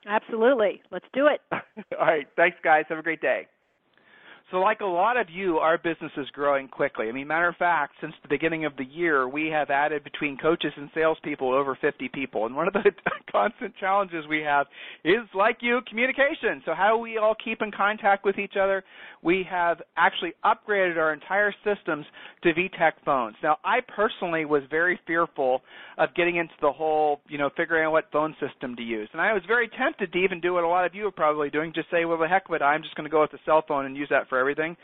Absolutely. 0.07 0.83
Let's 0.91 1.07
do 1.13 1.29
it. 1.29 1.41
All 1.99 2.07
right. 2.07 2.27
Thanks, 2.37 2.59
guys. 2.63 2.85
Have 2.89 2.99
a 2.99 3.03
great 3.03 3.21
day. 3.21 3.47
So, 4.51 4.59
like 4.59 4.81
a 4.81 4.87
lot 4.87 5.17
of 5.17 5.29
you, 5.31 5.59
our 5.59 5.79
business 5.79 6.13
is 6.17 6.29
growing 6.31 6.69
quickly. 6.69 7.09
I 7.09 7.13
mean, 7.13 7.27
matter 7.27 7.49
of 7.49 7.57
fact, 7.57 7.95
since 8.01 8.13
the 8.23 8.29
beginning 8.29 8.65
of 8.65 8.77
the 8.77 8.85
year, 8.85 9.29
we 9.29 9.47
have 9.49 9.71
added 9.71 10.05
between 10.05 10.37
coaches 10.37 10.73
and 10.77 10.91
salespeople 10.95 11.53
over 11.53 11.77
50 11.81 12.09
people. 12.13 12.47
And 12.47 12.55
one 12.55 12.67
of 12.67 12.75
the 12.75 12.91
constant 13.33 13.75
challenges 13.79 14.25
we 14.29 14.41
have 14.41 14.67
is, 15.05 15.23
like 15.35 15.59
you, 15.61 15.81
communication. 15.89 16.63
So, 16.65 16.75
how 16.75 16.97
do 16.97 16.99
we 16.99 17.19
all 17.19 17.35
keep 17.43 17.63
in 17.63 17.71
contact 17.71 18.25
with 18.25 18.39
each 18.39 18.55
other? 18.61 18.85
We 19.23 19.47
have 19.49 19.81
actually 19.97 20.33
upgraded 20.45 20.97
our 20.97 21.13
entire 21.13 21.55
systems 21.65 22.05
to 22.43 22.53
VTech 22.53 22.93
phones. 23.05 23.37
Now, 23.43 23.59
I 23.65 23.79
personally 23.95 24.45
was 24.45 24.63
very 24.71 24.99
fearful 25.07 25.63
of 25.99 26.15
getting 26.15 26.37
into 26.37 26.55
the 26.61 26.73
whole, 26.73 27.21
you 27.29 27.39
know, 27.39 27.51
figuring 27.57 27.87
out 27.87 27.93
what 27.93 28.11
phone 28.13 28.35
system 28.41 28.75
to 28.77 28.83
use. 28.83 29.09
And 29.13 29.21
I 29.21 29.33
was 29.33 29.43
very 29.47 29.69
tempted 29.79 30.13
to 30.13 30.19
even 30.19 30.41
do 30.41 30.55
what 30.55 30.65
a 30.65 30.69
lot 30.69 30.85
of 30.85 30.95
you 30.95 31.07
are 31.07 31.13
probably 31.13 31.51
doing, 31.51 31.73
just 31.75 31.91
say, 31.91 32.05
well, 32.05 32.19
the 32.19 32.29
heck 32.29 32.49
with 32.49 32.63
it, 32.63 32.65
I'm 32.65 32.83
just 32.83 32.95
going 32.95 33.05
to 33.05 33.11
go 33.11 33.21
with 33.21 33.31
the 33.31 33.39
cell 33.45 33.63
phone 33.67 33.87
and 33.87 33.97
use 33.97 34.09
that 34.11 34.29
for 34.33 34.39
everything. 34.39 34.75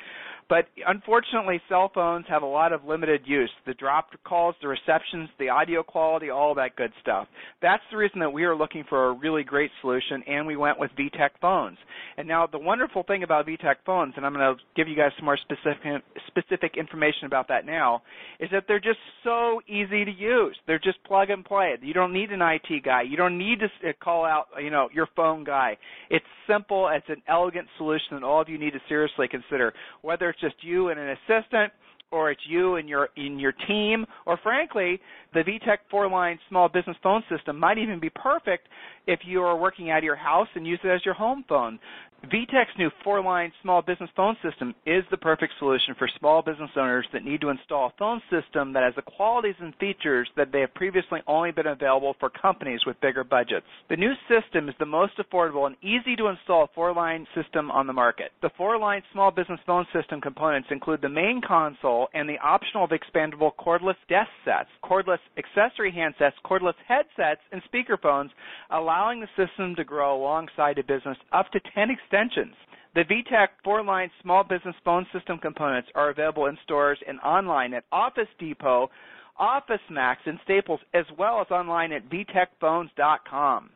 But 0.48 0.66
unfortunately, 0.86 1.60
cell 1.68 1.90
phones 1.94 2.24
have 2.28 2.42
a 2.42 2.46
lot 2.46 2.72
of 2.72 2.84
limited 2.84 3.22
use. 3.26 3.50
The 3.66 3.74
dropped 3.74 4.16
calls, 4.24 4.54
the 4.62 4.68
receptions, 4.68 5.28
the 5.38 5.50
audio 5.50 5.82
quality, 5.82 6.30
all 6.30 6.54
that 6.54 6.74
good 6.74 6.92
stuff. 7.02 7.28
That's 7.60 7.82
the 7.90 7.98
reason 7.98 8.20
that 8.20 8.30
we 8.30 8.44
are 8.44 8.56
looking 8.56 8.84
for 8.88 9.08
a 9.08 9.12
really 9.12 9.44
great 9.44 9.70
solution, 9.82 10.22
and 10.26 10.46
we 10.46 10.56
went 10.56 10.78
with 10.78 10.90
VTech 10.98 11.30
phones. 11.40 11.76
And 12.16 12.26
now 12.26 12.46
the 12.46 12.58
wonderful 12.58 13.02
thing 13.02 13.24
about 13.24 13.46
VTech 13.46 13.76
phones, 13.84 14.14
and 14.16 14.24
I'm 14.24 14.32
going 14.32 14.56
to 14.56 14.62
give 14.74 14.88
you 14.88 14.96
guys 14.96 15.10
some 15.18 15.26
more 15.26 15.36
specific 15.36 16.02
specific 16.26 16.76
information 16.78 17.26
about 17.26 17.48
that 17.48 17.66
now, 17.66 18.02
is 18.40 18.48
that 18.52 18.64
they're 18.66 18.80
just 18.80 18.98
so 19.24 19.60
easy 19.68 20.04
to 20.04 20.10
use. 20.10 20.56
They're 20.66 20.78
just 20.78 21.02
plug 21.04 21.28
and 21.28 21.44
play. 21.44 21.74
You 21.82 21.92
don't 21.92 22.12
need 22.12 22.30
an 22.30 22.40
IT 22.40 22.84
guy. 22.84 23.02
You 23.02 23.16
don't 23.16 23.36
need 23.36 23.60
to 23.60 23.66
uh, 23.88 23.92
call 24.02 24.24
out, 24.24 24.46
you 24.62 24.70
know, 24.70 24.88
your 24.94 25.08
phone 25.14 25.44
guy. 25.44 25.76
It's 26.08 26.24
simple. 26.48 26.88
It's 26.92 27.08
an 27.08 27.22
elegant 27.28 27.68
solution 27.76 28.12
that 28.12 28.22
all 28.22 28.40
of 28.40 28.48
you 28.48 28.58
need 28.58 28.72
to 28.72 28.80
seriously 28.88 29.28
consider. 29.28 29.74
Whether 30.02 30.34
it's 30.40 30.54
just 30.54 30.64
you 30.64 30.88
and 30.88 30.98
an 30.98 31.10
assistant 31.10 31.72
or 32.10 32.30
it's 32.30 32.40
you 32.48 32.76
and 32.76 32.88
your 32.88 33.10
in 33.16 33.38
your 33.38 33.52
team, 33.52 34.06
or 34.24 34.38
frankly, 34.42 34.98
the 35.34 35.40
VTech 35.40 35.78
four-line 35.90 36.38
small 36.48 36.68
business 36.68 36.96
phone 37.02 37.22
system 37.30 37.58
might 37.58 37.76
even 37.76 38.00
be 38.00 38.10
perfect 38.10 38.68
if 39.06 39.20
you 39.26 39.42
are 39.42 39.58
working 39.58 39.90
out 39.90 39.98
of 39.98 40.04
your 40.04 40.16
house 40.16 40.48
and 40.54 40.66
use 40.66 40.80
it 40.82 40.88
as 40.88 41.04
your 41.04 41.14
home 41.14 41.44
phone. 41.48 41.78
VTech's 42.26 42.76
new 42.76 42.90
four-line 43.04 43.52
small 43.62 43.80
business 43.80 44.10
phone 44.16 44.36
system 44.42 44.74
is 44.84 45.04
the 45.10 45.16
perfect 45.16 45.52
solution 45.60 45.94
for 45.96 46.08
small 46.18 46.42
business 46.42 46.70
owners 46.76 47.06
that 47.12 47.24
need 47.24 47.40
to 47.40 47.48
install 47.48 47.86
a 47.86 47.92
phone 47.96 48.20
system 48.28 48.72
that 48.72 48.82
has 48.82 48.92
the 48.96 49.02
qualities 49.02 49.54
and 49.60 49.72
features 49.76 50.28
that 50.36 50.50
they 50.50 50.60
have 50.60 50.74
previously 50.74 51.20
only 51.28 51.52
been 51.52 51.68
available 51.68 52.16
for 52.18 52.28
companies 52.28 52.80
with 52.84 53.00
bigger 53.00 53.22
budgets. 53.22 53.66
The 53.88 53.96
new 53.96 54.12
system 54.28 54.68
is 54.68 54.74
the 54.80 54.84
most 54.84 55.12
affordable 55.18 55.68
and 55.68 55.76
easy 55.80 56.16
to 56.16 56.26
install 56.26 56.68
four-line 56.74 57.24
system 57.36 57.70
on 57.70 57.86
the 57.86 57.92
market. 57.92 58.32
The 58.42 58.50
four-line 58.56 59.02
small 59.12 59.30
business 59.30 59.60
phone 59.64 59.86
system 59.94 60.20
components 60.20 60.68
include 60.72 61.00
the 61.00 61.08
main 61.08 61.40
console 61.46 62.08
and 62.14 62.28
the 62.28 62.38
optional 62.42 62.84
of 62.84 62.90
expandable 62.90 63.52
cordless 63.60 63.96
desk 64.08 64.28
sets, 64.44 64.68
cordless 64.84 65.22
accessory 65.38 65.92
handsets, 65.92 66.32
cordless 66.44 66.74
headsets, 66.86 67.40
and 67.52 67.62
speakerphones, 67.72 68.30
allowing 68.70 69.20
the 69.20 69.28
system 69.46 69.76
to 69.76 69.84
grow 69.84 70.20
alongside 70.20 70.78
a 70.78 70.82
business 70.82 71.16
up 71.32 71.48
to 71.52 71.60
10 71.74 71.90
extensions. 71.90 72.07
The 72.10 73.04
VTech 73.04 73.48
four-line 73.62 74.10
small 74.22 74.44
business 74.44 74.74
phone 74.84 75.06
system 75.12 75.38
components 75.38 75.88
are 75.94 76.10
available 76.10 76.46
in 76.46 76.58
stores 76.64 76.98
and 77.06 77.20
online 77.20 77.74
at 77.74 77.84
Office 77.92 78.28
Depot, 78.38 78.90
Office 79.38 79.80
Max, 79.90 80.22
and 80.26 80.38
Staples, 80.44 80.80
as 80.94 81.04
well 81.16 81.40
as 81.40 81.46
online 81.50 81.92
at 81.92 82.08
vtechphones.com. 82.08 83.70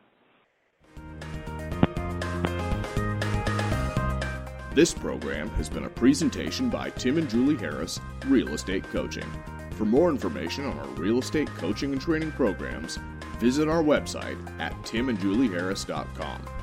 This 4.73 4.91
program 4.91 5.49
has 5.51 5.69
been 5.69 5.83
a 5.85 5.89
presentation 5.89 6.69
by 6.69 6.89
Tim 6.89 7.19
and 7.19 7.29
Julie 7.29 7.57
Harris, 7.57 7.99
Real 8.25 8.49
Estate 8.49 8.83
Coaching. 8.85 9.31
For 9.77 9.85
more 9.85 10.09
information 10.09 10.65
on 10.65 10.79
our 10.79 10.87
real 10.95 11.19
estate 11.19 11.47
coaching 11.57 11.93
and 11.93 12.01
training 12.01 12.31
programs, 12.31 12.97
visit 13.39 13.69
our 13.69 13.83
website 13.83 14.37
at 14.59 14.73
timandjulieharris.com. 14.83 16.62